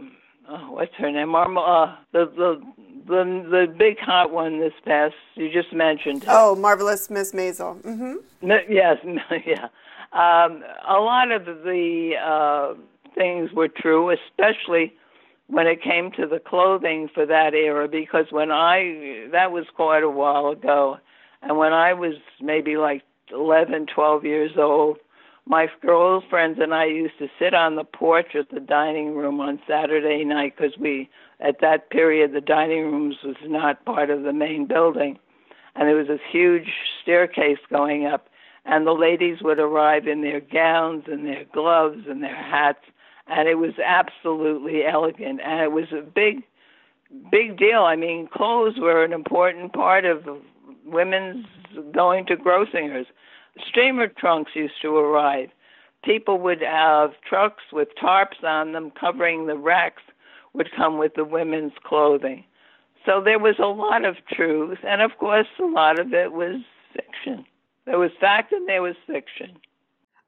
oh, 0.50 0.72
what's 0.72 0.94
her 0.98 1.12
name? 1.12 1.28
Marma, 1.28 1.90
uh, 1.90 1.96
the 2.14 2.26
the 2.26 2.62
the 3.08 3.48
the 3.52 3.74
big 3.78 4.00
hot 4.00 4.32
one 4.32 4.60
this 4.60 4.74
past 4.86 5.14
you 5.36 5.52
just 5.52 5.74
mentioned. 5.74 6.24
Oh, 6.28 6.56
marvelous 6.56 7.10
Miss 7.10 7.34
Maisel. 7.34 7.82
Mm-hmm. 7.82 8.16
Yes, 8.70 8.98
yeah. 9.46 9.68
Um, 10.14 10.64
a 10.88 11.00
lot 11.00 11.32
of 11.32 11.46
the 11.46 12.14
uh, 12.24 12.74
things 13.16 13.52
were 13.54 13.68
true, 13.70 14.12
especially 14.12 14.94
when 15.48 15.68
it 15.68 15.84
came 15.84 16.12
to 16.12 16.26
the 16.26 16.40
clothing 16.40 17.10
for 17.14 17.26
that 17.26 17.54
era. 17.54 17.88
Because 17.88 18.26
when 18.32 18.50
I 18.50 19.28
that 19.34 19.52
was 19.52 19.66
quite 19.76 20.04
a 20.04 20.10
while 20.10 20.48
ago, 20.48 20.98
and 21.42 21.58
when 21.58 21.74
I 21.74 21.94
was 21.94 22.14
maybe 22.40 22.78
like 22.78 23.04
11, 23.32 23.88
12 23.94 24.26
years 24.26 24.52
old, 24.58 24.98
my 25.46 25.68
girlfriends 25.82 26.60
and 26.62 26.74
I 26.74 26.86
used 26.86 27.18
to 27.20 27.28
sit 27.40 27.54
on 27.54 27.76
the 27.76 27.84
porch 27.84 28.36
at 28.36 28.50
the 28.52 28.60
dining 28.60 29.16
room 29.16 29.40
on 29.40 29.60
Saturday 29.68 30.24
night 30.24 30.56
because 30.56 30.78
we, 30.78 31.10
at 31.40 31.62
that 31.62 31.90
period, 31.90 32.34
the 32.34 32.42
dining 32.42 32.92
rooms 32.92 33.18
was 33.24 33.36
not 33.44 33.84
part 33.86 34.10
of 34.10 34.24
the 34.24 34.34
main 34.34 34.68
building. 34.68 35.18
And 35.76 35.88
there 35.88 35.96
was 35.96 36.08
this 36.08 36.20
huge 36.32 36.70
staircase 37.02 37.58
going 37.70 38.06
up, 38.06 38.28
and 38.66 38.86
the 38.86 38.92
ladies 38.92 39.42
would 39.42 39.60
arrive 39.60 40.08
in 40.08 40.22
their 40.22 40.42
gowns 40.42 41.06
and 41.08 41.26
their 41.26 41.46
gloves 41.46 42.04
and 42.08 42.22
their 42.22 42.36
hats, 42.36 42.86
and 43.28 43.48
it 43.48 43.56
was 43.56 43.74
absolutely 43.84 44.86
elegant. 44.86 45.40
And 45.44 45.62
it 45.62 45.72
was 45.72 45.92
a 45.92 46.02
big, 46.02 46.44
big 47.32 47.58
deal. 47.58 47.84
I 47.84 47.96
mean, 47.96 48.28
clothes 48.32 48.78
were 48.78 49.04
an 49.04 49.14
important 49.14 49.74
part 49.74 50.06
of 50.06 50.24
women's 50.86 51.46
going 51.94 52.26
to 52.28 52.36
Grossinger's. 52.36 53.08
Steamer 53.70 54.08
trunks 54.08 54.52
used 54.56 54.82
to 54.82 54.96
arrive. 54.96 55.50
People 56.04 56.40
would 56.40 56.62
have 56.62 57.12
trucks 57.28 57.64
with 57.72 57.90
tarps 58.02 58.44
on 58.44 58.72
them 58.72 58.92
covering 59.00 59.46
the 59.46 59.58
racks 59.58 60.04
would 60.54 60.70
come 60.76 60.98
with 60.98 61.14
the 61.16 61.26
women's 61.26 61.74
clothing. 61.84 62.44
So 63.06 63.22
there 63.24 63.40
was 63.40 63.56
a 63.60 63.68
lot 63.68 64.06
of 64.06 64.16
truth, 64.32 64.80
and 64.84 65.02
of 65.02 65.12
course, 65.18 65.48
a 65.60 65.66
lot 65.66 66.00
of 66.00 66.14
it 66.14 66.32
was 66.32 66.62
fiction. 66.94 67.46
There 67.86 68.00
was 68.00 68.12
fact 68.20 68.52
and 68.52 68.68
there 68.68 68.82
was 68.82 68.96
fiction. 69.08 69.58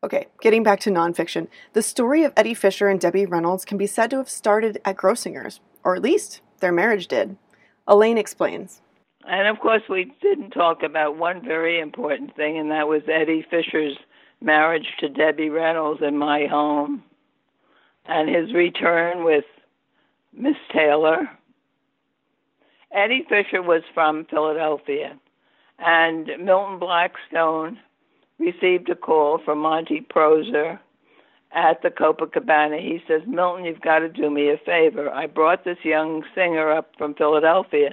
Okay, 0.03 0.27
getting 0.41 0.63
back 0.63 0.79
to 0.81 0.89
nonfiction, 0.89 1.47
the 1.73 1.81
story 1.81 2.23
of 2.23 2.33
Eddie 2.35 2.53
Fisher 2.53 2.87
and 2.89 2.99
Debbie 2.99 3.25
Reynolds 3.25 3.63
can 3.63 3.77
be 3.77 3.87
said 3.87 4.09
to 4.09 4.17
have 4.17 4.29
started 4.29 4.81
at 4.83 4.97
Grossinger's, 4.97 5.61
or 5.83 5.95
at 5.95 6.01
least 6.01 6.41
their 6.59 6.71
marriage 6.71 7.07
did. 7.07 7.37
Elaine 7.87 8.17
explains. 8.17 8.81
And 9.25 9.47
of 9.47 9.59
course, 9.59 9.83
we 9.89 10.11
didn't 10.21 10.51
talk 10.51 10.83
about 10.83 11.17
one 11.17 11.43
very 11.43 11.79
important 11.79 12.35
thing, 12.35 12.57
and 12.57 12.71
that 12.71 12.87
was 12.87 13.03
Eddie 13.07 13.45
Fisher's 13.49 13.97
marriage 14.41 14.87
to 14.99 15.07
Debbie 15.07 15.49
Reynolds 15.49 16.01
in 16.01 16.17
my 16.17 16.45
home 16.47 17.03
and 18.05 18.29
his 18.29 18.53
return 18.53 19.23
with 19.23 19.45
Miss 20.35 20.57
Taylor. 20.73 21.29
Eddie 22.91 23.25
Fisher 23.29 23.61
was 23.61 23.81
from 23.93 24.25
Philadelphia, 24.25 25.17
and 25.79 26.29
Milton 26.39 26.79
Blackstone 26.79 27.79
received 28.39 28.89
a 28.89 28.95
call 28.95 29.39
from 29.43 29.59
Monte 29.59 30.01
Proser 30.01 30.79
at 31.53 31.81
the 31.81 31.89
Copacabana. 31.89 32.79
He 32.79 33.01
says, 33.07 33.21
Milton, 33.25 33.65
you've 33.65 33.81
got 33.81 33.99
to 33.99 34.09
do 34.09 34.29
me 34.29 34.49
a 34.49 34.57
favor. 34.57 35.09
I 35.09 35.27
brought 35.27 35.63
this 35.63 35.77
young 35.83 36.23
singer 36.35 36.71
up 36.71 36.91
from 36.97 37.13
Philadelphia 37.13 37.91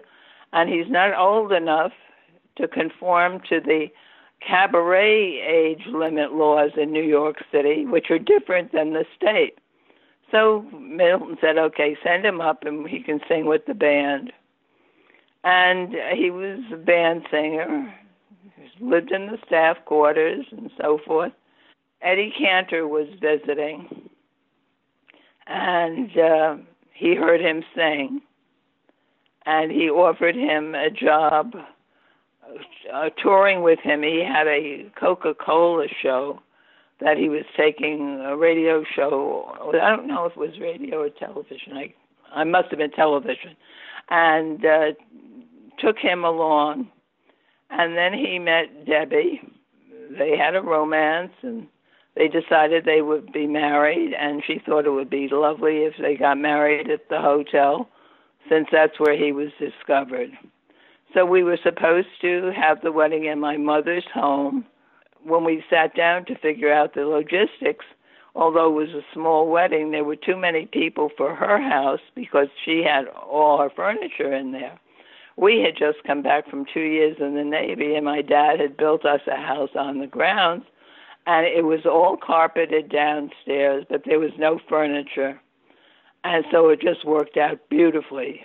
and 0.53 0.69
he's 0.69 0.91
not 0.91 1.17
old 1.17 1.53
enough 1.53 1.93
to 2.57 2.69
conform 2.69 3.41
to 3.49 3.61
the 3.61 3.87
cabaret 4.47 5.41
age 5.41 5.87
limit 5.87 6.33
laws 6.33 6.71
in 6.77 6.93
New 6.93 7.03
York 7.03 7.37
City, 7.53 7.85
which 7.85 8.11
are 8.11 8.19
different 8.19 8.73
than 8.73 8.93
the 8.93 9.05
state. 9.17 9.59
So 10.31 10.65
Milton 10.73 11.37
said, 11.41 11.59
okay, 11.59 11.97
send 12.05 12.25
him 12.25 12.41
up 12.41 12.65
and 12.65 12.89
he 12.89 13.03
can 13.03 13.21
sing 13.29 13.47
with 13.47 13.67
the 13.67 13.75
band. 13.75 14.33
And 15.43 15.95
he 16.15 16.31
was 16.31 16.61
a 16.73 16.77
band 16.77 17.27
singer, 17.31 17.93
lived 18.81 19.11
in 19.11 19.27
the 19.27 19.39
staff 19.47 19.79
quarters 19.87 20.47
and 20.51 20.71
so 20.81 20.99
forth. 21.07 21.33
Eddie 22.03 22.33
Cantor 22.39 22.89
was 22.89 23.09
visiting, 23.21 24.09
and 25.47 26.17
uh, 26.19 26.57
he 26.95 27.15
heard 27.15 27.41
him 27.41 27.63
sing 27.75 28.23
and 29.47 29.71
he 29.71 29.89
offered 29.89 30.37
him 30.37 30.75
a 30.75 30.91
job 30.91 31.55
uh, 32.93 33.11
touring 33.23 33.63
with 33.63 33.79
him. 33.81 34.03
He 34.03 34.25
had 34.27 34.47
a 34.47 34.91
Coca 34.99 35.35
Cola 35.35 35.87
show 36.03 36.41
that 37.01 37.17
he 37.17 37.29
was 37.29 37.45
taking 37.57 38.21
a 38.21 38.37
radio 38.37 38.85
show. 38.95 39.57
I 39.83 39.97
don't 39.97 40.07
know 40.07 40.27
if 40.27 40.33
it 40.33 40.39
was 40.39 40.59
radio 40.61 41.03
or 41.03 41.09
television. 41.11 41.77
I 41.77 41.95
I 42.33 42.45
must 42.45 42.71
have 42.71 42.79
been 42.79 42.93
television, 42.93 43.57
and 44.09 44.65
uh, 44.65 44.87
took 45.79 45.99
him 45.99 46.25
along. 46.25 46.89
And 47.71 47.97
then 47.97 48.13
he 48.13 48.39
met 48.39 48.87
Debbie. 48.87 49.41
They 50.19 50.37
had 50.37 50.55
a 50.55 50.61
romance, 50.61 51.33
and 51.43 51.67
they 52.17 52.29
decided 52.29 52.85
they 52.85 53.03
would 53.03 53.33
be 53.33 53.47
married. 53.47 54.13
And 54.13 54.43
she 54.47 54.61
thought 54.65 54.87
it 54.87 54.91
would 54.91 55.11
be 55.11 55.29
lovely 55.31 55.79
if 55.79 55.95
they 56.01 56.17
got 56.17 56.39
married 56.39 56.91
at 56.91 57.09
the 57.09 57.21
hotel 57.21 57.89
since 58.49 58.69
that's 58.73 58.99
where 58.99 59.17
he 59.17 59.33
was 59.33 59.51
discovered. 59.59 60.31
So 61.15 61.25
we 61.27 61.43
were 61.43 61.59
supposed 61.63 62.09
to 62.21 62.53
have 62.57 62.81
the 62.83 62.93
wedding 62.93 63.25
in 63.25 63.41
my 63.41 63.57
mother's 63.57 64.07
home. 64.13 64.65
When 65.25 65.45
we 65.45 65.65
sat 65.69 65.95
down 65.95 66.25
to 66.27 66.39
figure 66.39 66.73
out 66.73 66.95
the 66.95 67.05
logistics, 67.05 67.85
although 68.35 68.69
it 68.69 68.87
was 68.87 68.95
a 68.95 69.05
small 69.13 69.49
wedding, 69.49 69.91
there 69.91 70.05
were 70.05 70.17
too 70.17 70.37
many 70.37 70.67
people 70.67 71.11
for 71.17 71.35
her 71.35 71.61
house 71.61 72.01
because 72.15 72.49
she 72.65 72.83
had 72.83 73.07
all 73.09 73.59
her 73.59 73.71
furniture 73.71 74.33
in 74.33 74.53
there. 74.53 74.79
We 75.37 75.61
had 75.61 75.77
just 75.77 76.05
come 76.07 76.23
back 76.23 76.49
from 76.49 76.65
two 76.73 76.81
years 76.81 77.17
in 77.19 77.35
the 77.35 77.45
Navy, 77.45 77.95
and 77.95 78.05
my 78.05 78.23
dad 78.23 78.61
had 78.61 78.77
built 78.77 79.05
us 79.05 79.21
a 79.27 79.37
house 79.37 79.71
on 79.75 79.99
the 79.99 80.07
grounds, 80.07 80.65
and 81.27 81.47
it 81.47 81.65
was 81.65 81.87
all 81.87 82.17
carpeted 82.17 82.89
downstairs, 82.91 83.85
but 83.89 84.03
there 84.05 84.19
was 84.19 84.33
no 84.39 84.61
furniture. 84.69 85.41
And 86.25 86.45
so 86.51 86.69
it 86.69 86.81
just 86.81 87.05
worked 87.05 87.37
out 87.37 87.59
beautifully. 87.69 88.43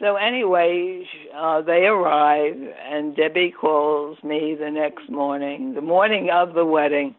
So 0.00 0.16
anyway, 0.16 1.06
uh, 1.34 1.62
they 1.62 1.86
arrive, 1.86 2.56
and 2.90 3.16
Debbie 3.16 3.54
calls 3.58 4.18
me 4.24 4.56
the 4.58 4.70
next 4.70 5.08
morning, 5.08 5.74
the 5.74 5.80
morning 5.80 6.30
of 6.30 6.54
the 6.54 6.64
wedding, 6.64 7.14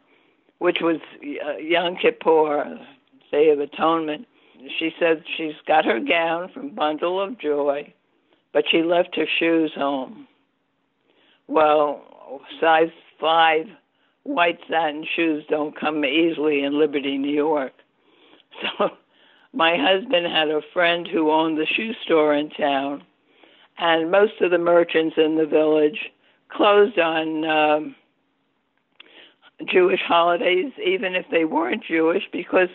which 0.59 0.78
was 0.82 0.97
uh, 1.23 1.57
Yom 1.57 1.95
Kippur, 1.95 2.78
Day 3.32 3.49
of 3.49 3.59
Atonement. 3.59 4.28
She 4.78 4.91
said 4.99 5.23
she's 5.38 5.53
got 5.67 5.86
her 5.86 5.99
gown 5.99 6.49
from 6.53 6.76
Bundle 6.76 7.21
of 7.21 7.39
Joy, 7.39 7.93
but 8.51 8.65
she 8.69 8.82
left 8.82 9.15
her 9.15 9.28
shoes 9.39 9.71
home. 9.76 10.28
Well, 11.47 12.01
size 12.59 12.89
five 13.19 13.67
white 14.23 14.59
satin 14.69 15.05
shoes 15.15 15.45
don't 15.49 15.80
come 15.80 16.03
easily 16.03 16.63
in 16.63 16.80
Liberty, 16.80 17.17
New 17.17 17.34
York. 17.34 17.73
So 18.80 18.89
my 19.56 19.78
husband 19.78 20.26
had 20.28 20.49
a 20.49 20.62
friend 20.74 21.08
who 21.08 21.32
owned 21.32 21.58
the 21.58 21.66
shoe 21.66 21.93
store 22.03 22.36
in 22.36 22.49
town, 22.49 23.03
and 23.78 24.12
most 24.12 24.41
of 24.41 24.51
the 24.51 24.58
merchants 24.58 25.16
in 25.18 25.36
the 25.36 25.45
village 25.45 26.12
closed 26.49 26.99
on 26.99 27.45
um, 27.45 27.95
Jewish 29.66 30.01
holidays, 30.06 30.72
even 30.86 31.16
if 31.16 31.26
they 31.32 31.45
weren't 31.45 31.84
Jewish, 31.84 32.24
because 32.32 32.70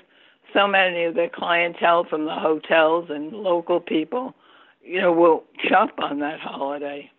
so 0.54 0.66
many 0.66 1.04
of 1.04 1.14
the 1.14 1.28
clientele 1.32 2.04
from 2.08 2.24
the 2.24 2.34
hotels 2.34 3.10
and 3.10 3.32
local 3.32 3.80
people, 3.80 4.34
you 4.82 5.00
know, 5.00 5.12
will 5.12 5.44
shop 5.68 5.90
on 5.98 6.18
that 6.20 6.40
holiday. 6.40 7.10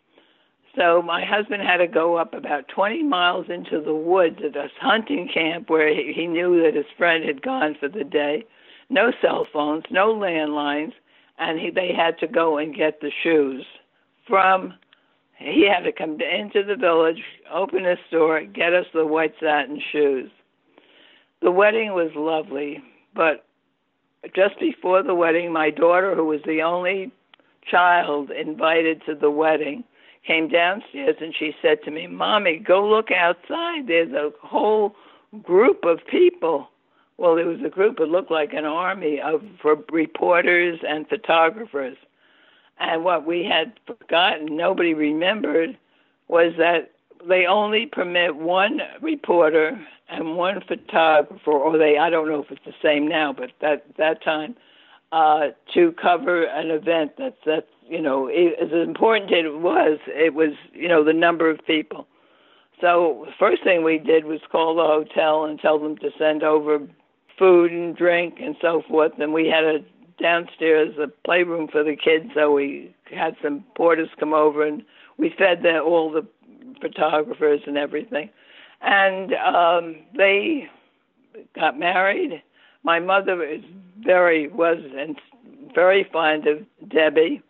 So 0.75 1.01
my 1.01 1.23
husband 1.23 1.61
had 1.61 1.77
to 1.77 1.87
go 1.87 2.15
up 2.15 2.33
about 2.33 2.67
20 2.69 3.03
miles 3.03 3.47
into 3.49 3.81
the 3.81 3.93
woods 3.93 4.37
at 4.43 4.55
a 4.55 4.69
hunting 4.79 5.29
camp 5.31 5.69
where 5.69 5.93
he, 5.93 6.13
he 6.13 6.27
knew 6.27 6.61
that 6.63 6.75
his 6.75 6.85
friend 6.97 7.23
had 7.25 7.41
gone 7.41 7.75
for 7.79 7.89
the 7.89 8.03
day. 8.03 8.45
No 8.91 9.13
cell 9.21 9.47
phones, 9.53 9.85
no 9.89 10.13
landlines, 10.13 10.91
and 11.39 11.57
he, 11.57 11.71
they 11.71 11.93
had 11.95 12.19
to 12.19 12.27
go 12.27 12.57
and 12.57 12.75
get 12.75 12.99
the 12.99 13.09
shoes 13.23 13.65
from. 14.27 14.73
He 15.37 15.65
had 15.65 15.85
to 15.85 15.93
come 15.93 16.17
into 16.19 16.61
the 16.61 16.75
village, 16.75 17.23
open 17.51 17.85
a 17.85 17.95
store, 18.09 18.43
get 18.43 18.73
us 18.73 18.85
the 18.93 19.07
white 19.07 19.33
satin 19.39 19.81
shoes. 19.93 20.29
The 21.41 21.51
wedding 21.51 21.93
was 21.93 22.11
lovely, 22.17 22.83
but 23.15 23.45
just 24.35 24.59
before 24.59 25.01
the 25.03 25.15
wedding, 25.15 25.53
my 25.53 25.69
daughter, 25.69 26.13
who 26.13 26.25
was 26.25 26.41
the 26.45 26.61
only 26.61 27.13
child 27.69 28.29
invited 28.29 29.01
to 29.05 29.15
the 29.15 29.31
wedding, 29.31 29.85
came 30.27 30.49
downstairs 30.49 31.15
and 31.21 31.33
she 31.39 31.53
said 31.61 31.77
to 31.85 31.91
me, 31.91 32.07
Mommy, 32.07 32.57
go 32.57 32.85
look 32.85 33.07
outside. 33.09 33.87
There's 33.87 34.11
a 34.11 34.31
whole 34.43 34.95
group 35.41 35.85
of 35.85 35.99
people. 36.11 36.67
Well, 37.17 37.35
there 37.35 37.45
was 37.45 37.61
a 37.63 37.69
group, 37.69 37.99
it 37.99 38.07
looked 38.07 38.31
like 38.31 38.53
an 38.53 38.65
army 38.65 39.21
of 39.21 39.43
reporters 39.91 40.79
and 40.87 41.07
photographers. 41.07 41.97
And 42.79 43.03
what 43.03 43.27
we 43.27 43.43
had 43.43 43.73
forgotten, 43.85 44.55
nobody 44.55 44.93
remembered, 44.93 45.77
was 46.27 46.53
that 46.57 46.91
they 47.27 47.45
only 47.45 47.85
permit 47.85 48.35
one 48.35 48.81
reporter 49.01 49.79
and 50.09 50.35
one 50.35 50.61
photographer, 50.67 51.51
or 51.51 51.77
they, 51.77 51.97
I 51.97 52.09
don't 52.09 52.27
know 52.27 52.41
if 52.41 52.51
it's 52.51 52.65
the 52.65 52.73
same 52.81 53.07
now, 53.07 53.33
but 53.33 53.51
that, 53.61 53.85
that 53.97 54.23
time, 54.23 54.55
uh, 55.11 55.49
to 55.73 55.91
cover 56.01 56.45
an 56.45 56.71
event 56.71 57.11
that's, 57.17 57.37
that's 57.45 57.67
you 57.87 58.01
know, 58.01 58.27
as 58.27 58.71
important 58.71 59.31
as 59.31 59.45
it 59.45 59.59
was, 59.59 59.99
it 60.07 60.33
was, 60.33 60.51
you 60.73 60.87
know, 60.87 61.03
the 61.03 61.13
number 61.13 61.49
of 61.49 61.59
people. 61.67 62.07
So 62.79 63.25
the 63.27 63.33
first 63.37 63.63
thing 63.63 63.83
we 63.83 63.99
did 63.99 64.25
was 64.25 64.39
call 64.51 64.75
the 64.75 64.83
hotel 64.83 65.43
and 65.45 65.59
tell 65.59 65.77
them 65.77 65.97
to 65.97 66.09
send 66.17 66.41
over 66.41 66.79
food 67.41 67.71
and 67.71 67.95
drink 67.95 68.35
and 68.39 68.55
so 68.61 68.83
forth. 68.87 69.13
And 69.19 69.33
we 69.33 69.47
had 69.47 69.63
a 69.63 69.79
downstairs 70.21 70.95
a 71.01 71.07
playroom 71.25 71.67
for 71.67 71.83
the 71.83 71.95
kids, 71.95 72.29
so 72.35 72.51
we 72.51 72.93
had 73.11 73.35
some 73.41 73.63
porters 73.75 74.09
come 74.19 74.33
over 74.33 74.63
and 74.63 74.83
we 75.17 75.33
fed 75.35 75.63
the, 75.63 75.79
all 75.79 76.11
the 76.11 76.27
photographers 76.79 77.61
and 77.65 77.77
everything. 77.77 78.29
And 78.81 79.33
um, 79.33 79.95
they 80.15 80.69
got 81.55 81.79
married. 81.79 82.43
My 82.83 82.99
mother 82.99 83.43
is 83.43 83.61
very 84.05 84.47
was 84.47 84.77
and 84.95 85.15
very 85.73 86.07
fond 86.11 86.45
of 86.45 86.59
Debbie 86.89 87.41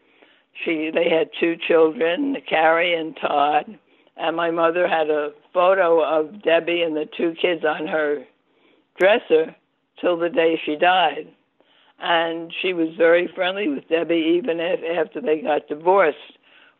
she 0.54 0.92
they 0.94 1.10
had 1.10 1.30
two 1.39 1.56
children, 1.68 2.38
Carrie 2.48 2.94
and 2.94 3.16
Todd, 3.18 3.78
and 4.18 4.36
my 4.36 4.52
mother 4.52 4.88
had 4.88 5.10
a 5.10 5.32
photo 5.54 6.04
of 6.04 6.44
Debbie 6.44 6.82
and 6.82 6.96
the 6.96 7.08
two 7.18 7.34
kids 7.42 7.64
on 7.64 7.88
her 7.88 8.24
dresser 9.00 9.56
till 10.02 10.18
the 10.18 10.30
day 10.30 10.60
she 10.66 10.76
died. 10.76 11.28
And 11.99 12.52
she 12.62 12.74
was 12.74 12.89
very 12.97 13.30
friendly 13.36 13.70
with 13.70 13.88
Debbie 13.88 14.36
even 14.38 14.60
if, 14.60 14.80
after 14.97 15.22
they 15.22 15.39
got 15.41 15.68
divorced. 15.68 16.18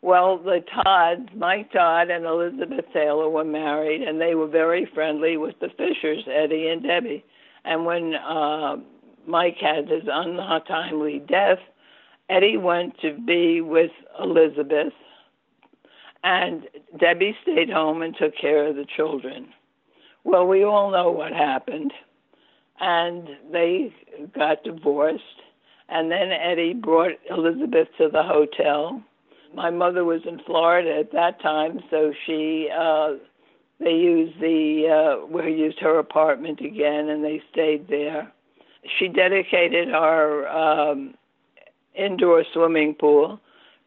Well, 0.02 0.40
the 0.40 0.64
Todd, 0.84 1.30
Mike 1.36 1.72
Todd 1.72 2.10
and 2.10 2.26
Elizabeth 2.26 2.86
Taylor 2.92 3.30
were 3.30 3.44
married, 3.44 4.02
and 4.02 4.20
they 4.20 4.34
were 4.34 4.48
very 4.48 4.90
friendly 4.96 5.38
with 5.38 5.60
the 5.60 5.70
Fishers, 5.78 6.24
Eddie 6.28 6.70
and 6.70 6.82
Debbie. 6.82 7.24
And 7.66 7.86
when 7.86 8.16
uh, 8.16 8.78
Mike 9.28 9.58
had 9.62 9.88
his 9.88 10.04
untimely 10.12 11.20
death, 11.28 11.60
Eddie 12.32 12.58
went 12.58 12.98
to 13.02 13.16
be 13.28 13.62
with 13.62 13.92
Elizabeth, 14.20 14.94
and 16.24 16.64
Debbie 17.00 17.36
stayed 17.44 17.70
home 17.70 18.02
and 18.02 18.16
took 18.18 18.36
care 18.36 18.68
of 18.68 18.76
the 18.76 18.86
children. 18.96 19.50
Well, 20.24 20.48
we 20.48 20.64
all 20.64 20.92
know 20.92 21.12
what 21.12 21.32
happened, 21.32 21.94
and 22.82 23.30
they 23.52 23.94
got 24.36 24.64
divorced. 24.64 25.24
And 25.88 26.12
then 26.12 26.32
Eddie 26.32 26.74
brought 26.74 27.12
Elizabeth 27.30 27.88
to 28.00 28.10
the 28.12 28.24
hotel. 28.24 29.02
My 29.54 29.70
mother 29.70 30.04
was 30.04 30.22
in 30.26 30.40
Florida 30.46 31.00
at 31.00 31.12
that 31.12 31.42
time, 31.42 31.80
so 31.90 32.14
she 32.26 32.70
uh, 32.76 33.14
they 33.80 33.92
used 33.92 34.40
the 34.40 34.88
uh, 34.88 35.26
we 35.28 35.54
used 35.54 35.80
her 35.80 36.00
apartment 36.00 36.62
again, 36.62 37.10
and 37.10 37.24
they 37.24 37.42
stayed 37.52 37.88
there. 37.90 38.32
She 38.98 39.10
dedicated 39.10 39.94
our 39.94 40.48
um, 40.48 41.14
indoor 41.94 42.46
swimming 42.54 42.96
pool. 42.96 43.40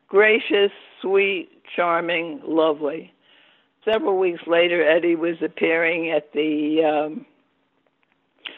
Gracious, 0.07 0.71
sweet, 1.01 1.49
charming, 1.75 2.41
lovely. 2.45 3.13
Several 3.91 4.19
weeks 4.19 4.43
later, 4.47 4.87
Eddie 4.87 5.17
was 5.17 5.37
appearing 5.43 6.11
at 6.11 6.33
the 6.33 6.85
um, 6.85 7.27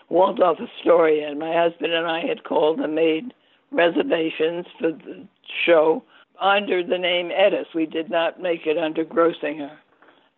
Waldorf 0.09 0.59
Astoria, 0.61 1.29
and 1.29 1.39
my 1.39 1.53
husband 1.53 1.93
and 1.93 2.07
I 2.07 2.27
had 2.27 2.45
called 2.45 2.81
and 2.81 2.95
made 2.95 3.35
reservations 3.71 4.67
for 4.79 4.93
the 4.93 5.27
show 5.65 6.03
under 6.41 6.83
the 6.83 6.99
name 6.99 7.31
Etess. 7.31 7.67
We 7.75 7.87
did 7.87 8.11
not 8.11 8.41
make 8.41 8.67
it 8.67 8.79
under 8.79 9.05
Grossinger. 9.05 9.77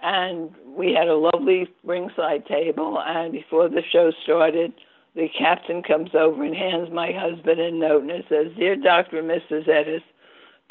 And 0.01 0.51
we 0.64 0.94
had 0.94 1.09
a 1.09 1.16
lovely 1.16 1.68
ringside 1.84 2.46
table, 2.46 3.03
and 3.05 3.32
before 3.32 3.68
the 3.68 3.82
show 3.90 4.12
started, 4.22 4.72
the 5.14 5.28
captain 5.36 5.82
comes 5.82 6.11
over 6.14 6.44
and 6.44 6.55
hands 6.55 6.90
my 6.92 7.11
husband 7.11 7.61
a 7.61 7.72
note 7.72 8.03
and 8.03 8.11
it 8.11 8.24
says, 8.28 8.46
Dear 8.57 8.76
Dr. 8.76 9.18
and 9.18 9.28
Mrs. 9.28 9.68
Etess, 9.68 10.03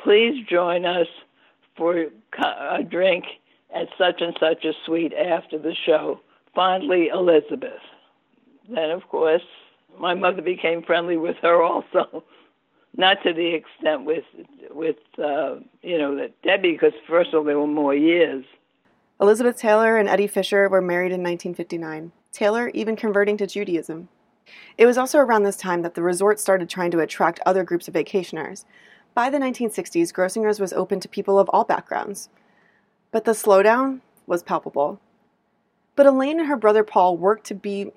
please 0.01 0.45
join 0.49 0.85
us 0.85 1.07
for 1.75 2.05
a 2.39 2.83
drink 2.83 3.25
at 3.75 3.87
such 3.97 4.21
and 4.21 4.35
such 4.39 4.63
a 4.63 4.71
suite 4.85 5.13
after 5.13 5.57
the 5.59 5.75
show. 5.85 6.21
Fondly, 6.55 7.09
Elizabeth. 7.13 7.81
Then, 8.69 8.91
of 8.91 9.07
course, 9.09 9.43
my 9.99 10.13
mother 10.13 10.41
became 10.41 10.83
friendly 10.83 11.17
with 11.17 11.37
her 11.41 11.61
also. 11.61 12.23
Not 12.95 13.21
to 13.23 13.33
the 13.33 13.53
extent 13.53 14.05
with 14.05 14.23
with 14.71 14.95
uh, 15.19 15.57
you 15.81 15.97
know 15.97 16.15
that 16.15 16.41
Debbie, 16.41 16.71
because 16.71 16.93
first 17.07 17.29
of 17.29 17.39
all 17.39 17.43
there 17.43 17.59
were 17.59 17.67
more 17.67 17.93
years. 17.93 18.43
Elizabeth 19.21 19.57
Taylor 19.57 19.97
and 19.97 20.09
Eddie 20.09 20.27
Fisher 20.27 20.67
were 20.69 20.81
married 20.81 21.11
in 21.11 21.21
1959. 21.21 22.11
Taylor 22.31 22.69
even 22.69 22.95
converting 22.95 23.37
to 23.37 23.47
Judaism. 23.47 24.09
It 24.77 24.85
was 24.85 24.97
also 24.97 25.19
around 25.19 25.43
this 25.43 25.57
time 25.57 25.81
that 25.81 25.95
the 25.95 26.03
resort 26.03 26.39
started 26.39 26.69
trying 26.69 26.91
to 26.91 26.99
attract 26.99 27.39
other 27.45 27.63
groups 27.63 27.87
of 27.87 27.93
vacationers. 27.93 28.63
By 29.13 29.29
the 29.29 29.39
1960s, 29.39 30.13
Grossinger's 30.13 30.59
was 30.59 30.73
open 30.73 30.99
to 30.99 31.09
people 31.09 31.39
of 31.39 31.49
all 31.49 31.63
backgrounds. 31.63 32.29
But 33.11 33.25
the 33.25 33.31
slowdown 33.31 34.01
was 34.27 34.43
palpable. 34.43 34.99
But 35.95 36.05
Elaine 36.05 36.39
and 36.39 36.47
her 36.47 36.55
brother 36.55 36.83
Paul 36.83 37.17
worked 37.17 37.47
to 37.47 37.55
be 37.55 37.91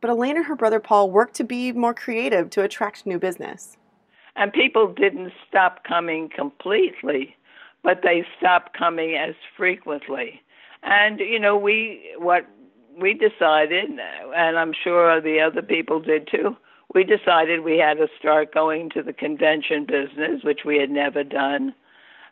but 0.00 0.10
Elaine 0.10 0.36
and 0.36 0.46
her 0.46 0.56
brother 0.56 0.80
Paul 0.80 1.10
worked 1.10 1.34
to 1.36 1.44
be 1.44 1.72
more 1.72 1.94
creative 1.94 2.50
to 2.50 2.62
attract 2.62 3.06
new 3.06 3.18
business. 3.18 3.76
And 4.36 4.52
people 4.52 4.92
didn't 4.92 5.32
stop 5.48 5.84
coming 5.84 6.28
completely, 6.28 7.36
but 7.82 8.00
they 8.02 8.24
stopped 8.38 8.76
coming 8.76 9.14
as 9.14 9.34
frequently. 9.56 10.42
And 10.82 11.20
you 11.20 11.38
know, 11.38 11.56
we 11.56 12.14
what 12.18 12.46
we 12.98 13.14
decided, 13.14 13.90
and 13.90 14.58
I'm 14.58 14.72
sure 14.72 15.20
the 15.20 15.40
other 15.40 15.62
people 15.62 16.00
did 16.00 16.28
too, 16.30 16.56
we 16.94 17.04
decided 17.04 17.60
we 17.60 17.78
had 17.78 17.98
to 17.98 18.08
start 18.18 18.54
going 18.54 18.90
to 18.90 19.02
the 19.02 19.12
convention 19.12 19.86
business, 19.86 20.42
which 20.44 20.60
we 20.64 20.78
had 20.78 20.90
never 20.90 21.24
done. 21.24 21.74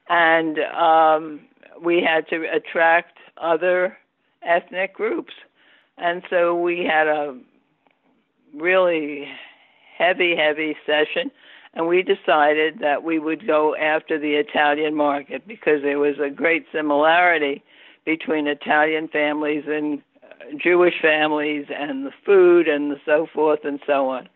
And 0.09 0.59
um, 0.59 1.41
we 1.83 2.03
had 2.03 2.29
to 2.29 2.45
attract 2.51 3.19
other 3.37 3.97
ethnic 4.43 4.95
groups. 4.95 5.35
And 5.99 6.23
so 6.31 6.55
we 6.55 6.85
had 6.85 7.07
a 7.07 7.39
really 8.57 9.27
heavy, 9.97 10.37
heavy 10.37 10.77
session. 10.87 11.31
And 11.75 11.89
we 11.89 12.03
decided 12.03 12.79
that 12.81 13.03
we 13.03 13.19
would 13.19 13.47
go 13.47 13.75
after 13.75 14.19
the 14.19 14.35
Italian 14.35 14.95
market 14.95 15.47
because 15.47 15.83
there 15.83 15.99
was 15.99 16.15
a 16.25 16.31
great 16.31 16.67
similarity 16.73 17.63
between 18.05 18.47
Italian 18.47 19.09
families 19.09 19.65
and 19.67 20.01
Jewish 20.63 20.95
families 21.01 21.67
and 21.75 22.07
the 22.07 22.13
food 22.25 22.69
and 22.69 22.91
the 22.91 23.01
so 23.05 23.27
forth 23.33 23.61
and 23.65 23.81
so 23.87 24.09
on. 24.09 24.29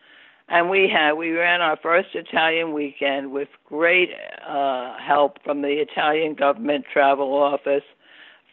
And 0.49 0.71
we 0.71 0.89
had 0.89 1.13
we 1.13 1.31
ran 1.33 1.61
our 1.61 1.77
first 1.77 2.09
Italian 2.15 2.73
weekend 2.73 3.33
with 3.33 3.49
great 3.67 4.11
uh, 4.49 4.95
help 4.99 5.43
from 5.45 5.61
the 5.61 5.83
Italian 5.83 6.35
government 6.35 6.87
travel 6.91 7.35
office, 7.35 7.83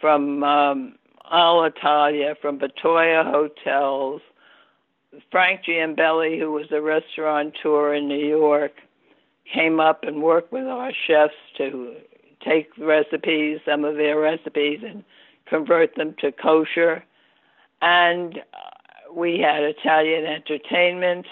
from 0.01 0.43
um, 0.43 0.95
Alitalia, 1.31 2.35
from 2.41 2.59
Batoya 2.59 3.23
Hotels, 3.31 4.21
Frank 5.31 5.61
Giambelli, 5.65 6.39
who 6.39 6.51
was 6.51 6.71
a 6.71 6.81
restaurateur 6.81 7.93
in 7.93 8.07
New 8.07 8.25
York, 8.25 8.73
came 9.53 9.79
up 9.79 10.03
and 10.03 10.23
worked 10.23 10.51
with 10.51 10.65
our 10.65 10.91
chefs 11.07 11.33
to 11.57 11.95
take 12.43 12.69
recipes, 12.77 13.59
some 13.65 13.85
of 13.85 13.95
their 13.95 14.19
recipes, 14.19 14.81
and 14.85 15.03
convert 15.47 15.95
them 15.95 16.15
to 16.19 16.31
kosher 16.31 17.03
and 17.81 18.41
we 19.13 19.39
had 19.39 19.63
Italian 19.63 20.25
entertainment, 20.25 21.25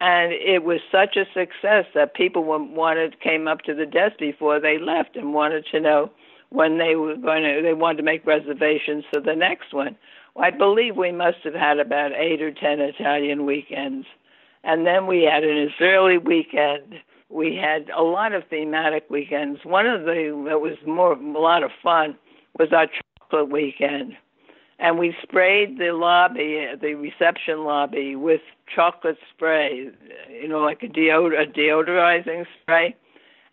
and 0.00 0.32
it 0.32 0.64
was 0.64 0.80
such 0.92 1.16
a 1.16 1.24
success 1.32 1.86
that 1.94 2.14
people 2.14 2.44
wanted 2.44 3.20
came 3.20 3.48
up 3.48 3.62
to 3.62 3.74
the 3.74 3.86
desk 3.86 4.18
before 4.18 4.60
they 4.60 4.78
left 4.78 5.16
and 5.16 5.34
wanted 5.34 5.66
to 5.66 5.80
know 5.80 6.10
when 6.50 6.78
they 6.78 6.96
were 6.96 7.16
going 7.16 7.42
to. 7.42 7.62
They 7.62 7.74
wanted 7.74 7.98
to 7.98 8.02
make 8.02 8.26
reservations 8.26 9.04
for 9.12 9.20
the 9.20 9.34
next 9.34 9.72
one. 9.72 9.96
I 10.38 10.50
believe 10.50 10.96
we 10.96 11.12
must 11.12 11.38
have 11.44 11.54
had 11.54 11.78
about 11.78 12.12
eight 12.12 12.40
or 12.42 12.52
ten 12.52 12.80
Italian 12.80 13.44
weekends, 13.46 14.06
and 14.64 14.86
then 14.86 15.06
we 15.06 15.22
had 15.22 15.44
an 15.44 15.68
Israeli 15.68 16.18
weekend. 16.18 16.94
We 17.28 17.56
had 17.56 17.90
a 17.96 18.02
lot 18.02 18.32
of 18.32 18.44
thematic 18.48 19.10
weekends. 19.10 19.60
One 19.64 19.86
of 19.86 20.02
the 20.02 20.44
that 20.48 20.60
was 20.60 20.76
more 20.86 21.12
a 21.12 21.40
lot 21.40 21.62
of 21.62 21.70
fun 21.82 22.16
was 22.58 22.72
our 22.72 22.86
chocolate 23.20 23.50
weekend 23.50 24.14
and 24.78 24.98
we 24.98 25.14
sprayed 25.22 25.78
the 25.78 25.92
lobby, 25.92 26.66
the 26.80 26.94
reception 26.94 27.64
lobby, 27.64 28.14
with 28.14 28.40
chocolate 28.74 29.18
spray, 29.34 29.90
you 30.30 30.48
know, 30.48 30.60
like 30.60 30.82
a, 30.82 30.86
deod- 30.86 31.40
a 31.40 31.46
deodorizing 31.46 32.44
spray. 32.62 32.94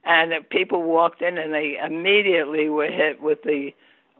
And 0.04 0.34
people 0.52 0.84
walked 0.84 1.24
in 1.24 1.40
and 1.40 1.52
they 1.52 1.78
immediately 1.84 2.70
were 2.70 2.92
hit 2.92 3.22
with 3.22 3.42
the 3.44 3.72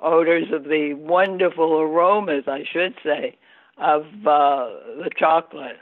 odors 0.02 0.48
of 0.52 0.64
the 0.66 0.94
wonderful 0.94 1.80
aromas, 1.80 2.44
I 2.48 2.64
should 2.72 2.96
say, 3.04 3.38
of 3.78 4.04
uh, 4.26 4.70
the 5.04 5.10
chocolate. 5.18 5.78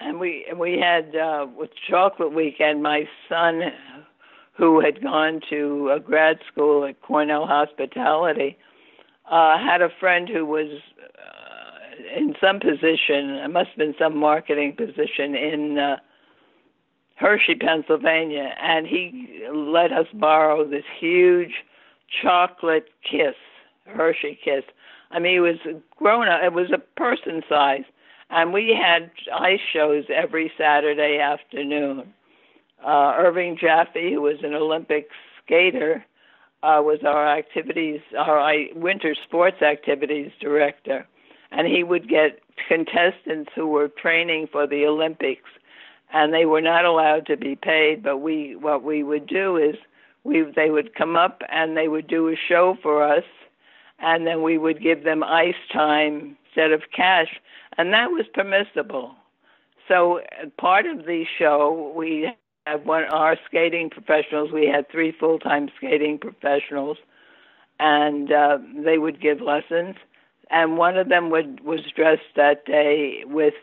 And 0.00 0.18
we 0.18 0.46
we 0.56 0.78
had 0.78 1.14
uh, 1.14 1.46
with 1.56 1.70
chocolate 1.88 2.32
weekend, 2.32 2.82
my 2.82 3.08
son, 3.28 3.62
who 4.52 4.80
had 4.80 5.02
gone 5.02 5.40
to 5.50 5.92
a 5.94 6.00
grad 6.00 6.38
school 6.50 6.84
at 6.84 7.00
Cornell 7.02 7.46
Hospitality, 7.46 8.58
uh, 9.30 9.58
had 9.58 9.80
a 9.80 9.88
friend 10.00 10.28
who 10.28 10.44
was 10.44 10.68
uh, 10.98 12.18
in 12.18 12.34
some 12.40 12.58
position, 12.58 13.30
it 13.30 13.50
must 13.50 13.68
have 13.70 13.78
been 13.78 13.94
some 13.98 14.16
marketing 14.16 14.74
position 14.76 15.34
in 15.34 15.78
uh, 15.78 15.96
Hershey, 17.16 17.54
Pennsylvania, 17.54 18.54
and 18.60 18.86
he 18.86 19.46
let 19.54 19.92
us 19.92 20.06
borrow 20.12 20.68
this 20.68 20.84
huge 20.98 21.52
chocolate 22.20 22.88
kiss, 23.08 23.34
Hershey 23.86 24.38
kiss. 24.44 24.64
I 25.10 25.18
mean, 25.18 25.36
it 25.36 25.40
was 25.40 25.58
grown 25.96 26.28
up, 26.28 26.40
it 26.42 26.52
was 26.52 26.70
a 26.72 26.78
person 26.78 27.42
size, 27.48 27.84
and 28.30 28.52
we 28.52 28.74
had 28.74 29.10
ice 29.34 29.60
shows 29.72 30.04
every 30.14 30.50
Saturday 30.56 31.18
afternoon. 31.18 32.12
Uh, 32.84 33.14
Irving 33.16 33.56
Jaffe, 33.60 34.12
who 34.12 34.22
was 34.22 34.38
an 34.42 34.54
Olympic 34.54 35.08
skater, 35.44 36.04
uh, 36.62 36.80
was 36.82 37.00
our 37.04 37.28
activities, 37.28 38.00
our 38.16 38.56
winter 38.74 39.14
sports 39.24 39.62
activities 39.62 40.30
director, 40.40 41.06
and 41.50 41.66
he 41.66 41.82
would 41.84 42.08
get 42.08 42.40
contestants 42.68 43.50
who 43.54 43.66
were 43.66 43.88
training 43.88 44.48
for 44.50 44.66
the 44.66 44.86
Olympics, 44.86 45.50
and 46.12 46.32
they 46.32 46.46
were 46.46 46.60
not 46.60 46.84
allowed 46.84 47.26
to 47.26 47.36
be 47.36 47.56
paid. 47.56 48.02
But 48.02 48.18
we, 48.18 48.56
what 48.56 48.82
we 48.82 49.02
would 49.02 49.26
do 49.26 49.56
is, 49.56 49.76
we 50.24 50.44
they 50.54 50.70
would 50.70 50.94
come 50.94 51.16
up 51.16 51.42
and 51.48 51.76
they 51.76 51.88
would 51.88 52.06
do 52.06 52.28
a 52.28 52.36
show 52.48 52.76
for 52.82 53.02
us, 53.02 53.24
and 53.98 54.26
then 54.26 54.42
we 54.42 54.58
would 54.58 54.82
give 54.82 55.04
them 55.04 55.22
ice 55.22 55.54
time 55.72 56.36
instead 56.46 56.72
of 56.72 56.82
cash, 56.94 57.40
and 57.78 57.92
that 57.92 58.10
was 58.10 58.26
permissible. 58.32 59.14
So 59.88 60.20
part 60.58 60.86
of 60.86 61.06
the 61.06 61.24
show 61.38 61.92
we 61.96 62.32
at 62.66 62.86
one 62.86 63.04
our 63.04 63.36
skating 63.46 63.90
professionals. 63.90 64.50
We 64.52 64.66
had 64.66 64.90
three 64.90 65.12
full 65.12 65.38
time 65.38 65.68
skating 65.76 66.18
professionals, 66.18 66.98
and 67.80 68.30
uh, 68.32 68.58
they 68.84 68.98
would 68.98 69.20
give 69.20 69.40
lessons. 69.40 69.96
And 70.50 70.76
one 70.76 70.96
of 70.96 71.08
them 71.08 71.30
would 71.30 71.64
was 71.64 71.80
dressed 71.96 72.36
that 72.36 72.64
day 72.64 73.24
with 73.24 73.54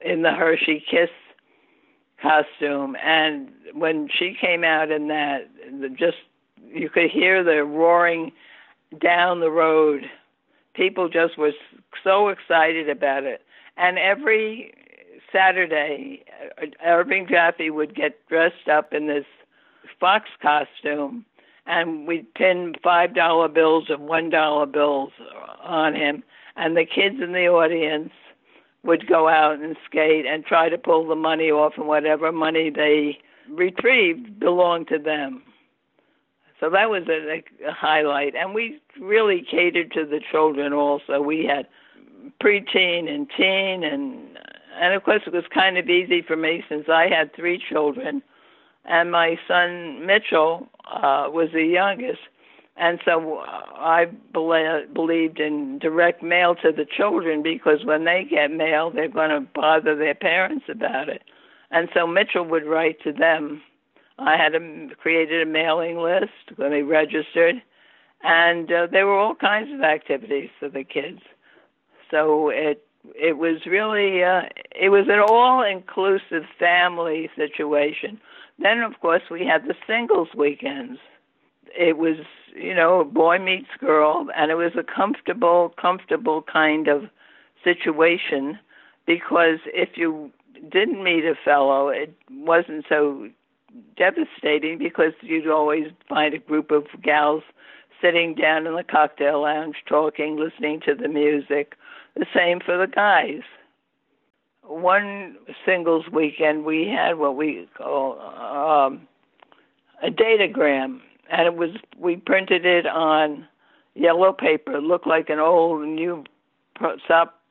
in 0.00 0.22
the 0.22 0.32
Hershey 0.32 0.84
Kiss 0.90 1.10
costume, 2.20 2.96
and 3.02 3.50
when 3.72 4.08
she 4.08 4.36
came 4.40 4.64
out 4.64 4.90
in 4.90 5.08
that, 5.08 5.48
just 5.98 6.16
you 6.66 6.88
could 6.88 7.10
hear 7.10 7.44
the 7.44 7.64
roaring 7.64 8.32
down 9.00 9.40
the 9.40 9.50
road. 9.50 10.04
People 10.74 11.08
just 11.08 11.36
were 11.38 11.52
so 12.02 12.28
excited 12.28 12.88
about 12.88 13.24
it, 13.24 13.42
and 13.76 13.98
every 13.98 14.72
Saturday, 15.32 16.24
uh, 16.62 16.66
Irving 16.84 17.26
Jaffe 17.28 17.70
would 17.70 17.94
get 17.94 18.26
dressed 18.28 18.68
up 18.70 18.92
in 18.92 19.06
this 19.06 19.26
fox 19.98 20.28
costume, 20.40 21.24
and 21.66 22.06
we'd 22.06 22.32
pin 22.34 22.74
five 22.82 23.14
dollar 23.14 23.48
bills 23.48 23.84
and 23.88 24.06
one 24.08 24.30
dollar 24.30 24.66
bills 24.66 25.12
on 25.62 25.94
him, 25.94 26.22
and 26.56 26.76
the 26.76 26.86
kids 26.86 27.16
in 27.22 27.32
the 27.32 27.46
audience 27.46 28.12
would 28.84 29.06
go 29.06 29.28
out 29.28 29.58
and 29.58 29.76
skate 29.86 30.26
and 30.26 30.44
try 30.44 30.68
to 30.68 30.78
pull 30.78 31.06
the 31.06 31.14
money 31.14 31.50
off, 31.50 31.74
and 31.76 31.86
whatever 31.86 32.30
money 32.30 32.70
they 32.70 33.18
retrieved 33.50 34.38
belonged 34.38 34.88
to 34.88 34.98
them. 34.98 35.42
So 36.60 36.70
that 36.70 36.88
was 36.88 37.02
a, 37.08 37.42
a 37.66 37.72
highlight, 37.72 38.34
and 38.34 38.54
we 38.54 38.80
really 39.00 39.42
catered 39.42 39.92
to 39.92 40.06
the 40.06 40.20
children. 40.30 40.72
Also, 40.72 41.20
we 41.20 41.44
had 41.44 41.66
preteen 42.42 43.08
and 43.08 43.28
teen 43.36 43.84
and 43.84 44.38
and 44.80 44.94
of 44.94 45.04
course 45.04 45.22
it 45.26 45.32
was 45.32 45.44
kind 45.52 45.78
of 45.78 45.88
easy 45.88 46.22
for 46.22 46.36
me 46.36 46.64
since 46.68 46.88
I 46.88 47.08
had 47.08 47.34
three 47.34 47.62
children, 47.68 48.22
and 48.84 49.10
my 49.10 49.38
son 49.46 50.04
Mitchell 50.06 50.68
uh, 50.90 51.28
was 51.30 51.50
the 51.52 51.64
youngest, 51.64 52.20
and 52.76 52.98
so 53.04 53.38
I 53.38 54.06
be- 54.06 54.92
believed 54.92 55.38
in 55.38 55.78
direct 55.78 56.22
mail 56.22 56.54
to 56.56 56.72
the 56.72 56.84
children 56.84 57.42
because 57.42 57.84
when 57.84 58.04
they 58.04 58.26
get 58.28 58.50
mail, 58.50 58.90
they're 58.90 59.08
going 59.08 59.30
to 59.30 59.48
bother 59.54 59.94
their 59.96 60.14
parents 60.14 60.64
about 60.68 61.08
it, 61.08 61.22
and 61.70 61.88
so 61.94 62.06
Mitchell 62.06 62.44
would 62.44 62.66
write 62.66 63.00
to 63.02 63.12
them. 63.12 63.62
I 64.18 64.36
had 64.36 64.54
a, 64.54 64.94
created 64.96 65.42
a 65.42 65.50
mailing 65.50 65.98
list 65.98 66.56
when 66.56 66.70
they 66.70 66.82
registered, 66.82 67.56
and 68.22 68.70
uh, 68.70 68.86
there 68.90 69.06
were 69.06 69.18
all 69.18 69.34
kinds 69.34 69.72
of 69.72 69.80
activities 69.82 70.50
for 70.58 70.68
the 70.68 70.84
kids. 70.84 71.20
So 72.10 72.48
it 72.48 72.86
it 73.14 73.36
was 73.36 73.66
really 73.66 74.22
uh, 74.22 74.42
it 74.74 74.88
was 74.88 75.06
an 75.08 75.20
all 75.20 75.62
inclusive 75.62 76.44
family 76.58 77.30
situation. 77.36 78.20
Then 78.58 78.80
of 78.80 78.98
course 79.00 79.22
we 79.30 79.46
had 79.46 79.64
the 79.64 79.74
singles 79.86 80.28
weekends. 80.36 80.98
It 81.76 81.98
was 81.98 82.16
you 82.54 82.74
know 82.74 83.04
boy 83.04 83.38
meets 83.38 83.68
girl, 83.80 84.28
and 84.36 84.50
it 84.50 84.54
was 84.54 84.72
a 84.78 84.82
comfortable 84.82 85.74
comfortable 85.80 86.42
kind 86.42 86.88
of 86.88 87.04
situation 87.62 88.58
because 89.06 89.58
if 89.66 89.90
you 89.96 90.30
didn't 90.70 91.02
meet 91.02 91.24
a 91.24 91.34
fellow, 91.44 91.88
it 91.88 92.14
wasn't 92.30 92.84
so 92.88 93.28
devastating 93.96 94.78
because 94.78 95.12
you'd 95.20 95.48
always 95.48 95.86
find 96.08 96.34
a 96.34 96.38
group 96.38 96.70
of 96.70 96.84
gals 97.02 97.42
sitting 98.00 98.34
down 98.34 98.66
in 98.66 98.76
the 98.76 98.84
cocktail 98.84 99.42
lounge 99.42 99.76
talking, 99.86 100.36
listening 100.36 100.80
to 100.80 100.94
the 100.94 101.08
music 101.08 101.74
the 102.16 102.26
same 102.34 102.60
for 102.60 102.76
the 102.76 102.86
guys. 102.86 103.42
One 104.62 105.36
singles 105.66 106.06
weekend, 106.12 106.64
we 106.64 106.86
had 106.86 107.18
what 107.18 107.36
we 107.36 107.68
call 107.76 108.18
um, 108.20 109.06
a 110.02 110.10
datagram, 110.10 111.00
and 111.30 111.46
it 111.46 111.56
was 111.56 111.70
we 111.98 112.16
printed 112.16 112.66
it 112.66 112.86
on 112.86 113.46
yellow 113.94 114.32
paper. 114.32 114.76
It 114.76 114.82
looked 114.82 115.06
like 115.06 115.28
an 115.30 115.38
old 115.38 115.86
new. 115.86 116.24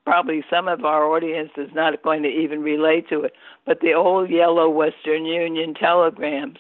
Probably 0.06 0.44
some 0.50 0.68
of 0.68 0.84
our 0.84 1.06
audience 1.06 1.52
is 1.56 1.70
not 1.74 2.02
going 2.04 2.24
to 2.24 2.30
even 2.30 2.62
relate 2.62 3.08
to 3.08 3.22
it, 3.22 3.34
but 3.66 3.80
the 3.80 3.94
old 3.94 4.30
yellow 4.30 4.70
Western 4.70 5.26
Union 5.26 5.74
telegrams. 5.74 6.58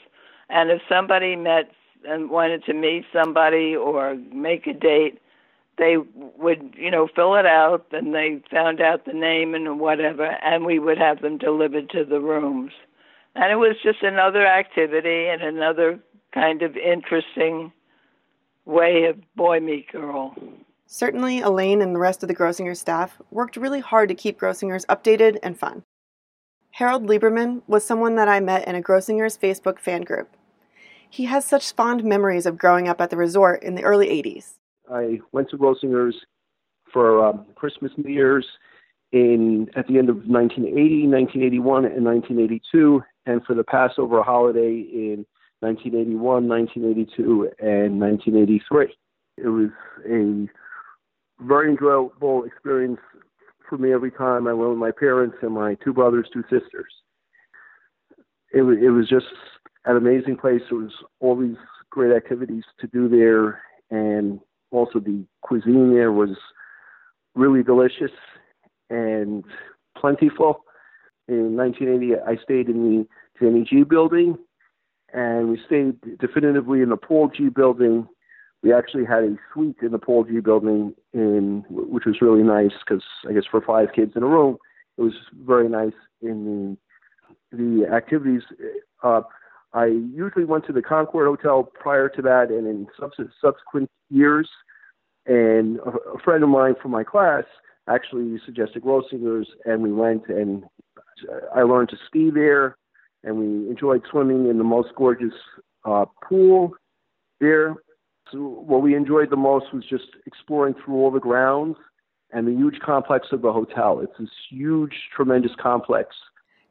And 0.49 0.72
if 0.72 0.82
somebody 0.88 1.36
met 1.36 1.72
and 2.05 2.30
wanted 2.30 2.64
to 2.66 2.74
meet 2.74 3.05
somebody 3.11 3.76
or 3.76 4.16
make 4.32 4.66
a 4.66 4.74
date, 4.74 5.20
they 5.78 5.97
would, 6.38 6.74
you 6.78 6.91
know, 6.91 7.09
fill 7.14 7.36
it 7.36 7.45
out, 7.45 7.86
and 7.91 8.14
they 8.14 8.41
found 8.51 8.80
out 8.80 9.05
the 9.05 9.14
name 9.14 9.55
and 9.55 9.80
whatever, 9.80 10.26
and 10.26 10.66
we 10.66 10.80
would 10.80 10.97
have 10.97 11.22
them 11.22 11.38
delivered 11.38 11.89
to 11.89 12.05
the 12.05 12.20
rooms. 12.20 12.72
And 13.36 13.51
it 13.51 13.55
was 13.55 13.76
just 13.84 14.03
another 14.03 14.45
activity 14.45 15.28
and 15.28 15.41
another 15.41 15.99
kind 16.34 16.62
of 16.62 16.76
interesting 16.76 17.72
way 18.66 19.06
of 19.06 19.18
boy 19.36 19.60
meet 19.60 19.92
girl. 19.92 20.36
Certainly, 20.86 21.42
Elaine 21.42 21.82
and 21.82 21.96
the 21.96 22.00
rest 22.00 22.24
of 22.24 22.28
the 22.28 22.36
Grossinger 22.36 22.78
staff 22.78 23.22
worked 23.32 23.58
really 23.58 23.80
hard 23.80 24.10
to 24.10 24.16
keep 24.16 24.40
Grossingers 24.40 24.86
updated 24.88 25.38
and 25.42 25.58
fun. 25.58 25.84
Harold 26.72 27.08
Lieberman 27.08 27.62
was 27.68 27.86
someone 27.86 28.16
that 28.16 28.28
I 28.28 28.40
met 28.40 28.68
in 28.68 28.76
a 28.76 28.82
Grossingers 28.82 29.38
Facebook 29.38 29.80
fan 29.80 30.02
group. 30.02 30.30
He 31.10 31.26
has 31.26 31.46
such 31.46 31.74
fond 31.74 32.04
memories 32.04 32.46
of 32.46 32.58
growing 32.58 32.88
up 32.88 33.00
at 33.00 33.12
the 33.12 33.18
resort 33.18 33.62
in 33.64 33.76
the 33.76 33.84
early 33.84 34.08
80s. 34.08 34.54
I 34.92 35.20
went 35.32 35.50
to 35.52 35.58
Grossinger's 35.58 36.16
for 36.92 37.26
um, 37.26 37.46
Christmas, 37.56 37.92
New 37.98 38.12
Year's 38.12 38.46
in 39.12 39.70
at 39.76 39.88
the 39.88 40.00
end 40.00 40.10
of 40.10 40.18
1980, 40.28 41.08
1981, 41.08 41.86
and 41.86 42.04
1982, 42.04 43.04
and 43.28 43.44
for 43.46 43.54
the 43.54 43.64
Passover 43.64 44.24
holiday 44.24 44.80
in 44.80 45.26
1981, 45.64 46.47
1982, 46.47 47.49
and 47.59 47.99
1983. 47.99 48.93
It 49.38 49.47
was 49.47 49.70
a 50.05 50.47
very 51.43 51.72
enjoyable 51.72 52.43
experience 52.43 52.99
for 53.68 53.78
me 53.78 53.93
every 53.93 54.11
time 54.11 54.47
I 54.47 54.53
went 54.53 54.72
with 54.72 54.80
my 54.80 54.91
parents 54.91 55.38
and 55.41 55.53
my 55.53 55.76
two 55.84 55.93
brothers, 55.93 56.28
two 56.32 56.43
sisters. 56.43 56.93
It 58.53 58.61
was 58.61 58.78
it 58.82 58.89
was 58.89 59.07
just 59.09 59.26
an 59.86 59.97
amazing 59.97 60.38
place. 60.38 60.61
There 60.70 60.80
was 60.80 60.91
all 61.20 61.36
these 61.36 61.57
great 61.89 62.16
activities 62.16 62.64
to 62.82 62.88
do 62.88 63.07
there, 63.07 63.61
and 63.89 64.39
also 64.72 64.99
the 64.99 65.24
cuisine 65.41 65.93
there 65.93 66.11
was 66.11 66.38
really 67.36 67.64
delicious 67.64 68.11
and 68.89 69.43
plentiful. 69.97 70.66
In 71.28 71.55
1980, 71.55 72.22
I 72.28 72.36
stayed 72.43 72.68
in 72.68 72.84
the 72.84 73.07
Jennie 73.39 73.64
G 73.64 73.84
building, 73.84 74.38
and 75.14 75.49
we 75.49 75.59
stayed 75.66 75.95
definitively 76.20 76.82
in 76.82 76.89
the 76.89 76.97
Paul 76.97 77.30
G 77.36 77.49
building. 77.49 78.07
We 78.61 78.74
actually 78.74 79.05
had 79.05 79.24
a 79.24 79.36
suite 79.53 79.78
in 79.82 79.91
the 79.91 79.99
Paul 79.99 80.24
G 80.24 80.39
building, 80.39 80.93
in 81.14 81.64
which 81.70 82.05
was 82.05 82.22
really 82.22 82.43
nice 82.43 82.72
because 82.86 83.03
I 83.30 83.34
guess 83.34 83.43
for 83.49 83.61
five 83.61 83.89
kids 83.93 84.14
in 84.16 84.24
a 84.24 84.28
room, 84.28 84.57
it 84.97 85.01
was 85.01 85.14
very 85.45 85.70
nice. 85.70 85.93
In 86.22 86.78
the 87.51 87.57
the 87.57 87.93
activities, 87.93 88.41
uh, 89.03 89.22
I 89.74 89.86
usually 89.86 90.45
went 90.45 90.66
to 90.68 90.74
the 90.74 90.82
Concord 90.82 91.28
Hotel 91.28 91.64
prior 91.64 92.09
to 92.09 92.22
that, 92.24 92.49
and 92.49 92.68
in 92.68 92.88
subsequent 93.41 93.89
years. 94.09 94.49
And 95.26 95.80
a, 95.80 96.16
a 96.16 96.20
friend 96.20 96.43
of 96.43 96.49
mine 96.49 96.76
from 96.82 96.91
my 96.91 97.03
class 97.03 97.43
actually 97.88 98.39
suggested 98.45 98.84
Grossinger's, 98.84 99.47
and 99.66 99.82
we 99.82 99.91
went 99.91 100.28
and 100.28 100.64
I 101.55 101.61
learned 101.61 101.89
to 101.89 101.97
ski 102.07 102.30
there, 102.30 102.78
and 103.24 103.38
we 103.38 103.70
enjoyed 103.70 104.04
swimming 104.10 104.50
in 104.50 104.58
the 104.58 104.64
most 104.64 104.90
gorgeous 104.96 105.34
uh, 105.86 106.06
pool 106.24 106.74
there. 107.40 107.76
So 108.32 108.40
what 108.40 108.82
we 108.82 108.96
enjoyed 108.96 109.30
the 109.30 109.38
most 109.38 109.74
was 109.74 109.84
just 109.90 110.08
exploring 110.26 110.76
through 110.84 110.96
all 110.96 111.12
the 111.12 111.20
grounds 111.20 111.78
and 112.32 112.48
the 112.48 112.52
huge 112.52 112.80
complex 112.80 113.28
of 113.32 113.42
the 113.42 113.54
hotel. 113.54 114.00
It's 114.00 114.18
this 114.20 114.30
huge, 114.50 114.94
tremendous 115.16 115.52
complex. 115.62 116.16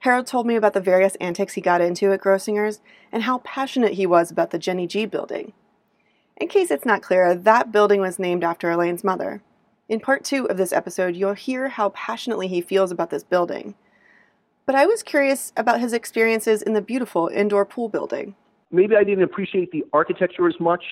Harold 0.01 0.27
told 0.27 0.47
me 0.47 0.57
about 0.57 0.73
the 0.73 0.81
various 0.81 1.15
antics 1.17 1.55
he 1.55 1.61
got 1.61 1.81
into 1.81 2.13
at 2.13 2.21
Grossinger's 2.21 2.81
and 3.13 3.23
how 3.23 3.39
passionate 3.39 3.93
he 3.93 4.07
was 4.07 4.33
about 4.33 4.51
the 4.51 4.59
Jennie 4.59 4.89
G 4.89 5.07
building. 5.07 5.53
In 6.37 6.49
case 6.49 6.73
it's 6.73 6.85
not 6.85 7.03
clear, 7.03 7.37
that 7.37 7.71
building 7.71 8.01
was 8.01 8.19
named 8.19 8.43
after 8.43 8.69
Elaine's 8.69 9.05
mother. 9.05 9.43
In 9.89 10.01
part 10.01 10.25
two 10.25 10.47
of 10.47 10.57
this 10.57 10.73
episode, 10.73 11.15
you'll 11.15 11.35
hear 11.35 11.69
how 11.69 11.91
passionately 11.91 12.49
he 12.49 12.61
feels 12.61 12.91
about 12.91 13.11
this 13.11 13.23
building. 13.23 13.77
But 14.67 14.75
I 14.75 14.87
was 14.87 15.03
curious 15.03 15.53
about 15.57 15.81
his 15.81 15.93
experiences 15.93 16.63
in 16.63 16.73
the 16.73 16.81
beautiful 16.81 17.29
indoor 17.29 17.65
pool 17.65 17.89
building. 17.89 18.35
Maybe 18.71 18.97
I 18.97 19.05
didn't 19.05 19.25
appreciate 19.25 19.71
the 19.71 19.85
architecture 19.93 20.49
as 20.49 20.55
much 20.61 20.85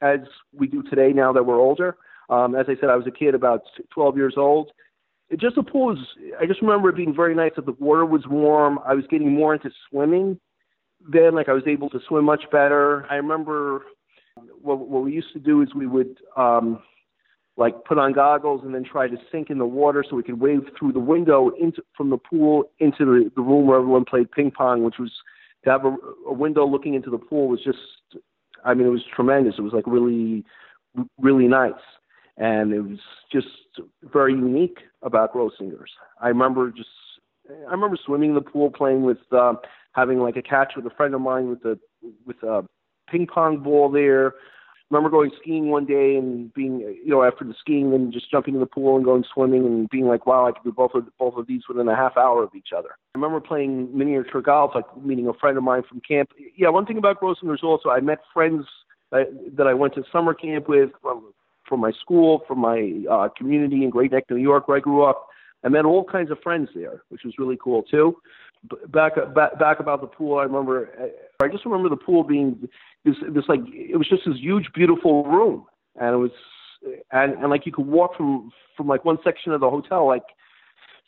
as 0.00 0.20
we 0.52 0.66
do 0.66 0.82
today 0.82 1.12
now 1.12 1.32
that 1.32 1.44
we're 1.44 1.60
older. 1.60 1.96
Um, 2.30 2.54
as 2.54 2.66
I 2.68 2.76
said, 2.80 2.88
I 2.88 2.96
was 2.96 3.06
a 3.06 3.10
kid 3.10 3.34
about 3.34 3.62
12 3.92 4.16
years 4.16 4.34
old. 4.36 4.70
It 5.28 5.40
just 5.40 5.56
the 5.56 5.62
pool 5.62 5.86
was, 5.86 5.98
I 6.40 6.46
just 6.46 6.62
remember 6.62 6.88
it 6.88 6.96
being 6.96 7.14
very 7.14 7.34
nice 7.34 7.52
that 7.56 7.66
the 7.66 7.72
water 7.72 8.06
was 8.06 8.22
warm. 8.28 8.78
I 8.86 8.94
was 8.94 9.04
getting 9.10 9.32
more 9.32 9.54
into 9.54 9.70
swimming 9.90 10.38
then, 11.08 11.34
like 11.34 11.48
I 11.48 11.52
was 11.52 11.64
able 11.66 11.90
to 11.90 12.00
swim 12.08 12.24
much 12.24 12.44
better. 12.50 13.06
I 13.10 13.16
remember 13.16 13.82
what, 14.60 14.78
what 14.88 15.02
we 15.02 15.12
used 15.12 15.32
to 15.34 15.38
do 15.38 15.62
is 15.62 15.74
we 15.74 15.86
would 15.86 16.18
um, 16.36 16.80
like 17.56 17.84
put 17.84 17.98
on 17.98 18.12
goggles 18.12 18.62
and 18.64 18.74
then 18.74 18.84
try 18.84 19.08
to 19.08 19.16
sink 19.32 19.48
in 19.50 19.58
the 19.58 19.66
water 19.66 20.04
so 20.08 20.16
we 20.16 20.22
could 20.22 20.40
wave 20.40 20.62
through 20.78 20.92
the 20.92 21.00
window 21.00 21.50
into 21.60 21.82
from 21.96 22.10
the 22.10 22.18
pool 22.18 22.64
into 22.78 23.04
the, 23.04 23.30
the 23.34 23.42
room 23.42 23.66
where 23.66 23.78
everyone 23.78 24.04
played 24.04 24.30
ping 24.30 24.50
pong, 24.50 24.82
which 24.82 24.98
was 24.98 25.12
to 25.64 25.70
have 25.70 25.84
a, 25.84 25.96
a 26.28 26.32
window 26.32 26.66
looking 26.66 26.94
into 26.94 27.10
the 27.10 27.18
pool 27.18 27.48
was 27.48 27.60
just, 27.64 27.78
I 28.64 28.74
mean, 28.74 28.86
it 28.86 28.90
was 28.90 29.04
tremendous. 29.14 29.54
It 29.58 29.62
was 29.62 29.72
like 29.72 29.86
really, 29.86 30.44
really 31.18 31.48
nice, 31.48 31.72
and 32.36 32.72
it 32.72 32.80
was 32.80 32.98
just 33.32 33.48
very 34.02 34.32
unique 34.32 34.78
about 35.02 35.34
Grossinger's. 35.34 35.90
I 36.20 36.28
remember 36.28 36.70
just, 36.70 36.88
I 37.68 37.72
remember 37.72 37.96
swimming 38.04 38.30
in 38.30 38.34
the 38.34 38.42
pool, 38.42 38.70
playing 38.70 39.02
with, 39.02 39.18
uh, 39.32 39.54
having 39.92 40.18
like 40.18 40.36
a 40.36 40.42
catch 40.42 40.74
with 40.76 40.86
a 40.86 40.90
friend 40.90 41.14
of 41.14 41.20
mine 41.22 41.48
with 41.48 41.64
a 41.64 41.78
with 42.26 42.42
a 42.42 42.62
ping 43.10 43.26
pong 43.26 43.62
ball 43.62 43.90
there 43.90 44.34
remember 44.90 45.10
going 45.10 45.30
skiing 45.40 45.68
one 45.68 45.84
day 45.84 46.16
and 46.16 46.52
being, 46.54 46.80
you 46.80 47.10
know, 47.10 47.24
after 47.24 47.44
the 47.44 47.54
skiing 47.58 47.92
and 47.92 48.12
just 48.12 48.30
jumping 48.30 48.54
in 48.54 48.60
the 48.60 48.66
pool 48.66 48.96
and 48.96 49.04
going 49.04 49.24
swimming 49.32 49.66
and 49.66 49.90
being 49.90 50.06
like, 50.06 50.26
wow, 50.26 50.46
I 50.46 50.52
could 50.52 50.64
do 50.64 50.72
both 50.72 50.92
of 50.94 51.06
both 51.18 51.34
of 51.36 51.46
these 51.46 51.62
within 51.68 51.88
a 51.88 51.96
half 51.96 52.16
hour 52.16 52.42
of 52.42 52.54
each 52.54 52.68
other. 52.76 52.90
I 53.14 53.18
remember 53.18 53.40
playing 53.40 53.96
miniature 53.96 54.42
golf, 54.42 54.72
like 54.74 54.84
meeting 55.02 55.26
a 55.26 55.34
friend 55.34 55.56
of 55.56 55.64
mine 55.64 55.82
from 55.88 56.00
camp. 56.00 56.30
Yeah, 56.56 56.68
one 56.68 56.86
thing 56.86 56.98
about 56.98 57.20
Grossinger's 57.20 57.62
also, 57.62 57.90
I 57.90 58.00
met 58.00 58.18
friends 58.32 58.66
that, 59.10 59.26
that 59.56 59.66
I 59.66 59.74
went 59.74 59.94
to 59.94 60.04
summer 60.12 60.34
camp 60.34 60.68
with 60.68 60.90
from, 61.02 61.32
from 61.68 61.80
my 61.80 61.92
school, 62.00 62.42
from 62.46 62.58
my 62.60 63.02
uh, 63.10 63.28
community 63.36 63.82
in 63.82 63.90
Great 63.90 64.12
Neck, 64.12 64.24
New 64.30 64.36
York, 64.36 64.68
where 64.68 64.76
I 64.76 64.80
grew 64.80 65.02
up. 65.02 65.28
I 65.64 65.68
met 65.68 65.84
all 65.84 66.04
kinds 66.04 66.30
of 66.30 66.38
friends 66.42 66.68
there, 66.74 67.02
which 67.08 67.22
was 67.24 67.34
really 67.38 67.58
cool 67.60 67.82
too. 67.82 68.16
Back 68.88 69.14
back 69.34 69.80
about 69.80 70.00
the 70.00 70.06
pool, 70.06 70.38
I 70.38 70.44
remember. 70.44 70.90
I 71.42 71.48
just 71.48 71.64
remember 71.64 71.88
the 71.88 71.96
pool 71.96 72.24
being 72.24 72.68
this 73.06 73.16
this 73.28 73.44
like 73.48 73.60
it 73.72 73.96
was 73.96 74.08
just 74.08 74.22
this 74.26 74.36
huge, 74.36 74.66
beautiful 74.74 75.24
room, 75.24 75.64
and 75.98 76.14
it 76.14 76.18
was 76.18 76.32
and 77.12 77.32
and 77.34 77.48
like 77.48 77.64
you 77.64 77.72
could 77.72 77.86
walk 77.86 78.16
from 78.16 78.50
from 78.76 78.88
like 78.88 79.04
one 79.04 79.18
section 79.24 79.52
of 79.52 79.60
the 79.60 79.70
hotel 79.70 80.06
like. 80.06 80.24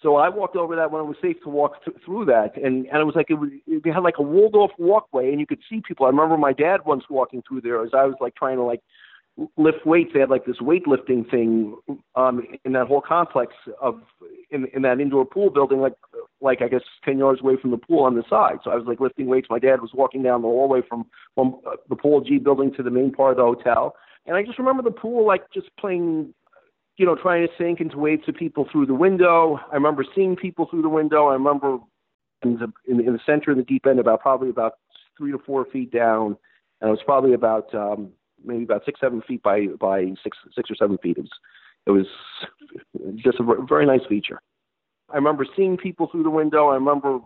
So 0.00 0.14
I 0.14 0.28
walked 0.28 0.54
over 0.54 0.76
that 0.76 0.92
when 0.92 1.02
it 1.02 1.06
was 1.06 1.16
safe 1.20 1.38
to 1.42 1.48
walk 1.48 1.84
th- 1.84 1.96
through 2.04 2.26
that, 2.26 2.56
and 2.56 2.86
and 2.86 3.00
it 3.00 3.04
was 3.04 3.16
like 3.16 3.30
it 3.30 3.34
was 3.34 3.50
it 3.66 3.84
had 3.92 4.04
like 4.04 4.18
a 4.18 4.22
walled 4.22 4.54
off 4.54 4.70
walkway, 4.78 5.30
and 5.30 5.40
you 5.40 5.46
could 5.46 5.58
see 5.68 5.80
people. 5.80 6.06
I 6.06 6.10
remember 6.10 6.36
my 6.36 6.52
dad 6.52 6.82
once 6.86 7.02
walking 7.10 7.42
through 7.42 7.62
there 7.62 7.82
as 7.82 7.90
I 7.92 8.04
was 8.04 8.14
like 8.20 8.36
trying 8.36 8.58
to 8.58 8.62
like 8.62 8.80
lift 9.56 9.86
weights. 9.86 10.10
They 10.12 10.20
had 10.20 10.30
like 10.30 10.44
this 10.44 10.58
weightlifting 10.58 11.30
thing 11.30 11.76
um, 12.14 12.46
in 12.64 12.72
that 12.72 12.86
whole 12.86 13.00
complex 13.00 13.54
of 13.80 14.00
in 14.50 14.66
in 14.74 14.82
that 14.82 15.00
indoor 15.00 15.24
pool 15.24 15.50
building, 15.50 15.80
like 15.80 15.94
like 16.40 16.62
I 16.62 16.68
guess 16.68 16.82
ten 17.04 17.18
yards 17.18 17.40
away 17.40 17.56
from 17.60 17.70
the 17.70 17.76
pool 17.76 18.04
on 18.04 18.16
the 18.16 18.24
side. 18.28 18.58
So 18.64 18.70
I 18.70 18.76
was 18.76 18.86
like 18.86 19.00
lifting 19.00 19.26
weights. 19.26 19.48
My 19.50 19.58
dad 19.58 19.80
was 19.80 19.90
walking 19.94 20.22
down 20.22 20.42
the 20.42 20.48
hallway 20.48 20.80
from 20.88 21.06
from 21.34 21.60
uh, 21.66 21.76
the 21.88 21.96
Paul 21.96 22.20
G 22.20 22.38
building 22.38 22.72
to 22.74 22.82
the 22.82 22.90
main 22.90 23.12
part 23.12 23.32
of 23.32 23.36
the 23.36 23.44
hotel, 23.44 23.94
and 24.26 24.36
I 24.36 24.42
just 24.42 24.58
remember 24.58 24.82
the 24.82 24.90
pool 24.90 25.26
like 25.26 25.50
just 25.52 25.68
playing. 25.78 26.34
You 26.96 27.06
know, 27.06 27.14
trying 27.14 27.46
to 27.46 27.52
sink 27.56 27.78
and 27.78 27.92
to 27.92 27.96
wave 27.96 28.24
to 28.24 28.32
people 28.32 28.66
through 28.72 28.86
the 28.86 28.94
window. 28.94 29.60
I 29.70 29.74
remember 29.74 30.04
seeing 30.16 30.34
people 30.34 30.66
through 30.68 30.82
the 30.82 30.88
window. 30.88 31.28
I 31.28 31.34
remember 31.34 31.78
in 32.42 32.58
the, 32.58 32.72
in, 32.88 32.98
in 32.98 33.12
the 33.12 33.20
center 33.24 33.52
of 33.52 33.56
the 33.56 33.62
deep 33.62 33.86
end, 33.86 34.00
about 34.00 34.20
probably 34.20 34.48
about 34.48 34.72
three 35.16 35.30
to 35.30 35.38
four 35.38 35.64
feet 35.66 35.92
down, 35.92 36.36
and 36.80 36.88
it 36.88 36.90
was 36.90 37.02
probably 37.04 37.34
about 37.34 37.72
um, 37.72 38.10
maybe 38.44 38.64
about 38.64 38.84
six, 38.84 39.00
seven 39.00 39.22
feet 39.22 39.42
by 39.42 39.66
by 39.80 40.06
six, 40.22 40.36
six 40.54 40.70
or 40.70 40.74
seven 40.74 40.98
feet. 40.98 41.18
It 41.18 41.22
was, 41.22 41.30
it 41.86 41.90
was 41.90 42.06
just 43.16 43.38
a 43.40 43.66
very 43.66 43.86
nice 43.86 44.06
feature. 44.08 44.40
I 45.10 45.16
remember 45.16 45.46
seeing 45.56 45.76
people 45.76 46.08
through 46.10 46.24
the 46.24 46.30
window. 46.30 46.68
I 46.68 46.74
remember 46.74 47.20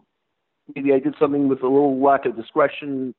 maybe 0.74 0.92
I 0.92 0.98
did 0.98 1.14
something 1.18 1.48
with 1.48 1.62
a 1.62 1.68
little 1.68 2.00
lack 2.00 2.26
of 2.26 2.36
discretion 2.36 3.14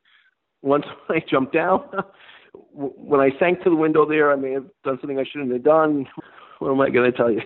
once 0.61 0.85
I 1.09 1.21
jumped 1.29 1.53
down. 1.53 1.83
when 2.71 3.19
I 3.19 3.29
sank 3.39 3.63
to 3.63 3.69
the 3.69 3.75
window 3.75 4.07
there, 4.07 4.31
I 4.31 4.35
may 4.35 4.51
have 4.51 4.65
done 4.83 4.97
something 5.01 5.19
I 5.19 5.25
shouldn't 5.29 5.51
have 5.51 5.63
done. 5.63 6.07
What 6.59 6.71
am 6.71 6.79
I 6.79 6.91
going 6.91 7.11
to 7.11 7.17
tell 7.17 7.29
you? 7.29 7.41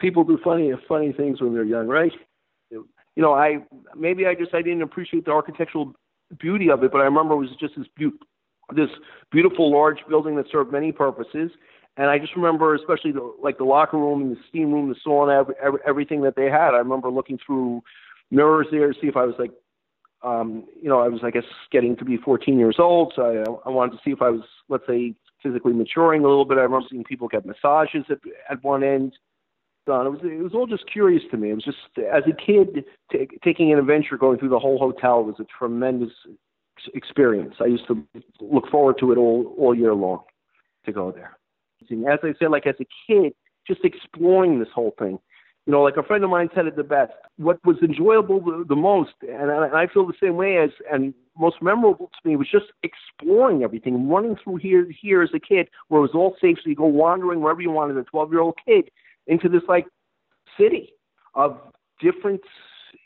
People 0.00 0.22
do 0.22 0.38
funny, 0.44 0.70
funny 0.86 1.14
things 1.14 1.40
when 1.40 1.54
they're 1.54 1.64
young, 1.64 1.86
right? 1.86 2.12
You 2.70 2.86
know, 3.16 3.32
I 3.32 3.64
maybe 3.96 4.26
I 4.26 4.34
just 4.34 4.52
I 4.52 4.60
didn't 4.60 4.82
appreciate 4.82 5.24
the 5.24 5.30
architectural 5.30 5.94
beauty 6.38 6.68
of 6.68 6.84
it, 6.84 6.92
but 6.92 7.00
I 7.00 7.04
remember 7.04 7.34
it 7.34 7.38
was 7.38 7.56
just 7.58 7.74
this 7.78 7.86
this 8.74 8.90
beautiful 9.30 9.72
large 9.72 9.98
building 10.08 10.36
that 10.36 10.46
served 10.50 10.72
many 10.72 10.92
purposes. 10.92 11.50
And 11.96 12.08
I 12.08 12.18
just 12.18 12.36
remember, 12.36 12.74
especially 12.74 13.12
the, 13.12 13.32
like 13.42 13.58
the 13.58 13.64
locker 13.64 13.98
room 13.98 14.22
and 14.22 14.36
the 14.36 14.40
steam 14.48 14.72
room, 14.72 14.88
the 14.88 14.94
sauna, 15.06 15.40
every, 15.40 15.54
every, 15.62 15.80
everything 15.86 16.22
that 16.22 16.36
they 16.36 16.44
had. 16.44 16.74
I 16.74 16.78
remember 16.78 17.10
looking 17.10 17.38
through 17.44 17.82
mirrors 18.30 18.68
there 18.70 18.92
to 18.92 19.00
see 19.00 19.08
if 19.08 19.16
I 19.16 19.24
was 19.24 19.34
like, 19.38 19.50
um, 20.22 20.64
you 20.80 20.88
know, 20.88 21.00
I 21.00 21.08
was 21.08 21.20
I 21.22 21.30
guess 21.30 21.44
getting 21.70 21.96
to 21.96 22.04
be 22.04 22.16
14 22.16 22.58
years 22.58 22.76
old, 22.78 23.12
so 23.14 23.22
I, 23.22 23.68
I 23.68 23.72
wanted 23.72 23.92
to 23.92 23.98
see 24.04 24.10
if 24.10 24.20
I 24.20 24.30
was, 24.30 24.42
let's 24.68 24.86
say, 24.86 25.14
physically 25.42 25.72
maturing 25.72 26.24
a 26.24 26.28
little 26.28 26.44
bit. 26.44 26.58
I 26.58 26.62
remember 26.62 26.86
seeing 26.90 27.04
people 27.04 27.28
get 27.28 27.46
massages 27.46 28.04
at 28.10 28.18
at 28.50 28.62
one 28.64 28.82
end. 28.82 29.14
Done. 29.86 30.06
It 30.06 30.10
was 30.10 30.20
it 30.22 30.42
was 30.42 30.54
all 30.54 30.66
just 30.66 30.90
curious 30.90 31.22
to 31.30 31.36
me. 31.36 31.50
It 31.50 31.54
was 31.54 31.64
just 31.64 31.78
as 31.98 32.24
a 32.26 32.34
kid 32.34 32.84
t- 33.10 33.28
taking 33.44 33.72
an 33.72 33.78
adventure, 33.78 34.18
going 34.18 34.38
through 34.38 34.50
the 34.50 34.58
whole 34.58 34.78
hotel 34.78 35.22
was 35.22 35.36
a 35.38 35.46
tremendous 35.58 36.12
experience. 36.94 37.54
I 37.60 37.66
used 37.66 37.86
to 37.88 38.04
look 38.40 38.68
forward 38.70 38.96
to 39.00 39.12
it 39.12 39.18
all 39.18 39.54
all 39.58 39.74
year 39.74 39.94
long 39.94 40.22
to 40.86 40.92
go 40.92 41.12
there. 41.12 41.38
And 41.90 42.06
As 42.06 42.18
I 42.22 42.34
said, 42.38 42.50
like 42.50 42.66
as 42.66 42.74
a 42.80 42.86
kid, 43.06 43.32
just 43.66 43.84
exploring 43.84 44.58
this 44.58 44.68
whole 44.74 44.94
thing. 44.98 45.18
You 45.66 45.72
know, 45.72 45.82
like 45.82 45.98
a 45.98 46.02
friend 46.02 46.24
of 46.24 46.30
mine 46.30 46.48
said 46.54 46.66
it 46.66 46.76
the 46.76 46.82
best. 46.82 47.12
What 47.36 47.64
was 47.64 47.76
enjoyable 47.82 48.40
the, 48.40 48.64
the 48.66 48.74
most, 48.74 49.12
and 49.20 49.50
I, 49.50 49.66
and 49.66 49.76
I 49.76 49.86
feel 49.86 50.06
the 50.06 50.14
same 50.20 50.36
way 50.36 50.56
as, 50.56 50.70
and 50.90 51.12
most 51.38 51.56
memorable 51.60 52.06
to 52.06 52.28
me 52.28 52.36
was 52.36 52.48
just 52.50 52.66
exploring 52.82 53.62
everything, 53.62 54.08
running 54.08 54.36
through 54.42 54.56
here 54.56 54.88
here 54.90 55.22
as 55.22 55.28
a 55.34 55.38
kid, 55.38 55.68
where 55.88 55.98
it 55.98 56.02
was 56.02 56.14
all 56.14 56.36
safe, 56.40 56.56
so 56.62 56.70
you 56.70 56.74
go 56.74 56.86
wandering 56.86 57.42
wherever 57.42 57.60
you 57.60 57.70
wanted, 57.70 57.98
a 57.98 58.04
12 58.04 58.32
year 58.32 58.40
old 58.40 58.58
kid, 58.66 58.90
into 59.26 59.48
this 59.48 59.62
like 59.68 59.86
city 60.58 60.94
of 61.34 61.58
different, 62.00 62.40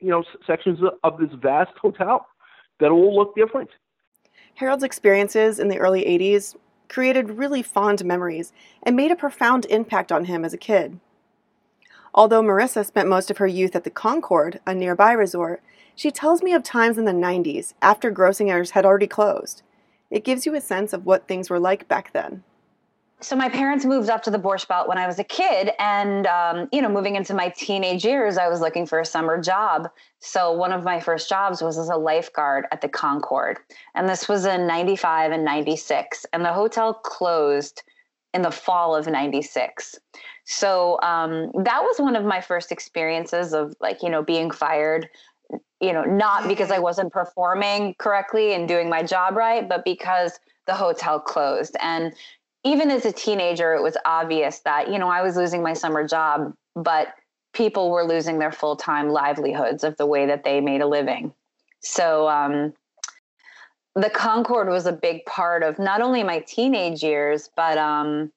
you 0.01 0.11
know, 0.11 0.23
sections 0.47 0.79
of 1.03 1.19
this 1.19 1.31
vast 1.43 1.77
hotel 1.81 2.27
that 2.81 2.91
all 2.91 3.15
look 3.15 3.35
different. 3.35 3.71
Harold's 4.55 4.85
experiences 4.85 5.59
in 5.59 5.69
the 5.69 5.79
early 5.79 6.05
80s 6.05 6.57
created 6.89 7.39
really 7.39 7.63
fond 7.63 8.05
memories 8.05 8.53
and 8.83 8.95
made 8.95 9.11
a 9.11 9.17
profound 9.17 9.65
impact 9.67 10.13
on 10.13 10.27
him 10.27 10.45
as 10.45 10.53
a 10.53 10.59
kid. 10.59 11.01
Although 12.15 12.43
Marissa 12.43 12.85
spent 12.85 13.09
most 13.09 13.31
of 13.31 13.39
her 13.39 13.47
youth 13.47 13.75
at 13.75 13.85
the 13.85 13.91
Concord, 13.91 14.61
a 14.67 14.75
nearby 14.75 15.13
resort, 15.13 15.63
she 15.95 16.11
tells 16.11 16.43
me 16.43 16.53
of 16.53 16.63
times 16.63 16.99
in 16.99 17.07
the 17.07 17.13
90s 17.13 17.73
after 17.81 18.13
Grossinger's 18.13 18.73
had 18.73 18.85
already 18.85 19.07
closed. 19.07 19.63
It 20.11 20.25
gives 20.25 20.45
you 20.45 20.55
a 20.55 20.61
sense 20.61 20.93
of 20.93 21.07
what 21.07 21.27
things 21.27 21.49
were 21.49 21.59
like 21.59 21.89
back 21.89 22.13
then. 22.13 22.45
So 23.23 23.37
my 23.37 23.49
parents 23.49 23.85
moved 23.85 24.11
up 24.11 24.25
to 24.25 24.33
the 24.33 24.39
Borscht 24.39 24.67
Belt 24.67 24.89
when 24.89 24.99
I 24.99 25.07
was 25.07 25.21
a 25.21 25.25
kid, 25.25 25.71
and 25.79 26.27
um, 26.27 26.69
you 26.73 26.83
know, 26.83 26.89
moving 26.89 27.15
into 27.15 27.35
my 27.35 27.51
teenage 27.51 28.05
years, 28.05 28.37
I 28.37 28.49
was 28.49 28.61
looking 28.61 28.85
for 28.85 28.99
a 28.99 29.07
summer 29.07 29.41
job. 29.41 29.89
So 30.19 30.53
one 30.53 30.73
of 30.73 30.83
my 30.83 30.99
first 30.99 31.29
jobs 31.29 31.63
was 31.63 31.79
as 31.79 31.89
a 31.89 31.97
lifeguard 31.97 32.67
at 32.73 32.81
the 32.81 32.89
Concord, 32.89 33.59
and 33.95 34.09
this 34.09 34.29
was 34.29 34.45
in 34.45 34.67
'95 34.67 35.31
and 35.31 35.45
'96, 35.45 36.27
and 36.33 36.45
the 36.45 36.53
hotel 36.53 36.95
closed 36.95 37.85
in 38.35 38.43
the 38.43 38.51
fall 38.51 38.97
of 38.97 39.07
'96. 39.07 40.01
So 40.45 40.99
um, 41.03 41.53
that 41.63 41.83
was 41.83 42.01
one 42.01 42.17
of 42.17 42.25
my 42.25 42.41
first 42.41 42.73
experiences 42.73 43.55
of 43.55 43.77
like 43.81 44.03
you 44.03 44.11
know 44.11 44.25
being 44.25 44.51
fired 44.51 45.09
you 45.81 45.93
know, 45.93 46.05
not 46.05 46.49
because 46.49 46.71
I 46.71 46.79
wasn't 46.79 47.13
performing 47.13 47.95
correctly 47.99 48.55
and 48.55 48.69
doing 48.69 48.89
my 48.89 49.03
job 49.03 49.37
right, 49.37 49.69
but 49.69 49.85
because 49.85 50.39
the 50.67 50.75
hotel 50.75 51.19
closed. 51.19 51.77
And 51.83 52.15
even 52.65 52.91
as 52.91 53.05
a 53.05 53.13
teenager, 53.13 53.75
it 53.75 53.83
was 53.83 53.97
obvious 54.05 54.61
that, 54.61 54.91
you 54.91 54.99
know, 54.99 55.09
I 55.09 55.23
was 55.23 55.37
losing 55.37 55.63
my 55.63 55.73
summer 55.73 56.07
job, 56.07 56.55
but 56.75 57.15
people 57.53 57.91
were 57.91 58.05
losing 58.05 58.39
their 58.39 58.53
full 58.53 58.77
time 58.77 59.09
livelihoods 59.09 59.85
of 59.85 59.97
the 59.97 60.07
way 60.07 60.27
that 60.27 60.45
they 60.45 60.61
made 60.61 60.81
a 60.81 60.87
living. 60.87 61.33
So, 61.81 62.29
um, 62.29 62.73
the 63.95 64.11
Concord 64.11 64.69
was 64.69 64.87
a 64.87 64.93
big 64.93 65.25
part 65.27 65.63
of 65.63 65.79
not 65.79 66.01
only 66.01 66.23
my 66.23 66.41
teenage 66.41 67.03
years, 67.03 67.51
but 67.55 67.77
um, 67.77 68.33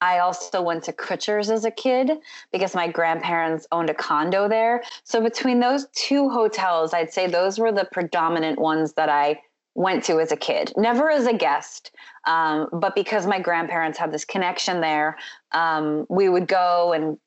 I 0.00 0.18
also 0.18 0.60
went 0.60 0.84
to 0.84 0.92
Kutsher's 0.92 1.50
as 1.50 1.64
a 1.64 1.70
kid 1.70 2.10
because 2.52 2.74
my 2.74 2.86
grandparents 2.86 3.66
owned 3.72 3.88
a 3.88 3.94
condo 3.94 4.48
there. 4.48 4.82
So 5.04 5.22
between 5.22 5.60
those 5.60 5.86
two 5.94 6.28
hotels, 6.28 6.92
I'd 6.92 7.12
say 7.12 7.26
those 7.26 7.58
were 7.58 7.72
the 7.72 7.88
predominant 7.90 8.58
ones 8.58 8.92
that 8.94 9.08
I 9.08 9.40
went 9.76 10.02
to 10.04 10.18
as 10.20 10.32
a 10.32 10.36
kid. 10.36 10.72
Never 10.76 11.10
as 11.10 11.26
a 11.26 11.34
guest, 11.34 11.92
um, 12.26 12.68
but 12.72 12.94
because 12.94 13.26
my 13.26 13.38
grandparents 13.38 13.98
had 13.98 14.12
this 14.12 14.24
connection 14.24 14.80
there, 14.80 15.16
um, 15.52 16.06
we 16.08 16.28
would 16.28 16.48
go 16.48 16.92
and 16.92 17.18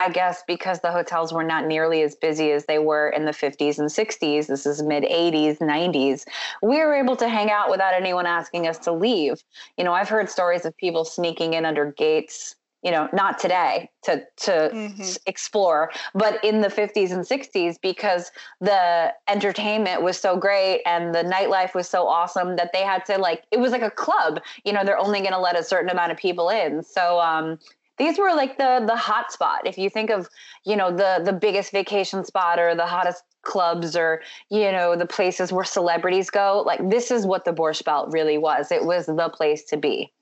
I 0.00 0.08
guess 0.10 0.42
because 0.46 0.80
the 0.80 0.92
hotels 0.92 1.32
were 1.32 1.42
not 1.42 1.66
nearly 1.66 2.02
as 2.02 2.14
busy 2.14 2.52
as 2.52 2.66
they 2.66 2.78
were 2.78 3.08
in 3.08 3.24
the 3.24 3.32
50s 3.32 3.78
and 3.78 3.88
60s, 3.88 4.46
this 4.46 4.66
is 4.66 4.82
mid 4.82 5.04
80s, 5.04 5.58
90s, 5.58 6.24
we 6.62 6.78
were 6.78 6.94
able 6.94 7.16
to 7.16 7.28
hang 7.28 7.50
out 7.50 7.70
without 7.70 7.94
anyone 7.94 8.26
asking 8.26 8.66
us 8.66 8.78
to 8.78 8.92
leave. 8.92 9.42
You 9.78 9.84
know, 9.84 9.92
I've 9.92 10.08
heard 10.08 10.28
stories 10.28 10.64
of 10.64 10.76
people 10.76 11.04
sneaking 11.04 11.54
in 11.54 11.64
under 11.64 11.92
gates, 11.92 12.54
you 12.84 12.90
know, 12.90 13.08
not 13.14 13.38
today 13.38 13.90
to 14.02 14.22
to 14.36 14.50
mm-hmm. 14.50 15.12
explore, 15.26 15.90
but 16.14 16.42
in 16.44 16.60
the 16.60 16.68
50s 16.68 17.10
and 17.10 17.24
60s 17.24 17.76
because 17.80 18.30
the 18.60 19.12
entertainment 19.26 20.02
was 20.02 20.20
so 20.20 20.36
great 20.36 20.82
and 20.84 21.14
the 21.14 21.24
nightlife 21.24 21.74
was 21.74 21.88
so 21.88 22.06
awesome 22.06 22.56
that 22.56 22.70
they 22.74 22.82
had 22.82 23.04
to 23.06 23.16
like 23.16 23.44
it 23.50 23.58
was 23.58 23.72
like 23.72 23.82
a 23.82 23.90
club. 23.90 24.40
You 24.64 24.74
know, 24.74 24.84
they're 24.84 24.98
only 24.98 25.20
going 25.20 25.32
to 25.32 25.40
let 25.40 25.58
a 25.58 25.64
certain 25.64 25.88
amount 25.88 26.12
of 26.12 26.18
people 26.18 26.50
in. 26.50 26.82
So 26.82 27.18
um 27.18 27.58
these 27.96 28.18
were 28.18 28.34
like 28.34 28.58
the 28.58 28.84
the 28.86 28.96
hot 28.96 29.32
spot 29.32 29.60
if 29.64 29.78
you 29.78 29.88
think 29.88 30.10
of 30.10 30.28
you 30.64 30.76
know 30.76 30.90
the 30.90 31.22
the 31.24 31.32
biggest 31.32 31.70
vacation 31.70 32.24
spot 32.24 32.58
or 32.58 32.74
the 32.74 32.86
hottest 32.86 33.22
clubs 33.42 33.94
or 33.94 34.20
you 34.50 34.72
know 34.72 34.96
the 34.96 35.06
places 35.06 35.52
where 35.52 35.64
celebrities 35.64 36.28
go 36.28 36.64
like 36.66 36.80
this 36.90 37.12
is 37.12 37.24
what 37.24 37.44
the 37.44 37.52
borscht 37.52 37.84
belt 37.84 38.08
really 38.10 38.36
was 38.36 38.72
it 38.72 38.84
was 38.84 39.06
the 39.06 39.30
place 39.32 39.62
to 39.64 39.76
be 39.76 40.12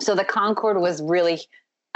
so 0.00 0.14
the 0.14 0.24
concord 0.24 0.80
was 0.80 1.02
really 1.02 1.38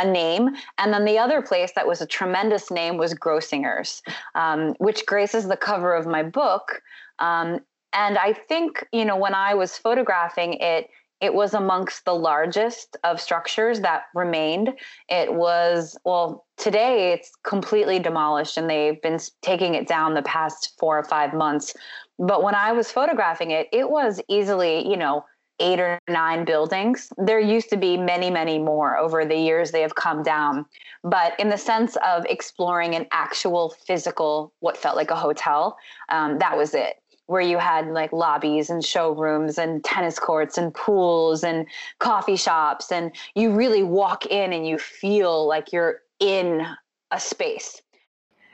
a 0.03 0.11
name 0.11 0.51
and 0.79 0.93
then 0.93 1.05
the 1.05 1.19
other 1.19 1.43
place 1.43 1.73
that 1.75 1.87
was 1.87 2.01
a 2.01 2.07
tremendous 2.07 2.71
name 2.71 2.97
was 2.97 3.15
grossinger's 3.15 4.03
um, 4.35 4.75
which 4.79 5.07
graces 5.07 5.49
the 5.49 5.57
cover 5.57 5.95
of 5.95 6.07
my 6.07 6.23
book 6.23 6.83
um, 7.19 7.61
and 7.93 8.19
i 8.19 8.33
think 8.33 8.87
you 8.93 9.05
know 9.05 9.17
when 9.17 9.35
i 9.35 9.55
was 9.55 9.77
photographing 9.77 10.55
it 10.55 10.89
it 11.23 11.35
was 11.35 11.55
amongst 11.55 12.05
the 12.05 12.15
largest 12.15 12.97
of 13.05 13.21
structures 13.21 13.81
that 13.83 14.07
remained. 14.13 14.73
It 15.09 15.33
was, 15.33 15.97
well, 16.05 16.47
today 16.57 17.13
it's 17.13 17.31
completely 17.45 18.01
demolished 18.01 18.57
and 18.57 18.69
they've 18.69 19.01
been 19.01 19.21
taking 19.41 19.77
it 19.77 19.87
down 19.87 20.15
the 20.15 20.23
past 20.23 20.73
four 20.81 20.99
or 20.99 21.05
five 21.05 21.33
months. 21.33 21.75
But 22.19 22.43
when 22.43 22.57
I 22.57 22.73
was 22.73 22.91
photographing 22.91 23.53
it, 23.53 23.69
it 23.73 23.89
was 23.89 24.21
easily, 24.29 24.85
you 24.89 24.97
know, 24.97 25.25
eight 25.63 25.81
or 25.81 25.99
nine 26.09 26.45
buildings. 26.45 27.13
There 27.17 27.41
used 27.41 27.71
to 27.71 27.77
be 27.77 27.97
many, 27.97 28.31
many 28.31 28.59
more 28.59 28.99
over 28.99 29.25
the 29.25 29.37
years 29.37 29.71
they 29.71 29.81
have 29.81 29.95
come 29.95 30.23
down. 30.23 30.67
But 31.05 31.39
in 31.41 31.49
the 31.49 31.57
sense 31.57 31.97
of 32.07 32.27
exploring 32.27 32.95
an 32.95 33.07
actual 33.13 33.71
physical, 33.87 34.53
what 34.61 34.77
felt 34.77 34.97
like 34.97 35.11
a 35.11 35.17
hotel, 35.17 35.79
um, 36.11 36.39
that 36.39 36.57
was 36.57 36.75
it 36.75 36.97
where 37.27 37.41
you 37.41 37.57
had 37.57 37.87
like 37.89 38.13
lobbies 38.13 38.69
and 38.69 38.85
showrooms 38.85 39.57
and 39.57 39.83
tennis 39.85 40.19
courts 40.19 40.59
and 40.59 40.75
pools 40.75 41.45
and 41.45 41.67
coffee 41.99 42.37
shops 42.37 42.91
and 42.91 43.13
you 43.35 43.53
really 43.53 43.83
walk 43.83 44.27
in 44.27 44.53
and 44.53 44.67
you 44.67 44.77
feel 44.77 45.47
like 45.47 45.73
you're 45.73 46.01
in 46.19 46.67
a 47.11 47.21
space. 47.21 47.81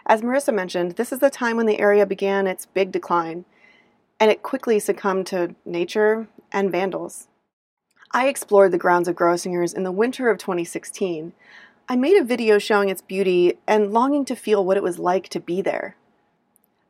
As 0.07 0.23
Marissa 0.23 0.55
mentioned, 0.55 0.93
this 0.93 1.13
is 1.13 1.19
the 1.19 1.31
time 1.31 1.57
when 1.57 1.67
the 1.67 1.81
area 1.81 2.07
began 2.07 2.47
its 2.47 2.67
big 2.67 2.93
decline 2.93 3.45
and 4.21 4.31
it 4.31 4.43
quickly 4.43 4.79
succumbed 4.79 5.27
to 5.29 5.55
nature 5.65 6.29
and 6.53 6.73
vandals. 6.73 7.29
I 8.11 8.29
explored 8.29 8.73
the 8.73 8.79
grounds 8.79 9.07
of 9.07 9.17
Grossinger's 9.17 9.75
in 9.75 9.83
the 9.83 9.93
winter 9.93 10.31
of 10.31 10.39
2016. 10.39 11.33
I 11.89 11.97
made 11.97 12.17
a 12.17 12.25
video 12.25 12.59
showing 12.59 12.89
its 12.89 13.03
beauty 13.03 13.59
and 13.67 13.93
longing 13.93 14.25
to 14.27 14.37
feel 14.37 14.65
what 14.65 14.77
it 14.77 14.83
was 14.83 14.99
like 14.99 15.29
to 15.31 15.41
be 15.41 15.61
there. 15.61 15.97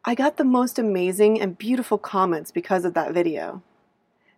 I 0.04 0.14
got 0.14 0.36
the 0.36 0.44
most 0.44 0.78
amazing 0.78 1.40
and 1.40 1.58
beautiful 1.58 1.98
comments 1.98 2.50
because 2.50 2.84
of 2.84 2.94
that 2.94 3.12
video. 3.12 3.62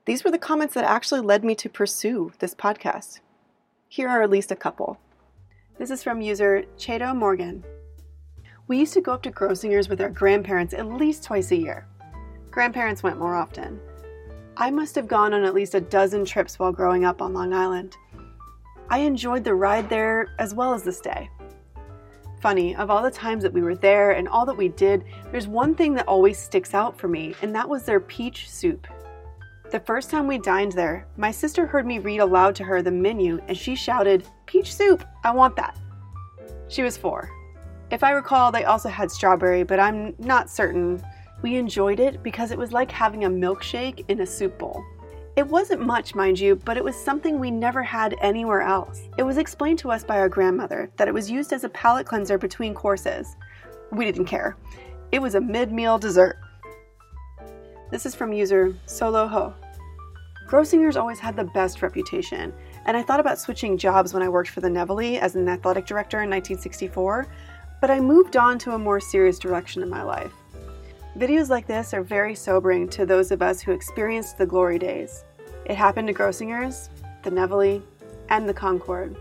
These 0.06 0.24
were 0.24 0.30
the 0.30 0.38
comments 0.38 0.74
that 0.74 0.84
actually 0.84 1.20
led 1.20 1.44
me 1.44 1.54
to 1.56 1.68
pursue 1.68 2.32
this 2.38 2.54
podcast. 2.54 3.20
Here 3.88 4.08
are 4.08 4.22
at 4.22 4.30
least 4.30 4.50
a 4.50 4.56
couple. 4.56 4.98
This 5.78 5.90
is 5.90 6.02
from 6.02 6.22
user 6.22 6.64
Chato 6.76 7.14
Morgan. 7.14 7.62
We 8.66 8.78
used 8.78 8.94
to 8.94 9.00
go 9.00 9.12
up 9.12 9.22
to 9.24 9.30
Grossinger's 9.30 9.88
with 9.88 10.00
our 10.00 10.08
grandparents 10.08 10.72
at 10.72 10.86
least 10.86 11.24
twice 11.24 11.50
a 11.50 11.56
year. 11.56 11.86
Grandparents 12.50 13.02
went 13.02 13.18
more 13.18 13.34
often. 13.34 13.80
I 14.56 14.70
must 14.70 14.94
have 14.94 15.08
gone 15.08 15.32
on 15.32 15.44
at 15.44 15.54
least 15.54 15.74
a 15.74 15.80
dozen 15.80 16.24
trips 16.24 16.58
while 16.58 16.72
growing 16.72 17.04
up 17.04 17.22
on 17.22 17.32
Long 17.32 17.52
Island. 17.52 17.96
I 18.88 18.98
enjoyed 18.98 19.44
the 19.44 19.54
ride 19.54 19.88
there 19.88 20.28
as 20.38 20.54
well 20.54 20.74
as 20.74 20.82
the 20.82 20.92
stay 20.92 21.30
funny, 22.40 22.74
of 22.76 22.90
all 22.90 23.02
the 23.02 23.10
times 23.10 23.42
that 23.42 23.52
we 23.52 23.62
were 23.62 23.76
there 23.76 24.12
and 24.12 24.28
all 24.28 24.46
that 24.46 24.56
we 24.56 24.68
did, 24.68 25.04
there's 25.30 25.46
one 25.46 25.74
thing 25.74 25.94
that 25.94 26.08
always 26.08 26.38
sticks 26.38 26.74
out 26.74 26.98
for 26.98 27.08
me, 27.08 27.34
and 27.42 27.54
that 27.54 27.68
was 27.68 27.84
their 27.84 28.00
peach 28.00 28.50
soup. 28.50 28.86
The 29.70 29.80
first 29.80 30.10
time 30.10 30.26
we 30.26 30.38
dined 30.38 30.72
there, 30.72 31.06
my 31.16 31.30
sister 31.30 31.66
heard 31.66 31.86
me 31.86 32.00
read 32.00 32.20
aloud 32.20 32.56
to 32.56 32.64
her 32.64 32.82
the 32.82 32.90
menu 32.90 33.40
and 33.46 33.56
she 33.56 33.76
shouted, 33.76 34.26
Peach 34.46 34.74
soup, 34.74 35.04
I 35.22 35.30
want 35.30 35.54
that. 35.56 35.78
She 36.66 36.82
was 36.82 36.96
four. 36.96 37.30
If 37.92 38.02
I 38.02 38.10
recall, 38.10 38.50
they 38.50 38.64
also 38.64 38.88
had 38.88 39.12
strawberry, 39.12 39.62
but 39.62 39.78
I'm 39.78 40.14
not 40.18 40.50
certain. 40.50 41.00
We 41.42 41.56
enjoyed 41.56 42.00
it 42.00 42.22
because 42.22 42.50
it 42.50 42.58
was 42.58 42.72
like 42.72 42.90
having 42.90 43.24
a 43.24 43.30
milkshake 43.30 44.04
in 44.08 44.20
a 44.20 44.26
soup 44.26 44.58
bowl. 44.58 44.84
It 45.36 45.46
wasn't 45.46 45.86
much, 45.86 46.14
mind 46.14 46.38
you, 46.38 46.56
but 46.56 46.76
it 46.76 46.84
was 46.84 46.96
something 46.96 47.38
we 47.38 47.50
never 47.50 47.82
had 47.82 48.16
anywhere 48.20 48.60
else. 48.60 49.08
It 49.16 49.22
was 49.22 49.38
explained 49.38 49.78
to 49.78 49.90
us 49.90 50.04
by 50.04 50.18
our 50.18 50.28
grandmother 50.28 50.90
that 50.96 51.08
it 51.08 51.14
was 51.14 51.30
used 51.30 51.52
as 51.52 51.64
a 51.64 51.68
palate 51.70 52.06
cleanser 52.06 52.36
between 52.36 52.74
courses. 52.74 53.36
We 53.90 54.04
didn't 54.04 54.26
care. 54.26 54.56
It 55.12 55.22
was 55.22 55.36
a 55.36 55.40
mid 55.40 55.72
meal 55.72 55.98
dessert. 55.98 56.36
This 57.90 58.06
is 58.06 58.14
from 58.14 58.32
user 58.32 58.76
SoloHo. 58.86 59.54
Grossinger's 60.46 60.96
always 60.96 61.20
had 61.20 61.36
the 61.36 61.44
best 61.44 61.80
reputation, 61.80 62.52
and 62.86 62.96
I 62.96 63.02
thought 63.02 63.20
about 63.20 63.38
switching 63.38 63.78
jobs 63.78 64.12
when 64.12 64.22
I 64.22 64.28
worked 64.28 64.50
for 64.50 64.60
the 64.60 64.68
Nevele 64.68 65.18
as 65.20 65.36
an 65.36 65.48
athletic 65.48 65.86
director 65.86 66.18
in 66.18 66.28
1964, 66.28 67.28
but 67.80 67.90
I 67.90 68.00
moved 68.00 68.36
on 68.36 68.58
to 68.58 68.72
a 68.72 68.78
more 68.78 68.98
serious 68.98 69.38
direction 69.38 69.82
in 69.82 69.88
my 69.88 70.02
life. 70.02 70.32
Videos 71.20 71.50
like 71.50 71.66
this 71.66 71.92
are 71.92 72.02
very 72.02 72.34
sobering 72.34 72.88
to 72.88 73.04
those 73.04 73.30
of 73.30 73.42
us 73.42 73.60
who 73.60 73.72
experienced 73.72 74.38
the 74.38 74.46
glory 74.46 74.78
days. 74.78 75.22
It 75.66 75.74
happened 75.76 76.08
to 76.08 76.14
Grossinger's, 76.14 76.88
the 77.22 77.30
Nevele, 77.30 77.82
and 78.30 78.48
the 78.48 78.54
Concord. 78.54 79.14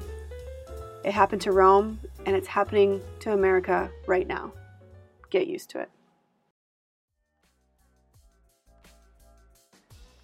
It 1.04 1.12
happened 1.12 1.42
to 1.42 1.52
Rome, 1.52 2.00
and 2.26 2.38
it's 2.38 2.48
happening 2.48 3.02
to 3.20 3.34
America 3.34 3.92
right 4.08 4.26
now. 4.26 4.54
Get 5.30 5.48
used 5.48 5.72
to 5.72 5.82
it. 5.82 5.90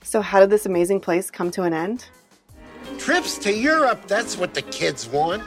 So, 0.02 0.22
how 0.22 0.40
did 0.40 0.52
this 0.52 0.66
amazing 0.66 1.02
place 1.02 1.30
come 1.30 1.52
to 1.52 1.64
an 1.64 1.74
end? 1.74 2.06
Trips 2.98 3.38
to 3.40 3.54
Europe, 3.54 4.08
that's 4.08 4.38
what 4.38 4.54
the 4.54 4.62
kids 4.62 5.10
want. 5.10 5.44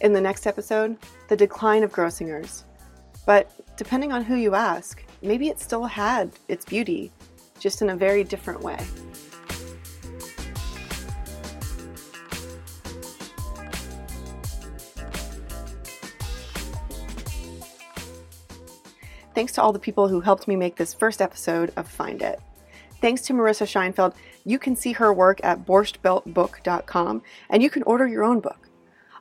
In 0.00 0.12
the 0.12 0.20
next 0.20 0.48
episode, 0.48 0.96
the 1.28 1.36
decline 1.36 1.84
of 1.84 1.92
Grossinger's. 1.92 2.64
But 3.24 3.76
depending 3.76 4.10
on 4.10 4.24
who 4.24 4.34
you 4.34 4.56
ask, 4.56 5.04
maybe 5.22 5.48
it 5.48 5.60
still 5.60 5.84
had 5.84 6.32
its 6.48 6.64
beauty, 6.64 7.10
just 7.58 7.82
in 7.82 7.90
a 7.90 7.96
very 7.96 8.24
different 8.24 8.60
way. 8.62 8.78
Thanks 19.34 19.52
to 19.52 19.62
all 19.62 19.72
the 19.72 19.78
people 19.78 20.08
who 20.08 20.20
helped 20.20 20.48
me 20.48 20.56
make 20.56 20.76
this 20.76 20.92
first 20.92 21.22
episode 21.22 21.72
of 21.76 21.88
Find 21.88 22.20
It. 22.20 22.40
Thanks 23.00 23.22
to 23.22 23.32
Marissa 23.32 23.66
Scheinfeld, 23.66 24.14
you 24.44 24.58
can 24.58 24.76
see 24.76 24.92
her 24.92 25.12
work 25.12 25.40
at 25.42 25.64
borschtbeltbook.com 25.64 27.22
and 27.48 27.62
you 27.62 27.70
can 27.70 27.82
order 27.84 28.06
your 28.06 28.24
own 28.24 28.40
book. 28.40 28.69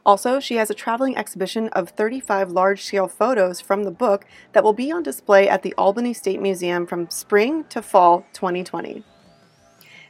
Also, 0.05 0.39
she 0.39 0.55
has 0.55 0.69
a 0.69 0.73
traveling 0.73 1.17
exhibition 1.17 1.69
of 1.69 1.89
35 1.89 2.51
large 2.51 2.83
scale 2.83 3.07
photos 3.07 3.61
from 3.61 3.83
the 3.83 3.91
book 3.91 4.25
that 4.53 4.63
will 4.63 4.73
be 4.73 4.91
on 4.91 5.03
display 5.03 5.47
at 5.49 5.61
the 5.61 5.73
Albany 5.77 6.13
State 6.13 6.41
Museum 6.41 6.85
from 6.87 7.09
spring 7.09 7.65
to 7.65 7.81
fall 7.81 8.25
2020. 8.33 9.03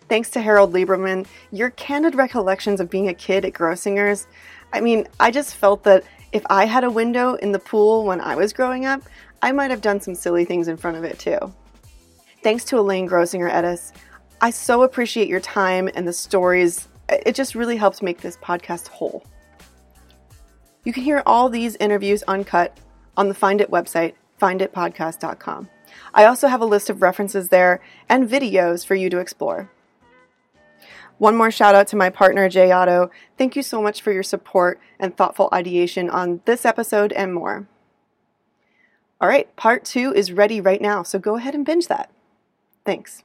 Thanks 0.07 0.29
to 0.31 0.41
Harold 0.41 0.73
Lieberman, 0.73 1.27
your 1.51 1.69
candid 1.71 2.15
recollections 2.15 2.79
of 2.79 2.89
being 2.89 3.07
a 3.07 3.13
kid 3.13 3.45
at 3.45 3.53
Grossinger's. 3.53 4.27
I 4.73 4.81
mean, 4.81 5.07
I 5.19 5.31
just 5.31 5.55
felt 5.55 5.83
that 5.83 6.03
if 6.31 6.43
I 6.49 6.65
had 6.65 6.83
a 6.83 6.91
window 6.91 7.35
in 7.35 7.51
the 7.51 7.59
pool 7.59 8.05
when 8.05 8.21
I 8.21 8.35
was 8.35 8.53
growing 8.53 8.85
up, 8.85 9.01
I 9.41 9.51
might 9.51 9.71
have 9.71 9.81
done 9.81 10.01
some 10.01 10.15
silly 10.15 10.45
things 10.45 10.67
in 10.67 10.77
front 10.77 10.97
of 10.97 11.03
it 11.03 11.19
too. 11.19 11.53
Thanks 12.41 12.63
to 12.65 12.79
Elaine 12.79 13.07
Grossinger 13.07 13.51
Etess. 13.51 13.91
I 14.41 14.51
so 14.51 14.83
appreciate 14.83 15.27
your 15.27 15.41
time 15.41 15.89
and 15.93 16.07
the 16.07 16.13
stories. 16.13 16.87
It 17.09 17.35
just 17.35 17.53
really 17.53 17.77
helps 17.77 18.01
make 18.01 18.21
this 18.21 18.37
podcast 18.37 18.87
whole. 18.87 19.25
You 20.83 20.93
can 20.93 21.03
hear 21.03 21.21
all 21.25 21.49
these 21.49 21.75
interviews 21.77 22.23
uncut 22.27 22.77
on 23.17 23.27
the 23.27 23.33
Find 23.33 23.59
It 23.61 23.69
website, 23.69 24.13
finditpodcast.com. 24.41 25.69
I 26.13 26.25
also 26.25 26.47
have 26.47 26.61
a 26.61 26.65
list 26.65 26.89
of 26.89 27.01
references 27.01 27.49
there 27.49 27.81
and 28.07 28.29
videos 28.29 28.85
for 28.85 28.95
you 28.95 29.09
to 29.09 29.19
explore. 29.19 29.69
One 31.17 31.35
more 31.35 31.51
shout 31.51 31.75
out 31.75 31.87
to 31.87 31.97
my 31.97 32.09
partner, 32.09 32.47
Jay 32.47 32.71
Otto. 32.71 33.11
Thank 33.37 33.57
you 33.57 33.61
so 33.61 33.81
much 33.81 34.01
for 34.01 34.13
your 34.13 34.23
support 34.23 34.79
and 34.97 35.15
thoughtful 35.15 35.49
ideation 35.51 36.09
on 36.09 36.41
this 36.45 36.65
episode 36.65 37.11
and 37.11 37.33
more. 37.33 37.67
All 39.19 39.27
right, 39.27 39.53
part 39.57 39.83
two 39.83 40.13
is 40.13 40.31
ready 40.31 40.61
right 40.61 40.81
now, 40.81 41.03
so 41.03 41.19
go 41.19 41.35
ahead 41.35 41.55
and 41.55 41.65
binge 41.65 41.87
that. 41.87 42.09
Thanks. 42.85 43.23